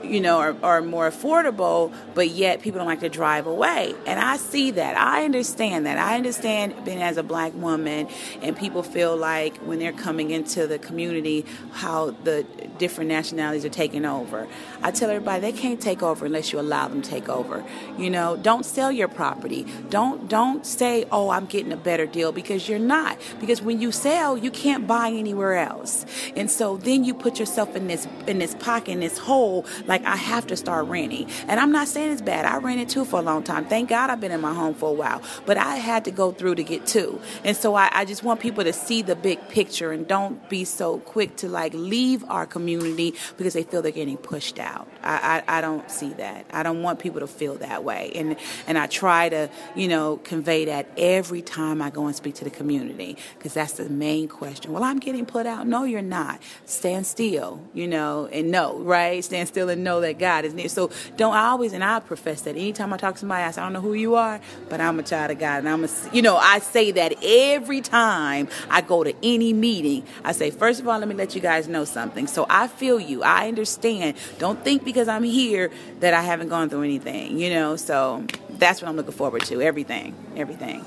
you 0.03 0.19
know, 0.19 0.37
are, 0.37 0.55
are 0.63 0.81
more 0.81 1.09
affordable, 1.09 1.93
but 2.13 2.29
yet 2.29 2.61
people 2.61 2.79
don't 2.79 2.87
like 2.87 2.99
to 3.01 3.09
drive 3.09 3.47
away. 3.47 3.93
And 4.05 4.19
I 4.19 4.37
see 4.37 4.71
that. 4.71 4.97
I 4.97 5.25
understand 5.25 5.85
that. 5.85 5.97
I 5.97 6.15
understand 6.15 6.85
being 6.85 7.01
as 7.01 7.17
a 7.17 7.23
black 7.23 7.53
woman 7.53 8.07
and 8.41 8.55
people 8.55 8.83
feel 8.83 9.15
like 9.15 9.57
when 9.57 9.79
they're 9.79 9.93
coming 9.93 10.31
into 10.31 10.67
the 10.67 10.79
community 10.79 11.45
how 11.73 12.11
the 12.23 12.45
different 12.77 13.09
nationalities 13.09 13.65
are 13.65 13.69
taking 13.69 14.05
over. 14.05 14.47
I 14.81 14.91
tell 14.91 15.09
everybody 15.09 15.41
they 15.41 15.51
can't 15.51 15.81
take 15.81 16.03
over 16.03 16.25
unless 16.25 16.51
you 16.51 16.59
allow 16.59 16.87
them 16.87 17.01
to 17.01 17.09
take 17.09 17.29
over. 17.29 17.63
You 17.97 18.09
know, 18.09 18.37
don't 18.37 18.65
sell 18.65 18.91
your 18.91 19.07
property. 19.07 19.65
Don't 19.89 20.27
don't 20.27 20.65
say, 20.65 21.05
"Oh, 21.11 21.29
I'm 21.29 21.45
getting 21.45 21.71
a 21.71 21.77
better 21.77 22.05
deal" 22.05 22.31
because 22.31 22.67
you're 22.67 22.79
not. 22.79 23.17
Because 23.39 23.61
when 23.61 23.79
you 23.79 23.91
sell, 23.91 24.37
you 24.37 24.51
can't 24.51 24.87
buy 24.87 25.09
anywhere 25.09 25.55
else. 25.55 26.05
And 26.35 26.51
so 26.51 26.77
then 26.77 27.03
you 27.03 27.13
put 27.13 27.39
yourself 27.39 27.75
in 27.75 27.87
this 27.87 28.07
in 28.27 28.39
this 28.39 28.55
pocket, 28.55 28.91
in 28.91 28.99
this 28.99 29.17
hole 29.17 29.65
like 29.87 29.94
like 29.95 30.05
I 30.05 30.17
have 30.17 30.47
to 30.47 30.57
start 30.57 30.87
renting. 30.87 31.29
And 31.47 31.57
I'm 31.57 31.71
not 31.71 31.87
saying 31.87 32.11
it's 32.11 32.21
bad. 32.21 32.43
I 32.45 32.57
rented 32.57 32.89
too 32.89 33.05
for 33.05 33.19
a 33.19 33.21
long 33.21 33.43
time. 33.43 33.65
Thank 33.65 33.89
God 33.89 34.09
I've 34.09 34.19
been 34.19 34.33
in 34.33 34.41
my 34.41 34.53
home 34.53 34.73
for 34.73 34.89
a 34.89 34.93
while. 34.93 35.21
But 35.45 35.57
I 35.57 35.77
had 35.77 36.03
to 36.05 36.11
go 36.11 36.33
through 36.33 36.55
to 36.55 36.63
get 36.63 36.85
two. 36.85 37.21
And 37.45 37.55
so 37.55 37.75
I, 37.75 37.89
I 37.93 38.03
just 38.03 38.21
want 38.21 38.41
people 38.41 38.65
to 38.65 38.73
see 38.73 39.01
the 39.01 39.15
big 39.15 39.47
picture 39.47 39.93
and 39.93 40.05
don't 40.05 40.49
be 40.49 40.65
so 40.65 40.99
quick 40.99 41.37
to 41.37 41.47
like 41.47 41.73
leave 41.73 42.25
our 42.25 42.45
community 42.45 43.15
because 43.37 43.53
they 43.53 43.63
feel 43.63 43.81
they're 43.81 43.93
getting 43.93 44.17
pushed 44.17 44.59
out. 44.59 44.89
I, 45.01 45.43
I, 45.47 45.59
I 45.59 45.61
don't 45.61 45.89
see 45.89 46.09
that. 46.13 46.45
I 46.51 46.63
don't 46.63 46.81
want 46.83 46.99
people 46.99 47.21
to 47.21 47.27
feel 47.27 47.55
that 47.55 47.85
way. 47.85 48.11
And 48.15 48.35
and 48.67 48.77
I 48.77 48.87
try 48.87 49.29
to, 49.29 49.49
you 49.75 49.87
know, 49.87 50.17
convey 50.17 50.65
that 50.65 50.89
every 50.97 51.41
time 51.41 51.81
I 51.81 51.89
go 51.89 52.07
and 52.07 52.15
speak 52.15 52.35
to 52.35 52.43
the 52.43 52.49
community 52.49 53.17
because 53.37 53.53
that's 53.53 53.73
the 53.73 53.87
main 53.87 54.27
question. 54.27 54.73
Well, 54.73 54.83
I'm 54.83 54.99
getting 54.99 55.25
put 55.25 55.45
out. 55.45 55.67
No, 55.67 55.85
you're 55.85 56.01
not. 56.01 56.41
Stand 56.65 57.07
still, 57.07 57.61
you 57.73 57.87
know, 57.87 58.27
and 58.31 58.51
no, 58.51 58.79
right? 58.79 59.23
Stand 59.23 59.47
still 59.47 59.69
and 59.69 59.74
know 59.75 60.01
that 60.01 60.19
God 60.19 60.45
is 60.45 60.53
near. 60.53 60.69
So 60.69 60.91
don't 61.17 61.33
I 61.33 61.47
always, 61.47 61.73
and 61.73 61.83
I 61.83 61.99
profess 61.99 62.41
that 62.41 62.55
anytime 62.55 62.93
I 62.93 62.97
talk 62.97 63.15
to 63.15 63.19
somebody, 63.19 63.43
I 63.43 63.51
say, 63.51 63.61
I 63.61 63.65
don't 63.65 63.73
know 63.73 63.81
who 63.81 63.93
you 63.93 64.15
are, 64.15 64.39
but 64.69 64.81
I'm 64.81 64.99
a 64.99 65.03
child 65.03 65.31
of 65.31 65.39
God. 65.39 65.59
And 65.59 65.69
I'm 65.69 65.83
a, 65.83 65.89
you 66.11 66.21
know, 66.21 66.37
I 66.37 66.59
say 66.59 66.91
that 66.91 67.15
every 67.23 67.81
time 67.81 68.47
I 68.69 68.81
go 68.81 69.03
to 69.03 69.13
any 69.23 69.53
meeting. 69.53 70.05
I 70.23 70.31
say, 70.31 70.51
first 70.51 70.79
of 70.79 70.87
all, 70.87 70.99
let 70.99 71.07
me 71.07 71.15
let 71.15 71.35
you 71.35 71.41
guys 71.41 71.67
know 71.67 71.85
something. 71.85 72.27
So 72.27 72.45
I 72.49 72.67
feel 72.67 72.99
you. 72.99 73.23
I 73.23 73.47
understand. 73.47 74.17
Don't 74.39 74.63
think 74.63 74.83
because 74.83 75.07
I'm 75.07 75.23
here 75.23 75.71
that 75.99 76.13
I 76.13 76.21
haven't 76.21 76.49
gone 76.49 76.69
through 76.69 76.83
anything, 76.83 77.39
you 77.39 77.49
know? 77.49 77.75
So 77.75 78.25
that's 78.49 78.81
what 78.81 78.89
I'm 78.89 78.95
looking 78.95 79.13
forward 79.13 79.43
to. 79.45 79.61
Everything. 79.61 80.15
Everything. 80.35 80.85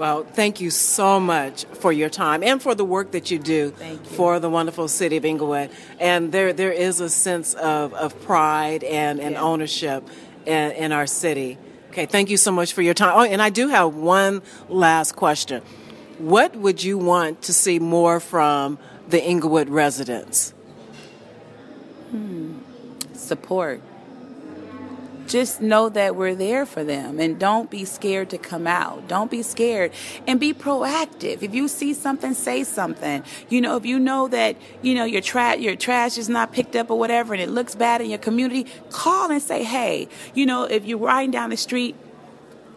Well, 0.00 0.24
thank 0.24 0.62
you 0.62 0.70
so 0.70 1.20
much 1.20 1.66
for 1.66 1.92
your 1.92 2.08
time 2.08 2.42
and 2.42 2.62
for 2.62 2.74
the 2.74 2.86
work 2.86 3.10
that 3.10 3.30
you 3.30 3.38
do 3.38 3.74
you. 3.84 3.98
for 3.98 4.40
the 4.40 4.48
wonderful 4.48 4.88
city 4.88 5.18
of 5.18 5.26
Inglewood. 5.26 5.68
And 5.98 6.32
there, 6.32 6.54
there 6.54 6.72
is 6.72 7.00
a 7.00 7.10
sense 7.10 7.52
of, 7.52 7.92
of 7.92 8.18
pride 8.22 8.82
and, 8.82 9.20
and 9.20 9.36
ownership 9.36 10.08
in, 10.46 10.70
in 10.70 10.92
our 10.92 11.06
city. 11.06 11.58
Okay, 11.90 12.06
thank 12.06 12.30
you 12.30 12.38
so 12.38 12.50
much 12.50 12.72
for 12.72 12.80
your 12.80 12.94
time. 12.94 13.12
Oh, 13.14 13.24
and 13.24 13.42
I 13.42 13.50
do 13.50 13.68
have 13.68 13.94
one 13.94 14.40
last 14.70 15.16
question. 15.16 15.62
What 16.16 16.56
would 16.56 16.82
you 16.82 16.96
want 16.96 17.42
to 17.42 17.52
see 17.52 17.78
more 17.78 18.20
from 18.20 18.78
the 19.06 19.22
Inglewood 19.22 19.68
residents? 19.68 20.54
Hmm. 22.10 22.54
Support 23.12 23.82
just 25.30 25.60
know 25.60 25.88
that 25.88 26.16
we're 26.16 26.34
there 26.34 26.66
for 26.66 26.82
them 26.82 27.20
and 27.20 27.38
don't 27.38 27.70
be 27.70 27.84
scared 27.84 28.28
to 28.30 28.38
come 28.38 28.66
out. 28.66 29.06
Don't 29.06 29.30
be 29.30 29.42
scared 29.42 29.92
and 30.26 30.40
be 30.40 30.52
proactive. 30.52 31.42
If 31.42 31.54
you 31.54 31.68
see 31.68 31.94
something, 31.94 32.34
say 32.34 32.64
something. 32.64 33.22
You 33.48 33.60
know, 33.60 33.76
if 33.76 33.86
you 33.86 33.98
know 33.98 34.26
that, 34.28 34.56
you 34.82 34.94
know, 34.94 35.04
your 35.04 35.22
trash 35.22 35.58
your 35.60 35.76
trash 35.76 36.18
is 36.18 36.28
not 36.28 36.52
picked 36.52 36.74
up 36.74 36.90
or 36.90 36.98
whatever 36.98 37.32
and 37.32 37.42
it 37.42 37.48
looks 37.48 37.74
bad 37.74 38.00
in 38.00 38.10
your 38.10 38.18
community, 38.18 38.66
call 38.90 39.30
and 39.30 39.40
say, 39.40 39.62
"Hey, 39.62 40.08
you 40.34 40.44
know, 40.44 40.64
if 40.64 40.84
you're 40.84 40.98
riding 40.98 41.30
down 41.30 41.50
the 41.50 41.56
street 41.56 41.94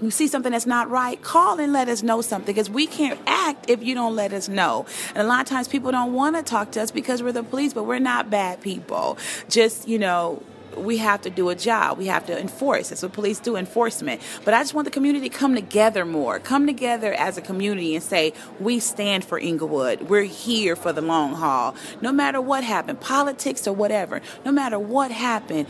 you 0.02 0.12
see 0.12 0.28
something 0.28 0.52
that's 0.52 0.66
not 0.66 0.90
right, 0.90 1.22
call 1.22 1.60
and 1.60 1.72
let 1.72 1.88
us 1.88 2.04
know 2.04 2.22
something 2.22 2.54
because 2.54 2.70
we 2.70 2.88
can't 2.88 3.18
act 3.26 3.70
if 3.70 3.82
you 3.82 3.96
don't 3.96 4.16
let 4.16 4.34
us 4.34 4.50
know. 4.50 4.86
And 5.10 5.20
a 5.20 5.24
lot 5.24 5.42
of 5.42 5.48
times 5.48 5.68
people 5.70 5.92
don't 5.92 6.14
want 6.14 6.36
to 6.36 6.44
talk 6.44 6.72
to 6.72 6.82
us 6.82 6.92
because 6.92 7.24
we're 7.24 7.32
the 7.32 7.44
police, 7.44 7.74
but 7.74 7.84
we're 7.84 8.00
not 8.00 8.30
bad 8.30 8.60
people. 8.60 9.18
Just, 9.48 9.88
you 9.88 9.98
know, 9.98 10.44
we 10.78 10.98
have 10.98 11.22
to 11.22 11.30
do 11.30 11.50
a 11.50 11.56
job. 11.56 11.98
We 11.98 12.08
have 12.08 12.26
to 12.28 12.40
enforce. 12.40 12.90
That's 12.90 13.04
what 13.04 13.14
police 13.14 13.40
do, 13.40 13.56
enforcement. 13.56 14.22
But 14.46 14.54
I 14.54 14.62
just 14.62 14.74
want 14.74 14.86
the 14.86 14.92
community 14.92 15.30
to 15.30 15.36
come 15.36 15.56
together 15.56 16.06
more. 16.06 16.40
Come 16.40 16.68
together 16.68 17.14
as 17.14 17.38
a 17.38 17.42
community 17.42 17.96
and 17.96 18.04
say, 18.04 18.34
we 18.60 18.80
stand 18.80 19.26
for 19.26 19.40
Inglewood. 19.40 20.04
We're 20.04 20.24
here 20.24 20.76
for 20.76 20.94
the 20.94 21.02
long 21.02 21.34
haul. 21.36 21.76
No 22.02 22.12
matter 22.12 22.42
what 22.42 22.64
happened, 22.64 23.00
politics 23.02 23.68
or 23.68 23.74
whatever, 23.74 24.22
no 24.46 24.52
matter 24.52 24.80
what 24.80 25.12
happened, 25.12 25.68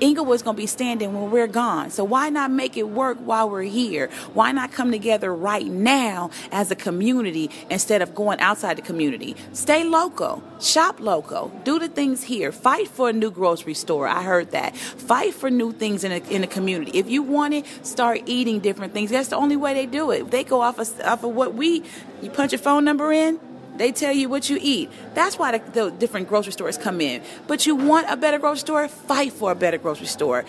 Inglewood's 0.00 0.42
going 0.42 0.56
to 0.56 0.62
be 0.62 0.66
standing 0.66 1.12
when 1.14 1.30
we're 1.30 1.46
gone. 1.46 1.90
So 1.90 2.04
why 2.04 2.28
not 2.28 2.50
make 2.50 2.76
it 2.76 2.88
work 2.88 3.18
while 3.18 3.48
we're 3.48 3.62
here? 3.62 4.08
Why 4.34 4.52
not 4.52 4.72
come 4.72 4.90
together 4.90 5.34
right 5.34 5.66
now 5.66 6.30
as 6.52 6.70
a 6.70 6.76
community 6.76 7.50
instead 7.70 8.02
of 8.02 8.14
going 8.14 8.40
outside 8.40 8.76
the 8.76 8.82
community? 8.82 9.36
Stay 9.52 9.84
local, 9.84 10.42
shop 10.60 11.00
local, 11.00 11.48
do 11.64 11.78
the 11.78 11.88
things 11.88 12.22
here. 12.22 12.52
Fight 12.52 12.88
for 12.88 13.10
a 13.10 13.12
new 13.12 13.30
grocery 13.30 13.74
store. 13.74 14.06
I 14.06 14.22
heard 14.22 14.50
that. 14.52 14.76
Fight 14.76 15.34
for 15.34 15.50
new 15.50 15.72
things 15.72 16.04
in 16.04 16.12
a, 16.12 16.18
in 16.30 16.42
the 16.42 16.46
community. 16.46 16.98
If 16.98 17.08
you 17.08 17.22
want 17.22 17.54
it, 17.54 17.66
start 17.86 18.22
eating 18.26 18.60
different 18.60 18.92
things. 18.92 19.10
That's 19.10 19.28
the 19.28 19.36
only 19.36 19.56
way 19.56 19.74
they 19.74 19.86
do 19.86 20.10
it. 20.10 20.30
They 20.30 20.44
go 20.44 20.60
off 20.60 20.78
of, 20.78 21.00
off 21.00 21.24
of 21.24 21.34
what 21.34 21.54
we, 21.54 21.82
you 22.22 22.30
punch 22.30 22.52
your 22.52 22.58
phone 22.58 22.84
number 22.84 23.12
in, 23.12 23.40
they 23.78 23.92
tell 23.92 24.12
you 24.12 24.28
what 24.28 24.48
you 24.50 24.58
eat. 24.60 24.90
That's 25.14 25.38
why 25.38 25.58
the, 25.58 25.70
the, 25.70 25.90
different 25.90 26.28
grocery 26.28 26.52
stores 26.52 26.78
come 26.78 27.00
in. 27.00 27.22
But 27.46 27.66
you 27.66 27.74
want 27.74 28.06
a 28.10 28.16
better 28.16 28.38
grocery 28.38 28.60
store? 28.60 28.88
Fight 28.88 29.32
for 29.32 29.52
a 29.52 29.54
better 29.54 29.78
grocery 29.78 30.06
store. 30.06 30.44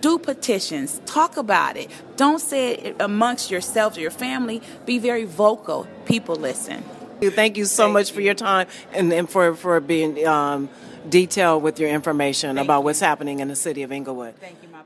do 0.00 0.18
petitions, 0.18 1.00
talk 1.04 1.36
about 1.36 1.76
it. 1.76 1.90
Don't 2.16 2.40
say 2.40 2.74
it 2.74 2.96
amongst 3.00 3.50
yourselves 3.50 3.98
or 3.98 4.00
your 4.00 4.10
family. 4.10 4.62
Be 4.86 4.98
very 4.98 5.24
vocal. 5.24 5.86
People 6.06 6.36
listen. 6.36 6.82
Thank 7.20 7.58
you 7.58 7.66
so 7.66 7.84
Thank 7.84 7.92
much 7.92 8.08
you. 8.08 8.14
for 8.14 8.20
your 8.22 8.34
time 8.34 8.66
and, 8.94 9.12
and 9.12 9.28
for, 9.28 9.54
for 9.54 9.78
being 9.80 10.26
um, 10.26 10.70
detailed 11.08 11.62
with 11.62 11.78
your 11.78 11.90
information 11.90 12.56
Thank 12.56 12.66
about 12.66 12.80
you. 12.80 12.84
what's 12.86 13.00
happening 13.00 13.40
in 13.40 13.48
the 13.48 13.56
city 13.56 13.82
of 13.82 13.92
Inglewood. 13.92 14.36
Thank 14.36 14.62
you, 14.62 14.68
my 14.70 14.80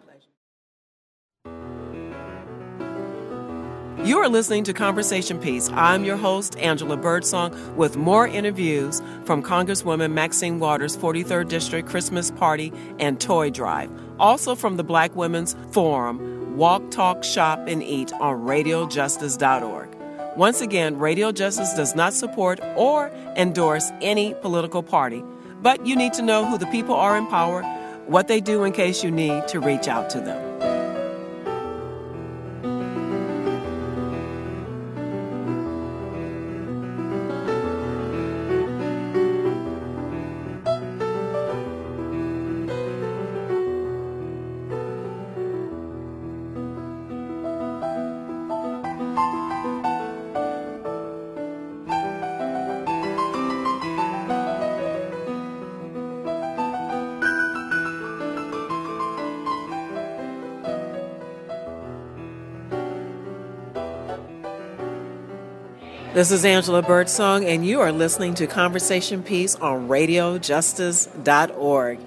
You 4.05 4.18
are 4.18 4.28
listening 4.28 4.64
to 4.64 4.74
Conversation 4.74 5.38
Piece. 5.38 5.70
I'm 5.70 6.05
your 6.05 6.18
host, 6.18 6.59
Angela 6.59 6.98
Birdsong, 6.98 7.74
with 7.74 7.96
more 7.96 8.28
interviews 8.28 9.00
from 9.24 9.42
Congresswoman 9.42 10.12
Maxine 10.12 10.59
Waters' 10.59 10.94
43rd 10.94 11.48
District 11.48 11.88
Christmas 11.88 12.30
Party 12.30 12.70
and 12.98 13.18
Toy 13.18 13.48
Drive. 13.48 13.90
Also 14.18 14.55
from 14.55 14.76
the 14.76 14.84
Black 14.84 15.16
Women's 15.16 15.57
Forum, 15.70 16.55
Walk, 16.55 16.90
Talk, 16.90 17.24
Shop, 17.24 17.59
and 17.66 17.82
Eat 17.82 18.12
on 18.12 18.42
radiojustice.org. 18.42 19.88
Once 20.36 20.61
again, 20.61 20.98
Radio 20.98 21.32
Justice 21.32 21.72
does 21.72 21.94
not 21.94 22.12
support 22.12 22.61
or 22.76 23.09
endorse 23.36 23.90
any 24.02 24.34
political 24.34 24.82
party, 24.82 25.24
but 25.62 25.86
you 25.86 25.96
need 25.96 26.12
to 26.12 26.20
know 26.20 26.44
who 26.44 26.59
the 26.59 26.66
people 26.66 26.94
are 26.94 27.16
in 27.16 27.26
power, 27.28 27.62
what 28.05 28.28
they 28.28 28.42
do 28.42 28.64
in 28.64 28.72
case 28.74 29.02
you 29.02 29.11
need 29.11 29.48
to 29.48 29.61
reach 29.61 29.88
out 29.88 30.11
to 30.11 30.20
them. 30.20 30.74
This 66.25 66.33
is 66.33 66.47
Angela 66.47 66.81
Birdsong, 66.81 67.45
and 67.45 67.66
you 67.66 67.83
are 67.83 67.93
listening 67.93 68.33
to 68.37 68.47
Conversation 68.47 69.22
Piece 69.22 69.57
on 69.57 69.89
radiojustice.org. 69.89 71.99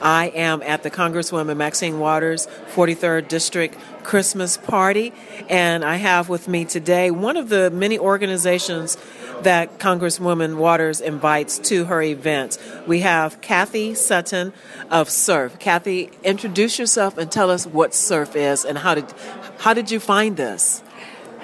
I 0.00 0.28
am 0.28 0.62
at 0.62 0.82
the 0.82 0.90
Congresswoman 0.90 1.58
Maxine 1.58 1.98
Waters 1.98 2.46
43rd 2.72 3.28
District 3.28 3.76
Christmas 4.04 4.56
Party, 4.56 5.12
and 5.50 5.84
I 5.84 5.96
have 5.96 6.30
with 6.30 6.48
me 6.48 6.64
today 6.64 7.10
one 7.10 7.36
of 7.36 7.50
the 7.50 7.70
many 7.70 7.98
organizations 7.98 8.96
that 9.42 9.78
Congresswoman 9.78 10.56
Waters 10.56 11.02
invites 11.02 11.58
to 11.58 11.84
her 11.84 12.00
events. 12.00 12.58
We 12.86 13.00
have 13.00 13.42
Kathy 13.42 13.94
Sutton 13.94 14.54
of 14.90 15.10
SIERF. 15.10 15.58
Kathy, 15.58 16.08
introduce 16.24 16.78
yourself 16.78 17.18
and 17.18 17.30
tell 17.30 17.50
us 17.50 17.66
what 17.66 17.90
SIERF 17.90 18.34
is 18.34 18.64
and 18.64 18.78
how 18.78 18.94
did 18.94 19.12
how 19.58 19.74
did 19.74 19.90
you 19.90 20.00
find 20.00 20.38
this? 20.38 20.82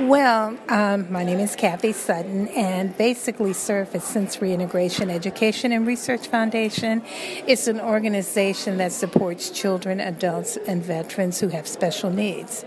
Well, 0.01 0.59
um, 0.69 1.13
my 1.13 1.23
name 1.23 1.39
is 1.39 1.55
Kathy 1.55 1.93
Sutton, 1.93 2.49
and 2.49 2.99
basically 2.99 3.53
serve 3.53 3.95
is 3.95 4.03
Sensory 4.03 4.53
Integration 4.53 5.09
Education 5.09 5.71
and 5.71 5.87
Research 5.87 6.27
Foundation. 6.27 7.01
It's 7.47 7.69
an 7.69 7.81
organization 7.81 8.79
that 8.79 8.91
supports 8.91 9.51
children, 9.51 10.01
adults, 10.01 10.57
and 10.57 10.83
veterans 10.83 11.39
who 11.39 11.47
have 11.51 11.69
special 11.69 12.11
needs. 12.11 12.65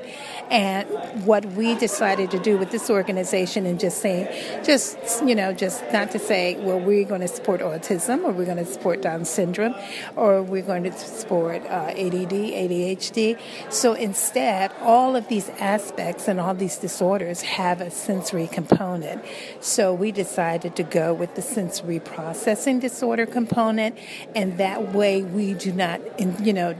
And 0.49 0.87
what 1.25 1.45
we 1.45 1.75
decided 1.75 2.31
to 2.31 2.39
do 2.39 2.57
with 2.57 2.71
this 2.71 2.89
organization 2.89 3.65
and 3.65 3.79
just 3.79 4.01
saying, 4.01 4.27
just, 4.63 4.97
you 5.25 5.35
know, 5.35 5.53
just 5.53 5.83
not 5.91 6.11
to 6.11 6.19
say, 6.19 6.55
well, 6.59 6.79
we're 6.79 7.05
going 7.05 7.21
to 7.21 7.27
support 7.27 7.61
autism 7.61 8.23
or 8.23 8.31
we're 8.31 8.45
going 8.45 8.57
to 8.57 8.65
support 8.65 9.01
Down 9.01 9.25
syndrome 9.25 9.75
or 10.15 10.41
we're 10.41 10.61
going 10.61 10.83
to 10.83 10.91
support 10.97 11.63
uh, 11.63 11.93
ADD, 11.95 12.31
ADHD. 12.31 13.39
So 13.69 13.93
instead, 13.93 14.71
all 14.81 15.15
of 15.15 15.27
these 15.27 15.49
aspects 15.59 16.27
and 16.27 16.39
all 16.39 16.53
these 16.53 16.77
disorders 16.77 17.41
have 17.41 17.81
a 17.81 17.91
sensory 17.91 18.47
component. 18.47 19.23
So 19.59 19.93
we 19.93 20.11
decided 20.11 20.75
to 20.77 20.83
go 20.83 21.13
with 21.13 21.35
the 21.35 21.41
sensory 21.41 21.99
processing 21.99 22.79
disorder 22.79 23.25
component, 23.25 23.97
and 24.35 24.57
that 24.57 24.93
way 24.93 25.23
we 25.23 25.53
do 25.53 25.71
not, 25.71 26.01
you 26.39 26.53
know, 26.53 26.75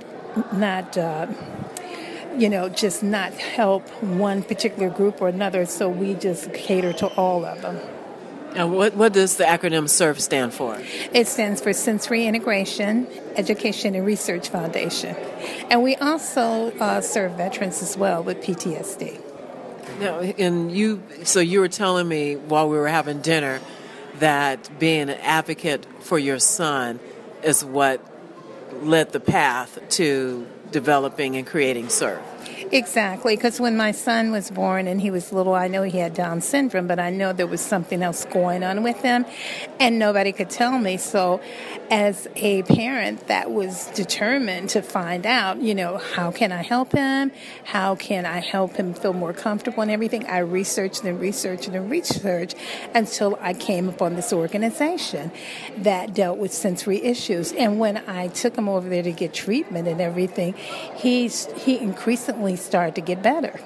not. 0.54 0.98
Uh, 0.98 1.28
you 2.38 2.50
know, 2.50 2.70
just 2.70 3.04
not 3.04 3.34
help 3.34 3.88
one 4.04 4.44
particular 4.44 4.90
group 4.90 5.22
or 5.22 5.28
another, 5.28 5.66
so 5.66 5.90
we 5.90 6.14
just 6.14 6.54
cater 6.54 6.94
to 6.94 7.08
all 7.16 7.44
of 7.46 7.62
them. 7.62 7.80
And 8.56 8.74
what, 8.74 8.96
what 8.96 9.14
does 9.14 9.38
the 9.38 9.44
acronym 9.44 9.84
SIERF 9.84 10.20
stand 10.20 10.54
for? 10.54 10.78
It 11.14 11.28
stands 11.28 11.62
for 11.62 11.74
Sensory 11.74 12.26
Integration, 12.26 13.08
Education 13.36 13.94
and 13.94 14.06
Research 14.06 14.50
Foundation. 14.50 15.16
And 15.70 15.84
we 15.84 15.96
also 15.98 16.72
uh, 16.80 17.02
serve 17.02 17.34
veterans 17.34 17.82
as 17.82 17.98
well 17.98 18.24
with 18.24 18.42
PTSD. 18.42 19.22
Now, 20.00 20.20
and 20.20 20.72
you, 20.72 21.04
so 21.24 21.40
you 21.40 21.60
were 21.60 21.68
telling 21.68 22.08
me 22.08 22.36
while 22.36 22.70
we 22.70 22.78
were 22.78 22.88
having 22.88 23.22
dinner 23.22 23.60
that 24.20 24.80
being 24.80 25.10
an 25.10 25.20
advocate 25.22 25.86
for 26.00 26.18
your 26.18 26.40
son 26.40 27.00
is 27.44 27.64
what 27.64 28.02
led 28.82 29.12
the 29.12 29.20
path 29.20 29.80
to 29.90 30.48
developing 30.72 31.36
and 31.36 31.46
creating 31.46 31.88
SIERF. 31.88 32.37
Exactly, 32.72 33.36
because 33.36 33.62
when 33.62 33.78
my 33.78 33.92
son 33.92 34.32
was 34.32 34.52
born 34.52 34.88
and 34.88 35.00
he 35.00 35.10
was 35.10 35.32
little, 35.32 35.56
I 35.56 35.70
know 35.70 35.84
he 35.84 36.00
had 36.00 36.14
Down 36.14 36.42
syndrome, 36.42 36.86
but 36.86 37.00
I 37.00 37.10
know 37.10 37.32
there 37.32 37.48
was 37.48 37.62
something 37.62 38.04
else 38.04 38.26
going 38.26 38.62
on 38.62 38.84
with 38.84 39.02
him, 39.02 39.26
and 39.80 39.98
nobody 39.98 40.34
could 40.34 40.50
tell 40.50 40.78
me. 40.78 40.98
So, 40.98 41.40
as 41.90 42.28
a 42.36 42.64
parent 42.64 43.28
that 43.28 43.52
was 43.52 43.86
determined 43.92 44.70
to 44.72 44.82
find 44.82 45.26
out, 45.26 45.62
you 45.62 45.74
know, 45.74 45.98
how 45.98 46.32
can 46.32 46.52
I 46.52 46.62
help 46.62 46.92
him? 46.92 47.32
How 47.64 47.96
can 47.96 48.26
I 48.26 48.40
help 48.40 48.76
him 48.76 48.94
feel 48.94 49.14
more 49.14 49.32
comfortable 49.32 49.82
and 49.82 49.90
everything? 49.90 50.26
I 50.26 50.40
researched 50.40 51.06
and 51.06 51.22
researched 51.22 51.70
and 51.70 51.90
researched 51.90 52.56
until 52.94 53.38
I 53.40 53.54
came 53.54 53.88
upon 53.88 54.18
this 54.18 54.34
organization 54.34 55.32
that 55.78 56.14
dealt 56.14 56.38
with 56.38 56.54
sensory 56.54 57.02
issues. 57.02 57.54
And 57.54 57.80
when 57.80 57.98
I 58.10 58.28
took 58.28 58.58
him 58.58 58.68
over 58.68 58.90
there 58.90 59.04
to 59.04 59.14
get 59.14 59.34
treatment 59.34 59.88
and 59.88 60.02
everything, 60.02 60.56
he's 60.98 61.46
he 61.64 61.80
increasingly 61.80 62.57
started 62.58 62.96
to 62.96 63.02
get 63.02 63.24
better. 63.24 63.60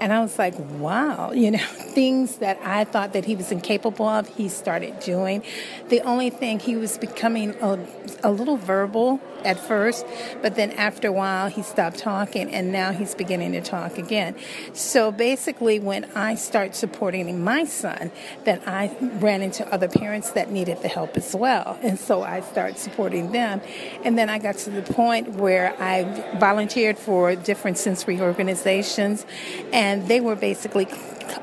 And 0.00 0.12
I 0.12 0.20
was 0.20 0.38
like, 0.38 0.54
wow, 0.58 1.32
you 1.34 1.50
know, 1.50 1.58
things 1.58 2.36
that 2.36 2.58
I 2.62 2.84
thought 2.84 3.12
that 3.12 3.24
he 3.24 3.36
was 3.36 3.52
incapable 3.52 4.08
of, 4.08 4.28
he 4.28 4.48
started 4.48 4.98
doing. 5.00 5.42
The 5.88 6.00
only 6.00 6.30
thing 6.30 6.58
he 6.58 6.76
was 6.76 6.98
becoming 6.98 7.54
a, 7.60 7.78
a 8.22 8.30
little 8.30 8.56
verbal 8.56 9.20
at 9.44 9.58
first, 9.58 10.06
but 10.42 10.54
then 10.54 10.70
after 10.72 11.08
a 11.08 11.12
while 11.12 11.48
he 11.48 11.62
stopped 11.62 11.98
talking 11.98 12.52
and 12.52 12.72
now 12.72 12.92
he's 12.92 13.14
beginning 13.14 13.52
to 13.52 13.60
talk 13.60 13.98
again. 13.98 14.34
So 14.72 15.12
basically 15.12 15.78
when 15.78 16.04
I 16.14 16.34
start 16.34 16.74
supporting 16.74 17.42
my 17.42 17.64
son, 17.64 18.10
then 18.44 18.60
I 18.66 18.94
ran 19.00 19.42
into 19.42 19.66
other 19.72 19.88
parents 19.88 20.30
that 20.32 20.50
needed 20.50 20.82
the 20.82 20.88
help 20.88 21.16
as 21.16 21.34
well. 21.34 21.78
And 21.82 21.98
so 21.98 22.22
I 22.22 22.40
started 22.40 22.78
supporting 22.78 23.32
them. 23.32 23.60
And 24.04 24.18
then 24.18 24.28
I 24.28 24.38
got 24.38 24.56
to 24.58 24.70
the 24.70 24.82
point 24.82 25.30
where 25.30 25.74
I 25.80 26.04
volunteered 26.38 26.98
for 26.98 27.36
different 27.36 27.78
sensory 27.78 28.20
organizations 28.20 29.26
and 29.72 30.08
they 30.08 30.20
were 30.20 30.36
basically 30.36 30.86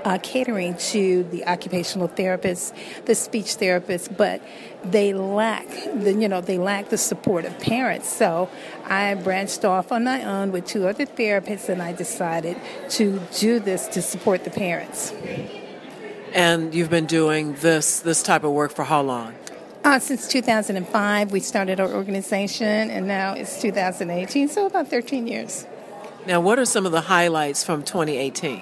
uh, 0.06 0.18
catering 0.22 0.76
to 0.78 1.24
the 1.24 1.46
occupational 1.46 2.08
therapists, 2.08 2.74
the 3.06 3.16
speech 3.16 3.58
therapists, 3.58 4.16
but 4.16 4.42
they 4.84 5.14
lack 5.14 5.68
the 5.94 6.14
you 6.14 6.28
know 6.28 6.42
they 6.42 6.58
lack 6.58 6.90
the 6.90 6.98
support 6.98 7.46
of 7.46 7.58
parents. 7.60 8.10
So 8.10 8.50
I 8.86 9.14
branched 9.16 9.66
off 9.66 9.92
on 9.92 10.04
my 10.04 10.24
own 10.24 10.52
with 10.52 10.66
two 10.66 10.88
other 10.88 11.06
therapists, 11.06 11.70
and 11.70 11.82
I 11.82 11.94
decided 11.94 12.58
to 12.90 13.20
do 13.38 13.60
this 13.60 13.88
to 13.90 14.02
support 14.02 14.44
the 14.44 14.52
parents. 14.52 15.14
And 16.34 16.74
you've 16.74 16.90
been 16.90 17.06
doing 17.06 17.54
this 17.56 18.00
this 18.00 18.24
type 18.24 18.44
of 18.44 18.52
work 18.52 18.72
for 18.72 18.84
how 18.84 19.02
long? 19.02 19.36
Uh, 19.84 19.98
since 19.98 20.28
2005, 20.28 21.32
we 21.32 21.40
started 21.40 21.80
our 21.80 21.92
organization, 21.92 22.92
and 22.92 23.08
now 23.08 23.34
it's 23.34 23.60
2018, 23.60 24.48
so 24.48 24.68
about 24.68 24.88
13 24.88 25.26
years. 25.26 25.66
Now, 26.28 26.40
what 26.40 26.60
are 26.60 26.66
some 26.66 26.86
of 26.86 26.92
the 26.92 27.02
highlights 27.02 27.64
from 27.64 27.82
2018? 27.82 28.62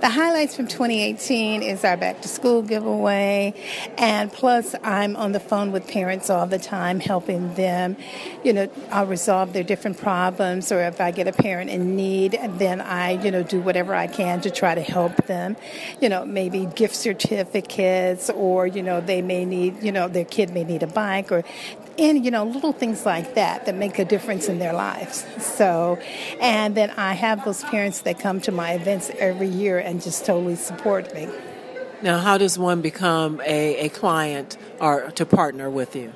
The 0.00 0.08
highlights 0.08 0.56
from 0.56 0.66
2018 0.66 1.62
is 1.62 1.84
our 1.84 1.98
back 1.98 2.22
to 2.22 2.28
school 2.28 2.62
giveaway, 2.62 3.52
and 3.98 4.32
plus 4.32 4.74
I'm 4.82 5.14
on 5.14 5.32
the 5.32 5.40
phone 5.40 5.72
with 5.72 5.86
parents 5.86 6.30
all 6.30 6.46
the 6.46 6.58
time, 6.58 7.00
helping 7.00 7.54
them, 7.54 7.98
you 8.42 8.54
know, 8.54 8.70
I'll 8.90 9.04
resolve 9.04 9.52
their 9.52 9.62
different 9.62 9.98
problems, 9.98 10.72
or 10.72 10.80
if 10.80 11.02
I 11.02 11.10
get 11.10 11.28
a 11.28 11.32
parent 11.32 11.68
in 11.68 11.96
need, 11.96 12.40
then 12.56 12.80
I, 12.80 13.22
you 13.22 13.30
know, 13.30 13.42
do 13.42 13.60
whatever 13.60 13.94
I 13.94 14.06
can 14.06 14.40
to 14.40 14.50
try 14.50 14.74
to 14.74 14.80
help 14.80 15.26
them. 15.26 15.58
You 16.00 16.08
know, 16.08 16.24
maybe 16.24 16.64
gift 16.64 16.96
certificates, 16.96 18.30
or 18.30 18.66
you 18.66 18.82
know, 18.82 19.02
they 19.02 19.20
may 19.20 19.44
need, 19.44 19.82
you 19.82 19.92
know, 19.92 20.08
their 20.08 20.24
kid 20.24 20.54
may 20.54 20.64
need 20.64 20.82
a 20.82 20.86
bike, 20.86 21.30
or 21.30 21.44
and 21.98 22.24
you 22.24 22.30
know 22.30 22.44
little 22.44 22.72
things 22.72 23.04
like 23.04 23.34
that 23.34 23.66
that 23.66 23.74
make 23.74 23.98
a 23.98 24.04
difference 24.04 24.48
in 24.48 24.58
their 24.58 24.72
lives. 24.72 25.24
So 25.38 25.98
and 26.40 26.74
then 26.74 26.90
i 26.90 27.12
have 27.14 27.44
those 27.44 27.62
parents 27.64 28.00
that 28.02 28.18
come 28.18 28.40
to 28.42 28.52
my 28.52 28.72
events 28.72 29.10
every 29.18 29.48
year 29.48 29.78
and 29.78 30.02
just 30.02 30.24
totally 30.24 30.56
support 30.56 31.14
me. 31.14 31.28
Now 32.02 32.18
how 32.18 32.38
does 32.38 32.58
one 32.58 32.80
become 32.80 33.40
a, 33.44 33.86
a 33.86 33.88
client 33.88 34.56
or 34.80 35.10
to 35.12 35.26
partner 35.26 35.68
with 35.68 35.94
you? 35.94 36.12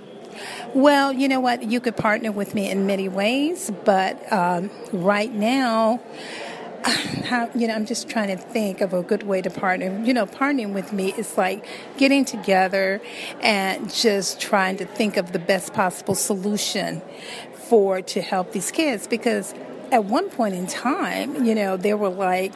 Well, 0.74 1.12
you 1.12 1.28
know 1.28 1.40
what? 1.40 1.62
You 1.62 1.80
could 1.80 1.96
partner 1.96 2.32
with 2.32 2.54
me 2.54 2.68
in 2.68 2.86
many 2.86 3.08
ways, 3.08 3.70
but 3.84 4.32
um, 4.32 4.70
right 4.92 5.32
now, 5.32 6.00
how 7.24 7.50
you 7.54 7.66
know 7.66 7.74
i'm 7.74 7.86
just 7.86 8.08
trying 8.08 8.28
to 8.28 8.36
think 8.36 8.80
of 8.80 8.92
a 8.92 9.02
good 9.02 9.22
way 9.22 9.40
to 9.40 9.50
partner 9.50 10.02
you 10.04 10.12
know 10.12 10.26
partnering 10.26 10.72
with 10.72 10.92
me 10.92 11.12
is 11.16 11.36
like 11.38 11.64
getting 11.96 12.24
together 12.24 13.00
and 13.40 13.92
just 13.92 14.40
trying 14.40 14.76
to 14.76 14.84
think 14.84 15.16
of 15.16 15.32
the 15.32 15.38
best 15.38 15.72
possible 15.72 16.14
solution 16.14 17.00
for 17.54 18.02
to 18.02 18.20
help 18.20 18.52
these 18.52 18.70
kids 18.70 19.06
because 19.06 19.54
at 19.92 20.04
one 20.04 20.28
point 20.28 20.54
in 20.54 20.66
time, 20.66 21.44
you 21.44 21.54
know, 21.54 21.76
there 21.76 21.96
were 21.96 22.08
like 22.08 22.54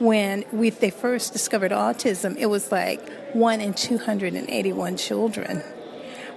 when 0.00 0.44
we 0.52 0.70
they 0.70 0.90
first 0.90 1.32
discovered 1.32 1.70
autism, 1.70 2.36
it 2.36 2.46
was 2.46 2.72
like 2.72 3.06
one 3.32 3.60
in 3.60 3.74
281 3.74 4.96
children 4.96 5.62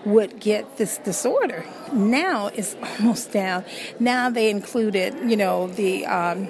would 0.05 0.39
get 0.39 0.77
this 0.77 0.97
disorder. 0.99 1.65
Now 1.91 2.47
it's 2.47 2.75
almost 2.99 3.31
down. 3.31 3.65
Now 3.99 4.29
they 4.29 4.49
included, 4.49 5.15
you 5.29 5.37
know, 5.37 5.67
the 5.67 6.05
um, 6.05 6.49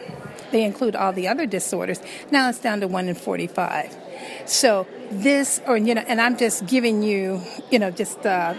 they 0.54 0.64
include 0.64 0.95
all 0.95 1.12
the 1.12 1.28
other 1.28 1.45
disorders. 1.45 1.99
Now 2.32 2.47
it's 2.47 2.60
down 2.60 2.80
to 2.80 2.88
one 2.88 3.10
in 3.10 3.16
45. 3.16 3.93
So 4.45 4.88
this, 5.12 5.60
or 5.68 5.76
you 5.76 5.95
know, 5.95 6.04
and 6.08 6.22
I'm 6.22 6.38
just 6.38 6.66
giving 6.66 7.04
you, 7.04 7.41
you 7.70 7.80
know, 7.80 7.91
just. 7.91 8.26
Uh, 8.26 8.56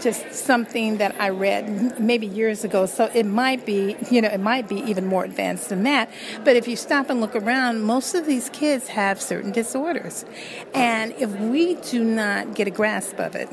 just 0.00 0.32
something 0.32 0.96
that 0.96 1.14
I 1.20 1.28
read 1.28 2.00
maybe 2.00 2.26
years 2.26 2.64
ago. 2.64 2.86
So 2.86 3.10
it 3.12 3.26
might 3.26 3.66
be, 3.66 3.96
you 4.10 4.22
know, 4.22 4.28
it 4.28 4.40
might 4.40 4.66
be 4.66 4.76
even 4.76 5.06
more 5.06 5.24
advanced 5.24 5.68
than 5.68 5.82
that. 5.82 6.10
But 6.42 6.56
if 6.56 6.66
you 6.66 6.74
stop 6.74 7.10
and 7.10 7.20
look 7.20 7.36
around, 7.36 7.82
most 7.82 8.14
of 8.14 8.24
these 8.24 8.48
kids 8.48 8.88
have 8.88 9.20
certain 9.20 9.52
disorders. 9.52 10.24
And 10.72 11.12
if 11.18 11.30
we 11.38 11.74
do 11.74 12.02
not 12.02 12.54
get 12.54 12.66
a 12.66 12.70
grasp 12.70 13.18
of 13.18 13.34
it, 13.34 13.50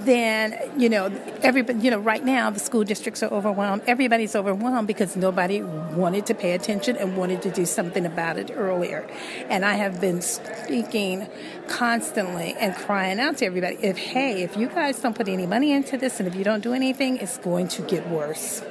then 0.00 0.58
you 0.76 0.88
know 0.88 1.06
everybody 1.42 1.78
you 1.80 1.90
know 1.90 1.98
right 1.98 2.24
now 2.24 2.50
the 2.50 2.60
school 2.60 2.84
districts 2.84 3.22
are 3.22 3.32
overwhelmed. 3.32 3.82
Everybody's 3.86 4.36
overwhelmed 4.36 4.86
because 4.86 5.16
nobody 5.16 5.62
wanted 5.62 6.26
to 6.26 6.34
pay 6.34 6.52
attention 6.52 6.96
and 6.96 7.16
wanted 7.16 7.42
to 7.42 7.50
do 7.50 7.66
something 7.66 8.04
about 8.06 8.38
it 8.38 8.50
earlier. 8.54 9.08
And 9.48 9.64
i 9.64 9.74
have 9.74 10.00
been 10.00 10.22
speaking 10.22 11.28
constantly 11.68 12.54
and 12.58 12.74
crying 12.74 13.18
out 13.20 13.38
to 13.38 13.46
everybody 13.46 13.76
if 13.82 13.96
hey 13.96 14.42
if 14.42 14.56
you 14.56 14.68
guys 14.68 15.00
don't 15.00 15.16
put 15.16 15.28
any 15.28 15.46
money 15.46 15.72
into 15.72 15.96
this 15.96 16.20
and 16.20 16.28
if 16.28 16.34
you 16.34 16.44
don't 16.44 16.62
do 16.62 16.72
anything 16.72 17.18
it's 17.18 17.38
going 17.38 17.68
to 17.68 17.82
get 17.82 18.08
worse. 18.08 18.62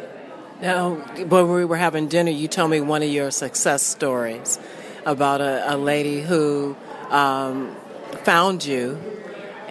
Now 0.61 0.95
when 0.95 1.51
we 1.51 1.65
were 1.65 1.77
having 1.77 2.07
dinner 2.07 2.31
you 2.31 2.47
told 2.47 2.71
me 2.71 2.81
one 2.81 3.03
of 3.03 3.09
your 3.09 3.31
success 3.31 3.83
stories 3.83 4.59
about 5.05 5.41
a, 5.41 5.75
a 5.75 5.77
lady 5.77 6.21
who 6.21 6.75
um, 7.09 7.75
found 8.23 8.65
you 8.65 8.99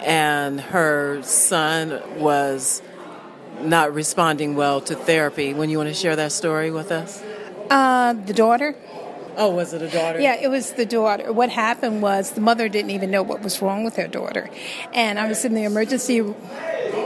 and 0.05 0.61
her 0.61 1.23
son 1.23 2.01
was 2.21 2.83
not 3.61 3.95
responding 3.95 4.55
well 4.55 4.81
to 4.83 4.95
therapy. 4.95 5.55
When 5.55 5.71
you 5.71 5.79
want 5.79 5.89
to 5.89 5.95
share 5.95 6.17
that 6.17 6.33
story 6.33 6.71
with 6.71 6.93
us? 6.93 7.23
Uh, 7.71 8.13
the 8.13 8.35
daughter. 8.35 8.77
Oh, 9.37 9.51
was 9.51 9.73
it 9.73 9.83
a 9.83 9.89
daughter? 9.89 10.21
Yeah, 10.21 10.37
it 10.37 10.49
was 10.49 10.73
the 10.73 10.87
daughter. 10.87 11.33
What 11.33 11.51
happened 11.51 12.03
was 12.03 12.33
the 12.33 12.41
mother 12.41 12.69
didn't 12.69 12.91
even 12.91 13.11
know 13.11 13.23
what 13.23 13.43
was 13.43 13.61
wrong 13.61 13.85
with 13.85 13.97
her 13.97 14.09
daughter. 14.09 14.49
And 14.93 15.19
I 15.19 15.29
was 15.29 15.45
in 15.45 15.55
the 15.55 15.65
emergency 15.65 16.23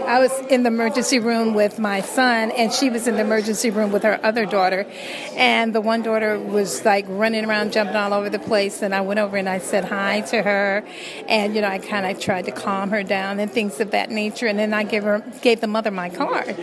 I 0.09 0.21
was 0.21 0.33
in 0.49 0.63
the 0.63 0.69
emergency 0.69 1.19
room 1.19 1.53
with 1.53 1.79
my 1.79 2.01
son, 2.01 2.51
and 2.53 2.73
she 2.73 2.89
was 2.89 3.07
in 3.07 3.17
the 3.17 3.21
emergency 3.21 3.69
room 3.69 3.93
with 3.93 4.05
her 4.05 4.19
other 4.25 4.47
daughter. 4.47 4.87
And 5.37 5.75
the 5.75 5.83
one 5.83 6.01
daughter 6.01 6.39
was 6.39 6.83
like 6.83 7.05
running 7.09 7.45
around, 7.45 7.73
jumping 7.73 7.95
all 7.95 8.15
over 8.15 8.31
the 8.31 8.39
place. 8.39 8.81
And 8.81 8.95
I 8.95 9.03
went 9.03 9.21
over 9.21 9.37
and 9.37 9.47
I 9.47 9.59
said 9.59 9.85
hi 9.85 10.23
to 10.23 10.43
her, 10.43 10.83
and 11.29 11.55
you 11.55 11.61
know, 11.61 11.69
I 11.69 11.77
kind 11.77 12.07
of 12.07 12.19
tried 12.19 12.47
to 12.47 12.53
calm 12.53 12.89
her 12.89 13.03
down 13.03 13.39
and 13.39 13.53
things 13.53 13.81
of 13.81 13.91
that 13.91 14.11
nature. 14.11 14.47
And 14.47 14.59
then 14.59 14.73
I 14.73 14.85
gave 14.85 15.03
her 15.03 15.23
gave 15.43 15.61
the 15.61 15.67
mother 15.67 15.91
my 15.91 16.09
card, 16.09 16.59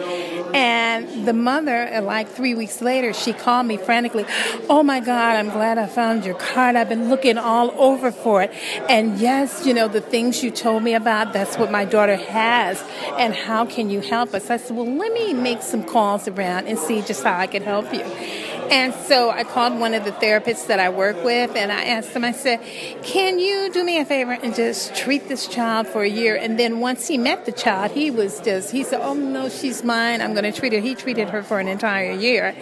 and 0.55 1.28
the 1.28 1.34
mother, 1.34 2.01
like 2.01 2.28
three 2.30 2.55
weeks 2.55 2.82
later, 2.82 3.13
she 3.13 3.32
called 3.32 3.68
me 3.68 3.78
frantically. 3.78 4.26
Oh 4.72 4.82
my 4.82 5.01
God, 5.01 5.36
I'm 5.36 5.51
glad 5.56 5.78
I 5.78 5.88
found 5.88 6.26
your 6.26 6.36
card. 6.36 6.76
I've 6.76 6.89
been 6.89 7.08
looking 7.08 7.38
all 7.38 7.72
over 7.80 8.12
for 8.12 8.41
it. 8.41 8.51
And 8.89 9.18
yes, 9.18 9.66
you 9.66 9.74
know, 9.74 9.88
the 9.88 10.01
things 10.01 10.43
you 10.43 10.51
told 10.51 10.84
me 10.84 10.93
about, 10.93 11.32
that's 11.32 11.58
what 11.58 11.72
my 11.72 11.86
daughter 11.86 12.18
has. 12.18 12.84
And 13.18 13.34
how 13.34 13.66
can 13.66 13.89
you 13.89 14.01
help 14.01 14.34
us? 14.34 14.49
I 14.49 14.58
said, 14.58 14.76
well, 14.76 14.86
let 14.86 15.14
me 15.14 15.34
make 15.34 15.62
some 15.62 15.86
calls 15.86 16.28
around 16.28 16.68
and 16.68 16.78
see 16.78 17.01
just 17.03 17.24
how 17.24 17.38
I 17.38 17.47
can 17.47 17.64
help 17.64 17.93
you. 17.93 18.03
And 18.70 18.93
so 18.93 19.30
I 19.30 19.43
called 19.43 19.80
one 19.80 19.93
of 19.93 20.05
the 20.05 20.11
therapists 20.11 20.68
that 20.68 20.80
I 20.80 20.89
work 20.89 21.24
with 21.24 21.55
and 21.55 21.72
I 21.72 21.84
asked 21.86 22.09
him, 22.09 22.24
I 22.24 22.32
said, 22.32 22.61
Can 23.03 23.39
you 23.39 23.72
do 23.72 23.84
me 23.84 23.99
a 23.99 24.05
favor 24.05 24.32
and 24.32 24.55
just 24.55 24.95
treat 24.95 25.28
this 25.28 25.47
child 25.47 25.88
for 25.88 26.03
a 26.03 26.09
year? 26.09 26.36
And 26.36 26.59
then 26.59 26.80
once 26.80 27.07
he 27.07 27.18
met 27.18 27.45
the 27.45 27.51
child, 27.51 27.91
he 27.91 28.09
was 28.09 28.39
just, 28.39 28.72
he 28.72 28.84
said, 28.84 29.01
Oh 29.01 29.13
no, 29.13 29.49
she's 29.49 29.84
mine. 29.84 30.22
I'm 30.22 30.34
going 30.34 30.51
to 30.51 30.51
treat 30.51 30.74
her. 30.74 30.80
He 30.80 30.95
treated 30.95 31.30
her 31.30 31.43
for 31.43 31.59
an 31.59 31.68
entire 31.68 32.11
year. 32.11 32.55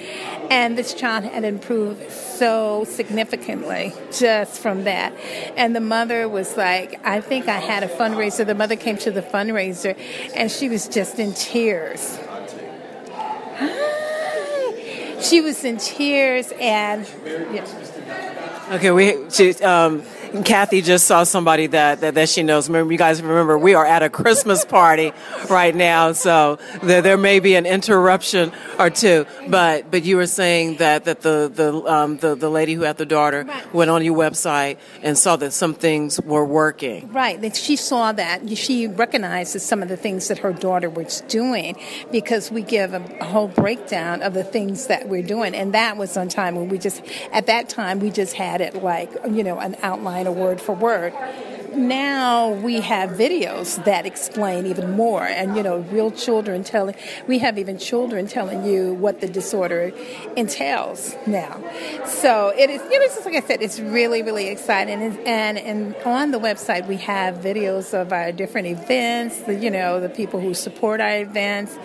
And 0.50 0.78
this 0.78 0.94
child 0.94 1.24
had 1.24 1.46
improved 1.46 2.12
so 2.12 2.84
significantly 2.84 3.94
just 4.12 4.62
from 4.62 4.84
that. 4.84 5.14
And 5.56 5.76
the 5.76 5.82
mother 5.82 6.28
was 6.28 6.58
like, 6.58 7.00
I 7.06 7.22
think 7.22 7.48
I 7.48 7.60
had 7.60 7.84
a 7.84 7.88
fundraiser. 7.88 8.46
The 8.46 8.56
mother 8.56 8.76
came 8.76 8.98
to 8.98 9.12
the 9.12 9.22
fundraiser 9.22 9.98
and 10.36 10.52
she 10.52 10.68
was 10.68 10.88
just 10.88 11.18
in 11.20 11.34
tears 11.34 12.20
she 15.24 15.42
was 15.42 15.64
in 15.64 15.78
tears 15.78 16.52
and 16.60 17.08
yeah. 17.26 17.66
okay 18.72 18.92
we 18.92 19.30
she, 19.30 19.54
um, 19.64 20.04
Kathy 20.42 20.82
just 20.82 21.06
saw 21.06 21.24
somebody 21.24 21.68
that, 21.68 22.02
that, 22.02 22.16
that 22.16 22.28
she 22.28 22.42
knows. 22.42 22.68
Remember, 22.68 22.92
you 22.92 22.98
guys 22.98 23.22
remember 23.22 23.56
we 23.58 23.76
are 23.76 23.86
at 23.86 24.02
a 24.02 24.10
Christmas 24.10 24.66
party 24.66 25.14
right 25.50 25.76
now, 25.76 26.14
so 26.14 26.58
there, 26.82 27.04
there 27.04 27.18
may 27.18 27.40
be 27.40 27.56
an 27.56 27.68
interruption 27.68 28.52
or 28.80 28.90
two. 28.90 29.28
But 29.48 29.92
but 29.92 30.04
you 30.04 30.18
were 30.18 30.26
saying 30.26 30.78
that 30.78 31.06
that 31.06 31.22
the 31.22 31.52
the 31.54 31.74
um, 31.92 32.18
the, 32.18 32.34
the 32.34 32.50
lady 32.50 32.74
who 32.74 32.82
had 32.82 32.98
the 32.98 33.06
daughter 33.06 33.44
right. 33.44 33.74
went 33.74 33.92
on 33.92 34.04
your 34.04 34.18
website 34.18 34.78
and 35.04 35.18
saw 35.18 35.36
that 35.36 35.52
some 35.52 35.76
things 35.76 36.20
were 36.22 36.46
working. 36.46 37.12
Right. 37.12 37.40
That 37.40 37.56
she 37.56 37.76
saw 37.76 38.12
that 38.12 38.58
she 38.58 38.88
recognizes 38.88 39.64
some 39.64 39.84
of 39.84 39.90
the 39.90 39.98
things 39.98 40.30
that 40.30 40.40
her 40.40 40.54
daughter 40.54 40.90
was 40.90 41.22
doing 41.22 41.78
because 42.12 42.52
we 42.52 42.64
give 42.64 42.94
a, 42.94 43.04
a 43.20 43.26
whole 43.26 43.50
breakdown 43.50 44.24
of 44.24 44.34
the 44.34 44.44
things 44.44 44.88
that 44.88 45.08
we're 45.08 45.22
doing, 45.22 45.54
and 45.54 45.76
that 45.76 45.98
was 45.98 46.18
on 46.18 46.28
time 46.28 46.56
when 46.56 46.70
we 46.70 46.80
just 46.80 47.04
at 47.32 47.46
that 47.46 47.70
time 47.70 48.00
we 48.00 48.10
just 48.10 48.34
had 48.34 48.62
it 48.62 48.82
like 48.82 49.12
you 49.30 49.44
know 49.44 49.60
an 49.60 49.76
outline 49.84 50.23
a 50.28 50.32
word 50.32 50.60
for 50.62 50.74
word. 50.74 51.14
Now 51.76 52.52
we 52.52 52.82
have 52.82 53.12
videos 53.12 53.84
that 53.86 54.06
explain 54.06 54.68
even 54.68 54.92
more. 54.92 55.24
And 55.24 55.56
you 55.58 55.64
know 55.64 55.80
real 55.92 56.12
children 56.12 56.64
telling 56.64 56.96
we 57.28 57.40
have 57.40 57.58
even 57.58 57.78
children 57.78 58.28
telling 58.28 58.64
you 58.64 58.94
what 58.94 59.22
the 59.22 59.28
disorder 59.28 59.92
entails 60.36 61.16
now. 61.26 61.62
So 62.06 62.54
it 62.56 62.70
is 62.70 62.82
you 62.92 63.00
know 63.00 63.08
just 63.08 63.26
like 63.26 63.36
i 63.36 63.48
said 63.48 63.62
it's 63.62 63.80
really 63.80 64.22
really 64.22 64.50
exciting. 64.50 65.02
And, 65.02 65.18
and 65.28 65.58
and 65.58 65.96
on 66.06 66.32
the 66.32 66.40
website 66.40 66.88
we 66.88 66.98
have 66.98 67.38
videos 67.38 67.94
of 68.00 68.14
our 68.14 68.32
different 68.32 68.68
events 68.68 69.42
the 69.42 69.56
you 69.56 69.72
know 69.72 70.00
the 70.00 70.10
people 70.10 70.40
who 70.40 70.54
support 70.54 71.02
our 71.02 71.22
events 71.22 71.78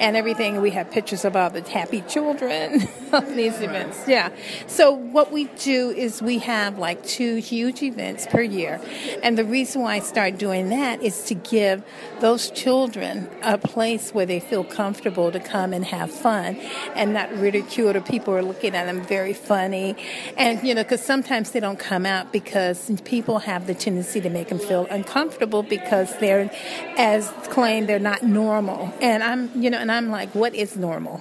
and 0.00 0.16
everything. 0.16 0.60
We 0.60 0.70
have 0.70 0.90
pictures 0.90 1.24
of 1.24 1.36
all 1.36 1.50
the 1.50 1.62
happy 1.62 2.02
children 2.02 2.88
of 3.12 3.34
these 3.34 3.60
events. 3.60 4.04
Yeah. 4.06 4.30
So 4.66 4.92
what 4.92 5.32
we 5.32 5.44
do 5.44 5.90
is 5.90 6.22
we 6.22 6.38
have 6.38 6.78
like 6.78 7.04
two 7.04 7.36
huge 7.36 7.82
events 7.82 8.26
per 8.26 8.42
year. 8.42 8.80
And 9.22 9.36
the 9.38 9.44
reason 9.44 9.82
why 9.82 9.96
I 9.96 10.00
start 10.00 10.38
doing 10.38 10.70
that 10.70 11.02
is 11.02 11.24
to 11.24 11.34
give 11.34 11.82
those 12.20 12.50
children 12.50 13.28
a 13.42 13.58
place 13.58 14.12
where 14.12 14.26
they 14.26 14.40
feel 14.40 14.64
comfortable 14.64 15.32
to 15.32 15.40
come 15.40 15.72
and 15.72 15.84
have 15.84 16.10
fun 16.10 16.56
and 16.94 17.12
not 17.12 17.32
ridicule 17.36 17.96
or 17.96 18.00
people 18.00 18.34
are 18.34 18.42
looking 18.42 18.74
at 18.74 18.86
them 18.86 19.02
very 19.02 19.34
funny. 19.34 19.96
And, 20.36 20.66
you 20.66 20.74
know, 20.74 20.82
because 20.82 21.02
sometimes 21.02 21.50
they 21.50 21.60
don't 21.60 21.78
come 21.78 22.06
out 22.06 22.32
because 22.32 22.90
people 23.04 23.40
have 23.40 23.66
the 23.66 23.74
tendency 23.74 24.20
to 24.20 24.30
make 24.30 24.48
them 24.48 24.58
feel 24.58 24.86
uncomfortable 24.90 25.62
because 25.62 26.16
they're, 26.18 26.50
as 26.96 27.30
claimed, 27.44 27.88
they're 27.88 27.98
not 27.98 28.22
normal. 28.22 28.92
And 29.00 29.22
I'm, 29.22 29.50
you 29.60 29.70
know, 29.70 29.78
and 29.82 29.90
I'm 29.90 30.10
like, 30.10 30.32
what 30.32 30.54
is 30.54 30.76
normal? 30.76 31.20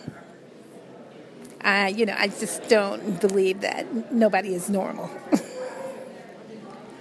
I, 1.62 1.88
you 1.88 2.06
know, 2.06 2.16
I 2.16 2.28
just 2.28 2.70
don't 2.70 3.20
believe 3.20 3.62
that 3.62 4.14
nobody 4.14 4.54
is 4.54 4.70
normal. 4.70 5.10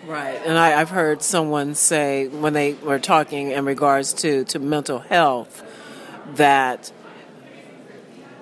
Right, 0.06 0.40
and 0.44 0.58
I, 0.58 0.70
have 0.70 0.90
heard 0.90 1.22
someone 1.22 1.76
say 1.76 2.26
when 2.26 2.52
they 2.52 2.72
were 2.72 2.98
talking 2.98 3.52
in 3.52 3.64
regards 3.64 4.12
to, 4.14 4.42
to 4.46 4.58
mental 4.58 4.98
health 4.98 5.62
that 6.34 6.90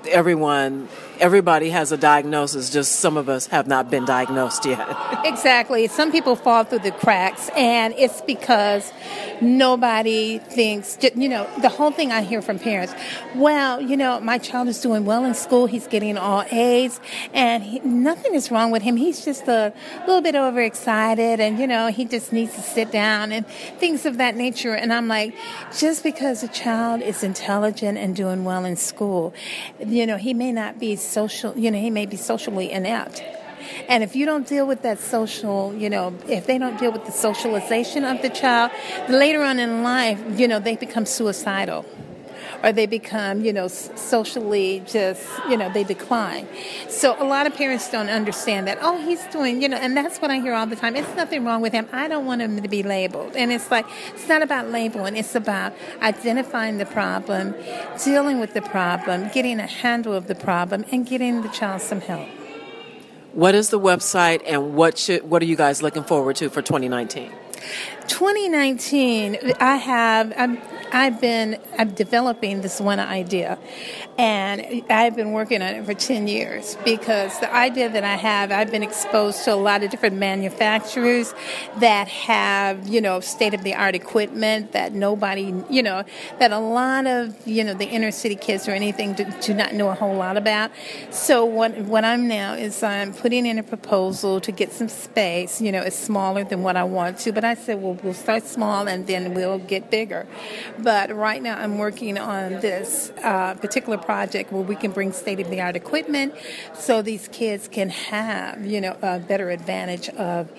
everyone 0.08 0.88
everybody 1.20 1.70
has 1.70 1.92
a 1.92 1.96
diagnosis, 1.96 2.70
just 2.70 2.96
some 2.96 3.16
of 3.16 3.28
us 3.28 3.46
have 3.46 3.66
not 3.66 3.90
been 3.90 4.04
diagnosed 4.04 4.64
yet. 4.64 4.88
exactly. 5.24 5.86
Some 5.88 6.12
people 6.12 6.36
fall 6.36 6.64
through 6.64 6.80
the 6.80 6.92
cracks, 6.92 7.50
and 7.56 7.94
it's 7.94 8.20
because 8.22 8.92
nobody 9.40 10.38
thinks, 10.38 10.98
you 11.14 11.28
know, 11.28 11.48
the 11.60 11.68
whole 11.68 11.90
thing 11.90 12.12
I 12.12 12.22
hear 12.22 12.42
from 12.42 12.58
parents 12.58 12.94
well, 13.34 13.80
you 13.80 13.96
know, 13.96 14.20
my 14.20 14.38
child 14.38 14.68
is 14.68 14.80
doing 14.80 15.04
well 15.04 15.24
in 15.24 15.34
school, 15.34 15.66
he's 15.66 15.86
getting 15.86 16.16
all 16.16 16.44
A's, 16.50 17.00
and 17.32 17.62
he, 17.62 17.78
nothing 17.80 18.34
is 18.34 18.50
wrong 18.50 18.70
with 18.70 18.82
him. 18.82 18.96
He's 18.96 19.24
just 19.24 19.46
a 19.48 19.72
little 20.06 20.22
bit 20.22 20.34
overexcited, 20.34 21.40
and, 21.40 21.58
you 21.58 21.66
know, 21.66 21.88
he 21.88 22.04
just 22.04 22.32
needs 22.32 22.54
to 22.54 22.62
sit 22.62 22.90
down 22.90 23.32
and 23.32 23.46
things 23.78 24.06
of 24.06 24.18
that 24.18 24.36
nature. 24.36 24.74
And 24.74 24.92
I'm 24.92 25.08
like, 25.08 25.34
just 25.76 26.02
because 26.02 26.42
a 26.42 26.48
child 26.48 27.02
is 27.02 27.22
intelligent 27.22 27.98
and 27.98 28.14
doing 28.16 28.44
well 28.44 28.64
in 28.64 28.76
school, 28.76 29.34
you 29.84 30.06
know, 30.06 30.16
he 30.16 30.34
may 30.34 30.52
not 30.52 30.78
be 30.78 30.96
social, 31.08 31.56
you 31.56 31.70
know, 31.70 31.78
he 31.78 31.90
may 31.90 32.06
be 32.06 32.16
socially 32.16 32.70
inept. 32.70 33.22
And 33.88 34.02
if 34.02 34.14
you 34.14 34.24
don't 34.26 34.46
deal 34.46 34.66
with 34.66 34.82
that 34.82 34.98
social, 34.98 35.74
you 35.74 35.90
know, 35.90 36.14
if 36.28 36.46
they 36.46 36.58
don't 36.58 36.78
deal 36.78 36.92
with 36.92 37.04
the 37.06 37.12
socialization 37.12 38.04
of 38.04 38.22
the 38.22 38.30
child, 38.30 38.70
later 39.08 39.42
on 39.42 39.58
in 39.58 39.82
life, 39.82 40.22
you 40.38 40.48
know, 40.48 40.58
they 40.58 40.76
become 40.76 41.06
suicidal 41.06 41.84
or 42.62 42.72
they 42.72 42.86
become, 42.86 43.44
you 43.44 43.52
know, 43.52 43.68
socially 43.68 44.82
just, 44.86 45.26
you 45.48 45.56
know, 45.56 45.72
they 45.72 45.84
decline. 45.84 46.46
So 46.88 47.20
a 47.22 47.24
lot 47.24 47.46
of 47.46 47.54
parents 47.54 47.90
don't 47.90 48.08
understand 48.08 48.66
that, 48.66 48.78
oh, 48.80 48.98
he's 49.04 49.24
doing, 49.26 49.62
you 49.62 49.68
know, 49.68 49.76
and 49.76 49.96
that's 49.96 50.18
what 50.18 50.30
I 50.30 50.40
hear 50.40 50.54
all 50.54 50.66
the 50.66 50.76
time. 50.76 50.96
It's 50.96 51.14
nothing 51.16 51.44
wrong 51.44 51.60
with 51.60 51.72
him. 51.72 51.88
I 51.92 52.08
don't 52.08 52.26
want 52.26 52.42
him 52.42 52.60
to 52.60 52.68
be 52.68 52.82
labeled. 52.82 53.36
And 53.36 53.52
it's 53.52 53.70
like, 53.70 53.86
it's 54.14 54.28
not 54.28 54.42
about 54.42 54.70
labeling, 54.70 55.16
it's 55.16 55.34
about 55.34 55.72
identifying 56.02 56.78
the 56.78 56.86
problem, 56.86 57.54
dealing 58.04 58.40
with 58.40 58.54
the 58.54 58.62
problem, 58.62 59.28
getting 59.32 59.60
a 59.60 59.66
handle 59.66 60.14
of 60.14 60.26
the 60.26 60.34
problem, 60.34 60.84
and 60.90 61.06
getting 61.06 61.42
the 61.42 61.48
child 61.48 61.82
some 61.82 62.00
help. 62.00 62.28
What 63.32 63.54
is 63.54 63.70
the 63.70 63.78
website 63.78 64.42
and 64.46 64.74
what 64.74 64.98
should 64.98 65.28
what 65.28 65.42
are 65.42 65.44
you 65.44 65.54
guys 65.54 65.82
looking 65.82 66.02
forward 66.02 66.36
to 66.36 66.48
for 66.48 66.62
2019? 66.62 67.30
2019, 68.08 69.52
I 69.60 69.76
have 69.76 70.32
I'm, 70.36 70.58
I've 70.92 71.20
been 71.20 71.58
I'm 71.78 71.90
developing 71.90 72.60
this 72.60 72.80
one 72.80 72.98
idea, 72.98 73.58
and 74.16 74.84
I've 74.90 75.14
been 75.16 75.32
working 75.32 75.62
on 75.62 75.74
it 75.74 75.84
for 75.84 75.94
10 75.94 76.28
years 76.28 76.76
because 76.84 77.38
the 77.40 77.54
idea 77.54 77.88
that 77.88 78.04
I 78.04 78.16
have, 78.16 78.50
I've 78.50 78.70
been 78.70 78.82
exposed 78.82 79.44
to 79.44 79.54
a 79.54 79.56
lot 79.56 79.82
of 79.82 79.90
different 79.90 80.16
manufacturers 80.16 81.34
that 81.78 82.08
have 82.08 82.88
you 82.88 83.00
know 83.00 83.20
state 83.20 83.54
of 83.54 83.62
the 83.62 83.74
art 83.74 83.94
equipment 83.94 84.72
that 84.72 84.92
nobody 84.92 85.54
you 85.70 85.82
know 85.82 86.04
that 86.38 86.52
a 86.52 86.58
lot 86.58 87.06
of 87.06 87.46
you 87.46 87.64
know 87.64 87.74
the 87.74 87.86
inner 87.86 88.10
city 88.10 88.36
kids 88.36 88.68
or 88.68 88.72
anything 88.72 89.14
do, 89.14 89.24
do 89.40 89.54
not 89.54 89.74
know 89.74 89.88
a 89.88 89.94
whole 89.94 90.14
lot 90.14 90.36
about. 90.36 90.70
So 91.10 91.44
what 91.44 91.76
what 91.78 92.04
I'm 92.04 92.28
now 92.28 92.54
is 92.54 92.82
I'm 92.82 93.12
putting 93.12 93.46
in 93.46 93.58
a 93.58 93.62
proposal 93.62 94.40
to 94.40 94.52
get 94.52 94.72
some 94.72 94.88
space. 94.88 95.60
You 95.60 95.72
know, 95.72 95.82
it's 95.82 95.98
smaller 95.98 96.44
than 96.44 96.62
what 96.62 96.76
I 96.76 96.84
want 96.84 97.18
to, 97.18 97.32
but 97.32 97.44
I 97.44 97.54
said, 97.54 97.82
well, 97.82 97.94
we'll 98.02 98.14
start 98.14 98.44
small 98.44 98.88
and 98.88 99.06
then 99.06 99.34
we'll 99.34 99.58
get 99.58 99.90
bigger. 99.90 100.26
But 100.82 101.14
right 101.14 101.42
now, 101.42 101.58
I'm 101.58 101.76
working 101.78 102.18
on 102.18 102.60
this 102.60 103.10
uh, 103.22 103.54
particular 103.54 103.98
project 103.98 104.52
where 104.52 104.62
we 104.62 104.76
can 104.76 104.92
bring 104.92 105.12
state 105.12 105.40
of 105.40 105.50
the 105.50 105.60
art 105.60 105.76
equipment 105.76 106.34
so 106.74 107.02
these 107.02 107.28
kids 107.28 107.68
can 107.68 107.90
have, 107.90 108.64
you 108.64 108.80
know, 108.80 108.96
a 109.02 109.18
better 109.18 109.50
advantage 109.50 110.08
of 110.10 110.50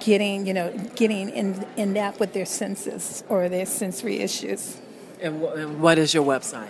getting, 0.00 0.46
you 0.46 0.54
know, 0.54 0.72
getting 0.94 1.28
in, 1.30 1.66
in 1.76 1.92
depth 1.92 2.20
with 2.20 2.32
their 2.32 2.46
senses 2.46 3.22
or 3.28 3.48
their 3.48 3.66
sensory 3.66 4.20
issues. 4.20 4.78
And, 5.20 5.40
w- 5.40 5.62
and 5.62 5.80
what 5.80 5.98
is 5.98 6.14
your 6.14 6.24
website? 6.24 6.68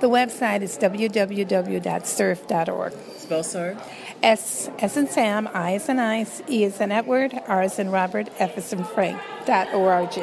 The 0.00 0.08
website 0.08 0.62
is 0.62 0.76
www.sierf.org. 0.78 2.92
Spell 3.16 3.42
surf? 3.44 3.78
S 4.22 4.70
as 4.80 4.96
in 4.96 5.08
Sam, 5.08 5.48
I 5.54 5.74
as 5.74 5.88
in 5.88 5.98
Ice, 5.98 6.42
E 6.48 6.64
as 6.64 6.80
in 6.80 6.92
Edward, 6.92 7.32
R 7.46 7.62
as 7.62 7.78
in 7.78 7.90
Robert, 7.90 8.28
F 8.38 8.58
as 8.58 8.72
in 8.72 8.84
Frank, 8.84 9.20
dot 9.46 9.68
O-R-G. 9.72 10.20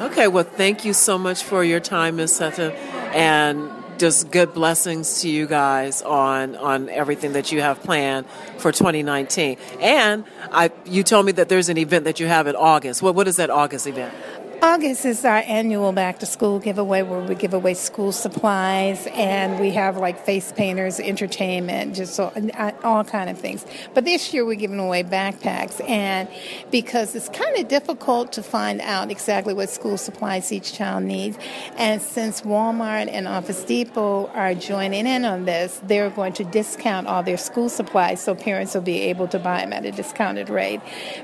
Okay, 0.00 0.28
well, 0.28 0.44
thank 0.44 0.84
you 0.84 0.92
so 0.92 1.18
much 1.18 1.42
for 1.42 1.64
your 1.64 1.80
time, 1.80 2.16
Ms. 2.16 2.36
Sutton, 2.36 2.70
and 2.70 3.68
just 3.98 4.30
good 4.30 4.54
blessings 4.54 5.22
to 5.22 5.28
you 5.28 5.48
guys 5.48 6.02
on 6.02 6.54
on 6.54 6.88
everything 6.88 7.32
that 7.32 7.50
you 7.50 7.60
have 7.62 7.82
planned 7.82 8.24
for 8.58 8.70
2019. 8.70 9.58
And 9.80 10.24
I, 10.52 10.70
you 10.84 11.02
told 11.02 11.26
me 11.26 11.32
that 11.32 11.48
there's 11.48 11.68
an 11.68 11.78
event 11.78 12.04
that 12.04 12.20
you 12.20 12.28
have 12.28 12.46
in 12.46 12.54
August. 12.54 13.02
What 13.02 13.16
what 13.16 13.26
is 13.26 13.36
that 13.36 13.50
August 13.50 13.88
event? 13.88 14.14
August 14.60 15.04
is 15.04 15.24
our 15.24 15.44
annual 15.46 15.92
back 15.92 16.18
to 16.18 16.26
school 16.26 16.58
giveaway 16.58 17.02
where 17.02 17.20
we 17.20 17.36
give 17.36 17.54
away 17.54 17.74
school 17.74 18.10
supplies 18.10 19.06
and 19.12 19.60
we 19.60 19.70
have 19.70 19.96
like 19.96 20.18
face 20.24 20.50
painters, 20.50 20.98
entertainment, 20.98 21.94
just 21.94 22.18
uh, 22.18 22.72
all 22.82 23.04
kind 23.04 23.30
of 23.30 23.38
things. 23.38 23.64
But 23.94 24.04
this 24.04 24.34
year 24.34 24.44
we're 24.44 24.56
giving 24.56 24.80
away 24.80 25.04
backpacks 25.04 25.80
and 25.88 26.28
because 26.72 27.14
it's 27.14 27.28
kind 27.28 27.56
of 27.56 27.68
difficult 27.68 28.32
to 28.32 28.42
find 28.42 28.80
out 28.80 29.12
exactly 29.12 29.54
what 29.54 29.70
school 29.70 29.96
supplies 29.96 30.50
each 30.50 30.72
child 30.72 31.04
needs 31.04 31.38
and 31.76 32.02
since 32.02 32.40
Walmart 32.40 33.08
and 33.12 33.28
Office 33.28 33.62
Depot 33.62 34.26
are 34.34 34.54
joining 34.54 35.06
in 35.06 35.24
on 35.24 35.44
this, 35.44 35.80
they're 35.84 36.10
going 36.10 36.32
to 36.32 36.42
discount 36.42 37.06
all 37.06 37.22
their 37.22 37.38
school 37.38 37.68
supplies 37.68 38.20
so 38.20 38.34
parents 38.34 38.74
will 38.74 38.82
be 38.82 39.02
able 39.02 39.28
to 39.28 39.38
buy 39.38 39.60
them 39.60 39.72
at 39.72 39.84
a 39.84 39.92
discounted 39.92 40.50
rate. 40.50 40.80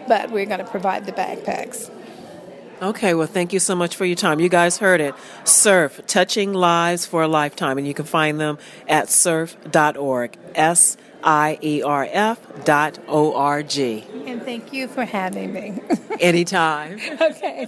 But 0.07 0.31
we're 0.31 0.47
going 0.47 0.61
to 0.61 0.71
provide 0.71 1.05
the 1.05 1.13
backpacks. 1.13 1.91
Okay, 2.83 3.15
well, 3.15 3.27
thank 3.27 3.53
you 3.53 3.61
so 3.61 3.75
much 3.75 3.97
for 3.97 4.05
your 4.05 4.17
time. 4.17 4.41
You 4.41 4.49
guys 4.49 4.79
heard 4.79 5.01
it. 5.01 5.15
SIERF, 5.45 6.07
Touching 6.07 6.53
Lives 6.53 7.07
for 7.07 7.23
a 7.23 7.29
Lifetime, 7.29 7.79
and 7.79 7.87
you 7.87 7.95
can 7.95 8.05
find 8.05 8.41
them 8.41 8.59
at 8.89 9.07
sierf.org. 9.07 10.39
S 10.55 10.97
I 11.23 11.59
E 11.63 11.83
R 11.83 12.07
F 12.11 12.65
dot 12.65 12.99
O 13.09 13.35
R 13.35 13.63
G. 13.63 14.05
And 14.27 14.43
thank 14.43 14.73
you 14.73 14.89
for 14.89 15.05
having 15.05 15.53
me. 15.53 15.81
Anytime. 16.21 17.01
okay. 17.21 17.67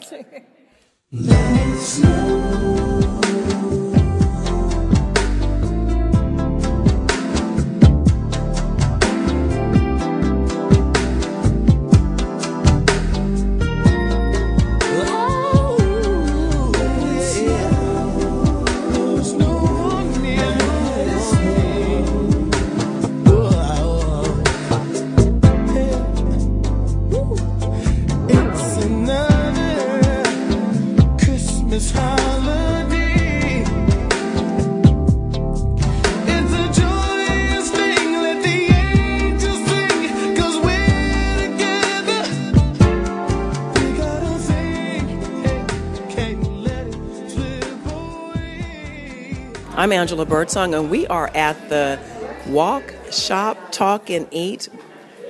I'm 49.87 49.93
Angela 49.93 50.26
Birdsong, 50.26 50.74
and 50.74 50.91
we 50.91 51.07
are 51.07 51.30
at 51.32 51.68
the 51.68 52.01
Walk, 52.49 52.93
Shop, 53.12 53.70
Talk, 53.70 54.11
and 54.11 54.26
Eat 54.32 54.68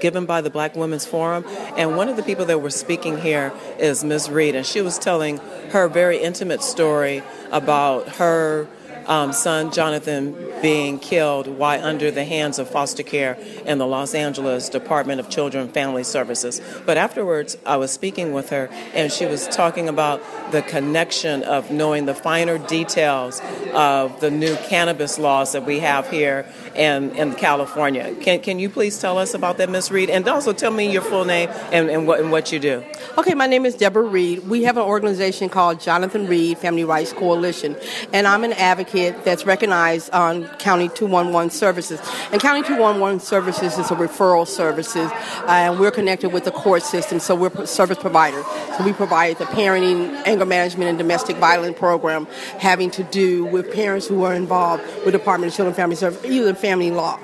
given 0.00 0.24
by 0.24 0.40
the 0.40 0.48
Black 0.48 0.74
Women's 0.74 1.04
Forum. 1.04 1.44
And 1.76 1.94
one 1.94 2.08
of 2.08 2.16
the 2.16 2.22
people 2.22 2.46
that 2.46 2.62
were 2.62 2.70
speaking 2.70 3.18
here 3.18 3.52
is 3.78 4.02
Ms. 4.02 4.30
Reed, 4.30 4.54
and 4.54 4.64
she 4.64 4.80
was 4.80 4.98
telling 4.98 5.36
her 5.72 5.88
very 5.88 6.16
intimate 6.16 6.62
story 6.62 7.22
about 7.52 8.08
her 8.16 8.66
um, 9.06 9.32
son 9.32 9.70
Jonathan 9.70 10.34
being 10.62 10.98
killed 10.98 11.46
while 11.46 11.82
under 11.84 12.10
the 12.10 12.24
hands 12.24 12.58
of 12.58 12.68
foster 12.68 13.02
care 13.02 13.38
in 13.64 13.78
the 13.78 13.86
Los 13.86 14.14
Angeles 14.14 14.68
Department 14.68 15.20
of 15.20 15.28
Children 15.28 15.64
and 15.64 15.74
Family 15.74 16.04
Services. 16.04 16.60
But 16.84 16.96
afterwards, 16.96 17.56
I 17.64 17.76
was 17.76 17.90
speaking 17.90 18.32
with 18.32 18.50
her, 18.50 18.68
and 18.94 19.12
she 19.12 19.26
was 19.26 19.46
talking 19.48 19.88
about 19.88 20.22
the 20.50 20.62
connection 20.62 21.42
of 21.44 21.70
knowing 21.70 22.06
the 22.06 22.14
finer 22.14 22.58
details 22.58 23.40
of 23.74 24.20
the 24.20 24.30
new 24.30 24.56
cannabis 24.68 25.18
laws 25.18 25.52
that 25.52 25.64
we 25.64 25.80
have 25.80 26.08
here 26.10 26.46
in, 26.74 27.10
in 27.16 27.34
California. 27.34 28.14
Can, 28.20 28.40
can 28.40 28.58
you 28.58 28.68
please 28.68 28.98
tell 28.98 29.18
us 29.18 29.34
about 29.34 29.58
that, 29.58 29.70
Ms. 29.70 29.90
Reed? 29.90 30.10
And 30.10 30.26
also 30.28 30.52
tell 30.52 30.72
me 30.72 30.90
your 30.90 31.02
full 31.02 31.24
name 31.24 31.48
and, 31.72 31.90
and, 31.90 32.06
what, 32.06 32.20
and 32.20 32.32
what 32.32 32.52
you 32.52 32.58
do. 32.58 32.84
Okay, 33.18 33.34
my 33.34 33.46
name 33.46 33.64
is 33.66 33.74
Deborah 33.74 34.02
Reed. 34.02 34.48
We 34.48 34.64
have 34.64 34.76
an 34.76 34.84
organization 34.84 35.48
called 35.48 35.80
Jonathan 35.80 36.26
Reed 36.26 36.58
Family 36.58 36.84
Rights 36.84 37.12
Coalition, 37.12 37.76
and 38.12 38.26
I'm 38.26 38.44
an 38.44 38.52
advocate 38.52 38.95
that's 38.96 39.44
recognized 39.44 40.10
on 40.12 40.46
County 40.56 40.88
211 40.88 41.50
Services. 41.50 42.00
And 42.32 42.40
County 42.40 42.62
211 42.62 43.20
Services 43.20 43.78
is 43.78 43.90
a 43.90 43.94
referral 43.94 44.46
services, 44.46 45.10
uh, 45.12 45.46
and 45.48 45.78
we're 45.78 45.90
connected 45.90 46.30
with 46.30 46.44
the 46.44 46.50
court 46.50 46.82
system, 46.82 47.20
so 47.20 47.34
we're 47.34 47.52
a 47.60 47.66
service 47.66 47.98
provider. 47.98 48.42
So 48.76 48.84
we 48.84 48.92
provide 48.92 49.38
the 49.38 49.44
parenting, 49.44 50.22
anger 50.26 50.46
management, 50.46 50.88
and 50.88 50.98
domestic 50.98 51.36
violence 51.36 51.78
program 51.78 52.26
having 52.58 52.90
to 52.92 53.04
do 53.04 53.44
with 53.44 53.72
parents 53.72 54.06
who 54.06 54.24
are 54.24 54.34
involved 54.34 54.82
with 55.04 55.12
Department 55.12 55.52
of 55.52 55.56
Children 55.56 55.68
and 55.68 55.76
Family 55.76 55.96
Services, 55.96 56.24
either 56.24 56.54
family 56.54 56.90
law. 56.90 57.20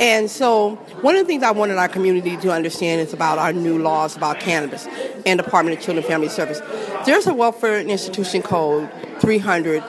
And 0.00 0.28
so, 0.28 0.74
one 1.02 1.14
of 1.14 1.22
the 1.22 1.26
things 1.26 1.42
I 1.42 1.52
wanted 1.52 1.76
our 1.76 1.88
community 1.88 2.36
to 2.38 2.52
understand 2.52 3.00
is 3.00 3.12
about 3.12 3.38
our 3.38 3.52
new 3.52 3.78
laws 3.78 4.16
about 4.16 4.40
cannabis 4.40 4.86
and 5.24 5.38
Department 5.38 5.78
of 5.78 5.84
Children 5.84 6.04
and 6.04 6.06
Family 6.06 6.28
Service. 6.28 6.60
There's 7.06 7.26
a 7.26 7.34
Welfare 7.34 7.78
Institution 7.78 8.42
Code 8.42 8.90
300 9.20 9.82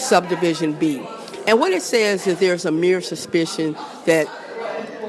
Subdivision 0.00 0.72
B. 0.74 1.06
And 1.46 1.58
what 1.58 1.72
it 1.72 1.82
says 1.82 2.26
is 2.26 2.38
there's 2.38 2.64
a 2.64 2.70
mere 2.70 3.00
suspicion 3.00 3.76
that 4.06 4.28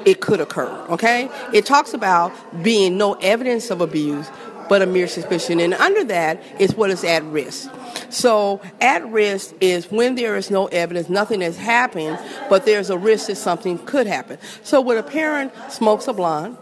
it 0.06 0.22
could 0.22 0.40
occur, 0.40 0.70
okay? 0.90 1.30
It 1.54 1.66
talks 1.66 1.94
about 1.94 2.32
being 2.64 2.98
no 2.98 3.14
evidence 3.16 3.70
of 3.70 3.82
abuse, 3.82 4.30
but 4.70 4.82
a 4.82 4.86
mere 4.86 5.08
suspicion. 5.08 5.60
And 5.60 5.74
under 5.74 6.04
that 6.06 6.42
is 6.60 6.74
what 6.76 6.92
is 6.92 7.04
at 7.04 7.24
risk. 7.26 7.70
So, 8.10 8.62
at 8.80 9.06
risk 9.10 9.54
is 9.60 9.92
when 9.92 10.16
there 10.16 10.38
is 10.38 10.50
no 10.50 10.68
evidence, 10.68 11.10
nothing 11.10 11.42
has 11.42 11.58
happened, 11.58 12.18
but 12.50 12.66
there's 12.66 12.90
a 12.90 12.98
risk 12.98 13.28
that 13.28 13.36
something 13.36 13.78
could 13.80 14.08
happen. 14.08 14.38
So, 14.64 14.80
when 14.80 14.98
a 14.98 15.04
parent 15.04 15.52
smokes 15.70 16.08
a 16.08 16.14
blunt, 16.14 16.58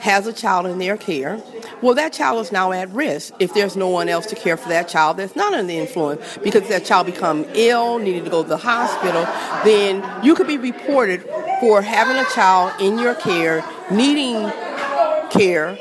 has 0.00 0.26
a 0.26 0.32
child 0.32 0.66
in 0.66 0.78
their 0.78 0.96
care, 0.96 1.40
well, 1.80 1.94
that 1.94 2.12
child 2.12 2.40
is 2.44 2.52
now 2.52 2.72
at 2.72 2.88
risk 2.90 3.34
if 3.40 3.54
there's 3.54 3.76
no 3.76 3.88
one 3.88 4.08
else 4.08 4.26
to 4.26 4.36
care 4.36 4.56
for 4.56 4.68
that 4.68 4.88
child 4.88 5.16
that's 5.16 5.34
not 5.34 5.52
under 5.52 5.66
the 5.66 5.78
influence. 5.78 6.38
Because 6.38 6.68
that 6.68 6.84
child 6.84 7.06
become 7.06 7.44
ill, 7.54 7.98
needing 7.98 8.24
to 8.24 8.30
go 8.30 8.42
to 8.42 8.48
the 8.48 8.56
hospital, 8.56 9.24
then 9.64 10.04
you 10.24 10.34
could 10.34 10.46
be 10.46 10.58
reported 10.58 11.22
for 11.60 11.82
having 11.82 12.16
a 12.16 12.24
child 12.30 12.72
in 12.80 12.98
your 12.98 13.14
care, 13.14 13.64
needing 13.90 14.50
care, 15.30 15.78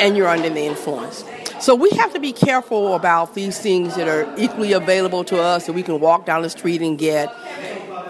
and 0.00 0.16
you're 0.16 0.28
under 0.28 0.50
the 0.50 0.62
influence. 0.62 1.24
So 1.60 1.74
we 1.74 1.90
have 1.90 2.12
to 2.12 2.20
be 2.20 2.32
careful 2.32 2.94
about 2.94 3.34
these 3.34 3.58
things 3.58 3.96
that 3.96 4.06
are 4.06 4.32
equally 4.36 4.72
available 4.72 5.24
to 5.24 5.40
us 5.40 5.66
that 5.66 5.72
we 5.72 5.82
can 5.82 5.98
walk 5.98 6.26
down 6.26 6.42
the 6.42 6.50
street 6.50 6.82
and 6.82 6.98
get 6.98 7.34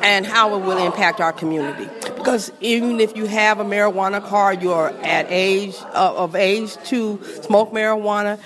and 0.03 0.27
how 0.27 0.55
it 0.55 0.61
will 0.61 0.79
impact 0.79 1.21
our 1.21 1.33
community. 1.33 1.89
Because 2.17 2.53
even 2.61 3.01
if 3.01 3.17
you 3.17 3.27
have 3.27 3.61
a 3.61 3.65
marijuana 3.65 4.25
card, 4.25 4.63
you're 4.63 4.91
at 5.03 5.27
age 5.29 5.77
uh, 5.93 6.15
of 6.17 6.35
age 6.35 6.77
to 6.85 7.23
smoke 7.43 7.73
marijuana, 7.73 8.39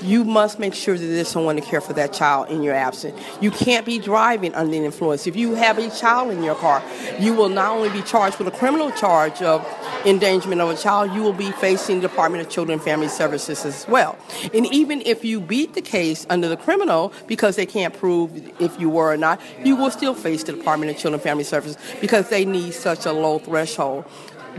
you 0.00 0.24
must 0.24 0.58
make 0.58 0.74
sure 0.74 0.96
that 0.96 1.06
there's 1.06 1.28
someone 1.28 1.56
to 1.56 1.62
care 1.62 1.80
for 1.80 1.92
that 1.94 2.12
child 2.12 2.48
in 2.48 2.62
your 2.62 2.74
absence. 2.74 3.20
You 3.40 3.50
can't 3.50 3.86
be 3.86 3.98
driving 3.98 4.54
under 4.54 4.70
the 4.70 4.84
influence. 4.84 5.26
If 5.26 5.36
you 5.36 5.54
have 5.54 5.78
a 5.78 5.90
child 5.90 6.30
in 6.30 6.42
your 6.42 6.54
car, 6.54 6.82
you 7.18 7.34
will 7.34 7.48
not 7.48 7.76
only 7.76 7.90
be 7.90 8.02
charged 8.02 8.38
with 8.38 8.48
a 8.48 8.56
criminal 8.56 8.90
charge 8.92 9.42
of 9.42 9.66
endangerment 10.04 10.60
of 10.60 10.70
a 10.70 10.76
child, 10.76 11.12
you 11.12 11.22
will 11.22 11.32
be 11.32 11.50
facing 11.52 12.00
the 12.00 12.08
Department 12.08 12.44
of 12.44 12.50
Children 12.50 12.74
and 12.74 12.82
Family 12.82 13.08
Services 13.08 13.64
as 13.64 13.86
well. 13.88 14.18
And 14.52 14.66
even 14.72 15.02
if 15.02 15.24
you 15.24 15.40
beat 15.40 15.74
the 15.74 15.82
case 15.82 16.26
under 16.30 16.48
the 16.48 16.56
criminal 16.56 17.12
because 17.26 17.56
they 17.56 17.66
can't 17.66 17.94
prove 17.94 18.52
if 18.60 18.78
you 18.80 18.90
were 18.90 19.12
or 19.12 19.16
not, 19.16 19.40
you 19.64 19.76
will 19.76 19.90
still 19.90 20.14
face 20.14 20.42
the 20.44 20.52
Department 20.52 20.90
of 20.90 20.96
Children 20.96 21.14
and 21.14 21.22
Family 21.22 21.44
Services 21.44 21.76
because 22.00 22.28
they 22.28 22.44
need 22.44 22.74
such 22.74 23.06
a 23.06 23.12
low 23.12 23.38
threshold 23.38 24.04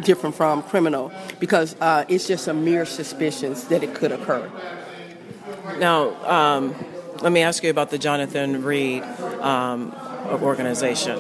different 0.02 0.36
from 0.36 0.64
criminal 0.64 1.12
because 1.40 1.76
uh, 1.80 2.06
it's 2.08 2.28
just 2.28 2.48
a 2.48 2.54
mere 2.54 2.86
suspicions 2.86 3.68
that 3.68 3.84
it 3.84 3.94
could 3.94 4.12
occur. 4.12 4.50
Now, 5.80 6.14
um, 6.30 6.76
let 7.22 7.32
me 7.32 7.42
ask 7.42 7.64
you 7.64 7.70
about 7.70 7.90
the 7.90 7.98
Jonathan 7.98 8.64
Reed 8.64 9.02
um, 9.42 9.96
organization. 10.42 11.20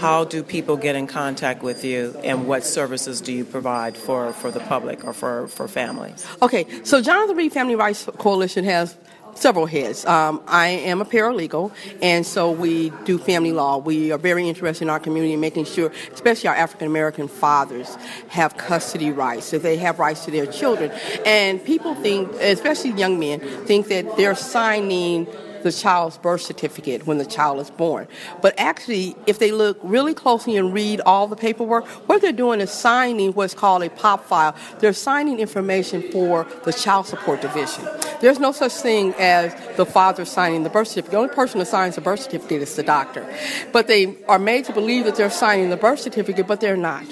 How 0.00 0.24
do 0.24 0.42
people 0.42 0.76
get 0.76 0.96
in 0.96 1.06
contact 1.06 1.62
with 1.62 1.84
you, 1.84 2.16
and 2.22 2.46
what 2.46 2.64
services 2.64 3.20
do 3.20 3.32
you 3.32 3.44
provide 3.44 3.96
for, 3.96 4.32
for 4.32 4.50
the 4.50 4.60
public 4.60 5.04
or 5.04 5.12
for, 5.12 5.48
for 5.48 5.68
families? 5.68 6.26
Okay, 6.40 6.66
so 6.84 7.02
Jonathan 7.02 7.36
Reed 7.36 7.52
Family 7.52 7.74
Rights 7.74 8.08
Coalition 8.18 8.64
has 8.64 8.96
several 9.34 9.66
heads. 9.66 10.04
Um, 10.04 10.42
I 10.46 10.68
am 10.68 11.00
a 11.00 11.04
paralegal, 11.04 11.72
and 12.02 12.24
so 12.26 12.50
we 12.50 12.90
do 13.04 13.18
family 13.18 13.52
law. 13.52 13.78
We 13.78 14.12
are 14.12 14.18
very 14.18 14.48
interested 14.48 14.84
in 14.84 14.90
our 14.90 15.00
community 15.00 15.36
making 15.36 15.66
sure, 15.66 15.92
especially 16.12 16.48
our 16.48 16.54
African 16.54 16.86
American 16.86 17.28
fathers, 17.28 17.96
have 18.28 18.56
custody 18.56 19.10
rights, 19.10 19.50
that 19.50 19.62
they 19.62 19.76
have 19.76 19.98
rights 19.98 20.24
to 20.24 20.30
their 20.30 20.46
children. 20.46 20.90
And 21.24 21.64
people 21.64 21.94
think, 21.94 22.32
especially 22.34 22.92
young 22.92 23.18
men, 23.18 23.40
think 23.66 23.88
that 23.88 24.16
they're 24.16 24.34
signing 24.34 25.26
the 25.64 25.72
child's 25.72 26.18
birth 26.18 26.42
certificate 26.42 27.06
when 27.06 27.18
the 27.18 27.24
child 27.24 27.58
is 27.58 27.70
born. 27.70 28.06
But 28.40 28.54
actually, 28.58 29.16
if 29.26 29.38
they 29.38 29.50
look 29.50 29.78
really 29.82 30.14
closely 30.14 30.56
and 30.56 30.72
read 30.72 31.00
all 31.00 31.26
the 31.26 31.36
paperwork, 31.36 31.86
what 32.08 32.22
they're 32.22 32.32
doing 32.32 32.60
is 32.60 32.70
signing 32.70 33.32
what's 33.32 33.54
called 33.54 33.82
a 33.82 33.90
pop 33.90 34.26
file. 34.26 34.54
They're 34.78 34.92
signing 34.92 35.40
information 35.40 36.02
for 36.12 36.46
the 36.64 36.72
child 36.72 37.06
support 37.06 37.40
division. 37.40 37.88
There's 38.20 38.38
no 38.38 38.52
such 38.52 38.72
thing 38.72 39.14
as 39.18 39.54
the 39.76 39.86
father 39.86 40.24
signing 40.24 40.62
the 40.62 40.70
birth 40.70 40.88
certificate. 40.88 41.12
The 41.12 41.18
only 41.18 41.34
person 41.34 41.58
that 41.58 41.66
signs 41.66 41.96
the 41.96 42.02
birth 42.02 42.20
certificate 42.20 42.62
is 42.62 42.76
the 42.76 42.82
doctor. 42.82 43.26
But 43.72 43.88
they 43.88 44.16
are 44.28 44.38
made 44.38 44.66
to 44.66 44.72
believe 44.72 45.06
that 45.06 45.16
they're 45.16 45.30
signing 45.30 45.70
the 45.70 45.76
birth 45.76 46.00
certificate, 46.00 46.46
but 46.46 46.60
they're 46.60 46.76
not. 46.76 47.04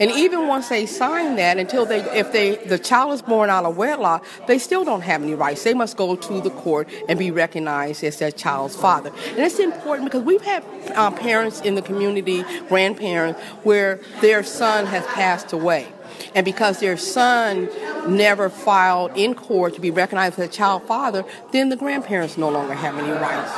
And 0.00 0.10
even 0.12 0.46
once 0.48 0.68
they 0.68 0.86
sign 0.86 1.36
that, 1.36 1.58
until 1.58 1.86
they, 1.86 2.00
if 2.18 2.32
they, 2.32 2.56
the 2.56 2.78
child 2.78 3.12
is 3.14 3.22
born 3.22 3.50
out 3.50 3.64
of 3.64 3.76
wedlock, 3.76 4.24
they 4.46 4.58
still 4.58 4.84
don't 4.84 5.02
have 5.02 5.22
any 5.22 5.34
rights. 5.34 5.64
They 5.64 5.74
must 5.74 5.96
go 5.96 6.16
to 6.16 6.40
the 6.40 6.50
court 6.50 6.88
and 7.08 7.18
be 7.18 7.30
recognized 7.30 8.04
as 8.04 8.18
that 8.18 8.36
child's 8.36 8.76
father. 8.76 9.10
And 9.30 9.38
it's 9.38 9.58
important 9.58 10.10
because 10.10 10.22
we've 10.22 10.42
had 10.42 10.64
uh, 10.94 11.10
parents 11.10 11.60
in 11.60 11.74
the 11.74 11.82
community, 11.82 12.44
grandparents, 12.68 13.40
where 13.62 14.00
their 14.20 14.42
son 14.42 14.86
has 14.86 15.06
passed 15.06 15.52
away. 15.52 15.88
And 16.34 16.44
because 16.44 16.80
their 16.80 16.96
son 16.96 17.68
never 18.08 18.48
filed 18.48 19.12
in 19.16 19.34
court 19.34 19.74
to 19.74 19.80
be 19.80 19.90
recognized 19.90 20.38
as 20.38 20.48
a 20.48 20.52
child 20.52 20.82
father, 20.84 21.24
then 21.52 21.68
the 21.68 21.76
grandparents 21.76 22.36
no 22.36 22.48
longer 22.48 22.74
have 22.74 22.98
any 22.98 23.10
rights. 23.10 23.52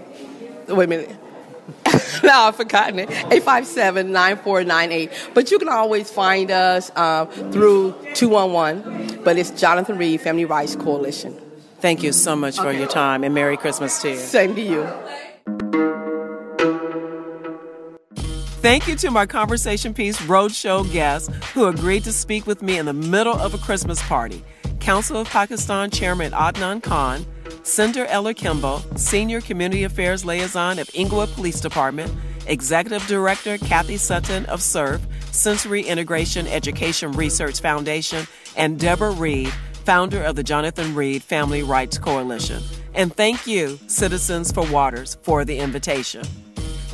wait 0.69 0.85
a 0.85 0.87
minute. 0.87 1.24
no, 2.23 2.31
I've 2.31 2.55
forgotten 2.55 2.99
it. 2.99 3.09
857-9498. 3.09 5.33
But 5.33 5.51
you 5.51 5.59
can 5.59 5.69
always 5.69 6.11
find 6.11 6.51
us 6.51 6.91
uh, 6.95 7.25
through 7.25 7.95
211. 8.13 9.23
But 9.23 9.37
it's 9.37 9.51
Jonathan 9.51 9.97
Reed 9.97 10.21
Family 10.21 10.45
Rights 10.45 10.75
Coalition. 10.75 11.35
Thank 11.79 12.03
you 12.03 12.13
so 12.13 12.35
much 12.35 12.57
for 12.57 12.71
your 12.71 12.87
time 12.87 13.23
and 13.23 13.33
Merry 13.33 13.57
Christmas 13.57 13.99
to 14.01 14.11
you. 14.11 14.17
Same 14.17 14.55
to 14.55 14.61
you. 14.61 14.87
Thank 18.65 18.87
you 18.87 18.95
to 18.95 19.11
my 19.11 19.27
Conversation 19.27 19.93
Piece 19.93 20.19
Roadshow 20.21 20.91
guests 20.91 21.29
who 21.53 21.67
agreed 21.67 22.03
to 22.05 22.11
speak 22.11 22.47
with 22.47 22.63
me 22.63 22.79
in 22.79 22.87
the 22.87 22.93
middle 22.93 23.35
of 23.35 23.53
a 23.53 23.59
Christmas 23.59 24.01
party. 24.01 24.43
Council 24.79 25.17
of 25.17 25.29
Pakistan 25.29 25.91
Chairman 25.91 26.31
Adnan 26.31 26.81
Khan, 26.81 27.27
Cinder 27.63 28.05
Eller 28.05 28.33
Kimball, 28.33 28.79
Senior 28.95 29.41
Community 29.41 29.83
Affairs 29.83 30.23
Liaison 30.25 30.79
of 30.79 30.89
Inglewood 30.93 31.29
Police 31.29 31.59
Department, 31.59 32.11
Executive 32.47 33.05
Director 33.07 33.57
Kathy 33.57 33.97
Sutton 33.97 34.45
of 34.45 34.61
SIERF, 34.61 35.01
Sensory 35.31 35.81
Integration 35.81 36.47
Education 36.47 37.11
Research 37.13 37.59
Foundation, 37.59 38.27
and 38.55 38.79
Deborah 38.79 39.11
Reed, 39.11 39.51
founder 39.83 40.23
of 40.23 40.35
the 40.35 40.43
Jonathan 40.43 40.95
Reed 40.95 41.23
Family 41.23 41.63
Rights 41.63 41.97
Coalition. 41.97 42.61
And 42.93 43.13
thank 43.15 43.45
you, 43.45 43.79
Citizens 43.87 44.51
for 44.51 44.65
Waters, 44.71 45.17
for 45.21 45.43
the 45.43 45.57
invitation. 45.57 46.23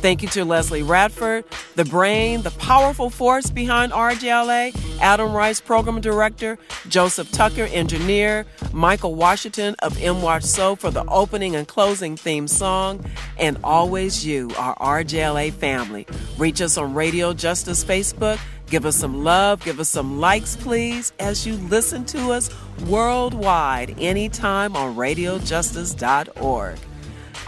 Thank 0.02 0.20
you 0.20 0.28
to 0.30 0.44
Leslie 0.44 0.82
Radford, 0.82 1.44
the 1.76 1.84
brain, 1.84 2.42
the 2.42 2.50
powerful 2.50 3.08
force 3.08 3.50
behind 3.50 3.92
RJLA, 3.92 4.76
Adam 5.00 5.32
Rice, 5.32 5.60
Program 5.60 6.00
Director, 6.00 6.58
Joseph 6.88 7.30
Tucker, 7.30 7.68
Engineer, 7.70 8.44
Michael 8.72 9.14
Washington 9.14 9.76
of 9.78 9.96
MWatch 9.96 10.42
So 10.42 10.74
for 10.74 10.90
the 10.90 11.04
opening 11.04 11.54
and 11.54 11.68
closing 11.68 12.16
theme 12.16 12.48
song, 12.48 13.04
and 13.38 13.56
always 13.62 14.26
you, 14.26 14.50
our 14.58 14.74
RJLA 14.74 15.52
family. 15.52 16.04
Reach 16.36 16.60
us 16.60 16.76
on 16.76 16.94
Radio 16.94 17.32
Justice 17.32 17.84
Facebook. 17.84 18.40
Give 18.66 18.84
us 18.84 18.96
some 18.96 19.22
love, 19.22 19.62
give 19.62 19.78
us 19.78 19.88
some 19.88 20.18
likes, 20.18 20.56
please, 20.56 21.12
as 21.20 21.46
you 21.46 21.54
listen 21.54 22.04
to 22.06 22.32
us 22.32 22.50
worldwide 22.86 23.94
anytime 24.00 24.74
on 24.74 24.96
radiojustice.org. 24.96 26.78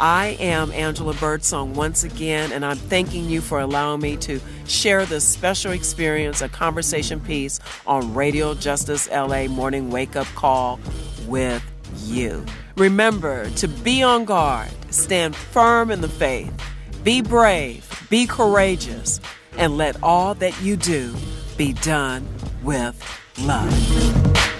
I 0.00 0.36
am 0.40 0.72
Angela 0.72 1.14
Birdsong 1.14 1.74
once 1.74 2.02
again, 2.02 2.50
and 2.52 2.64
I'm 2.64 2.76
thanking 2.76 3.28
you 3.28 3.40
for 3.40 3.60
allowing 3.60 4.00
me 4.00 4.16
to 4.18 4.40
share 4.66 5.06
this 5.06 5.26
special 5.26 5.72
experience, 5.72 6.42
a 6.42 6.48
conversation 6.48 7.20
piece 7.20 7.60
on 7.86 8.12
Radio 8.12 8.54
Justice 8.54 9.08
LA 9.10 9.46
Morning 9.46 9.90
Wake 9.90 10.16
Up 10.16 10.26
Call 10.34 10.80
with 11.26 11.62
you. 12.04 12.44
Remember 12.76 13.48
to 13.50 13.68
be 13.68 14.02
on 14.02 14.24
guard, 14.24 14.70
stand 14.90 15.36
firm 15.36 15.92
in 15.92 16.00
the 16.00 16.08
faith, 16.08 16.52
be 17.04 17.22
brave, 17.22 18.06
be 18.10 18.26
courageous, 18.26 19.20
and 19.56 19.76
let 19.76 20.02
all 20.02 20.34
that 20.34 20.60
you 20.60 20.76
do 20.76 21.14
be 21.56 21.72
done 21.74 22.26
with 22.64 23.00
love. 23.38 24.53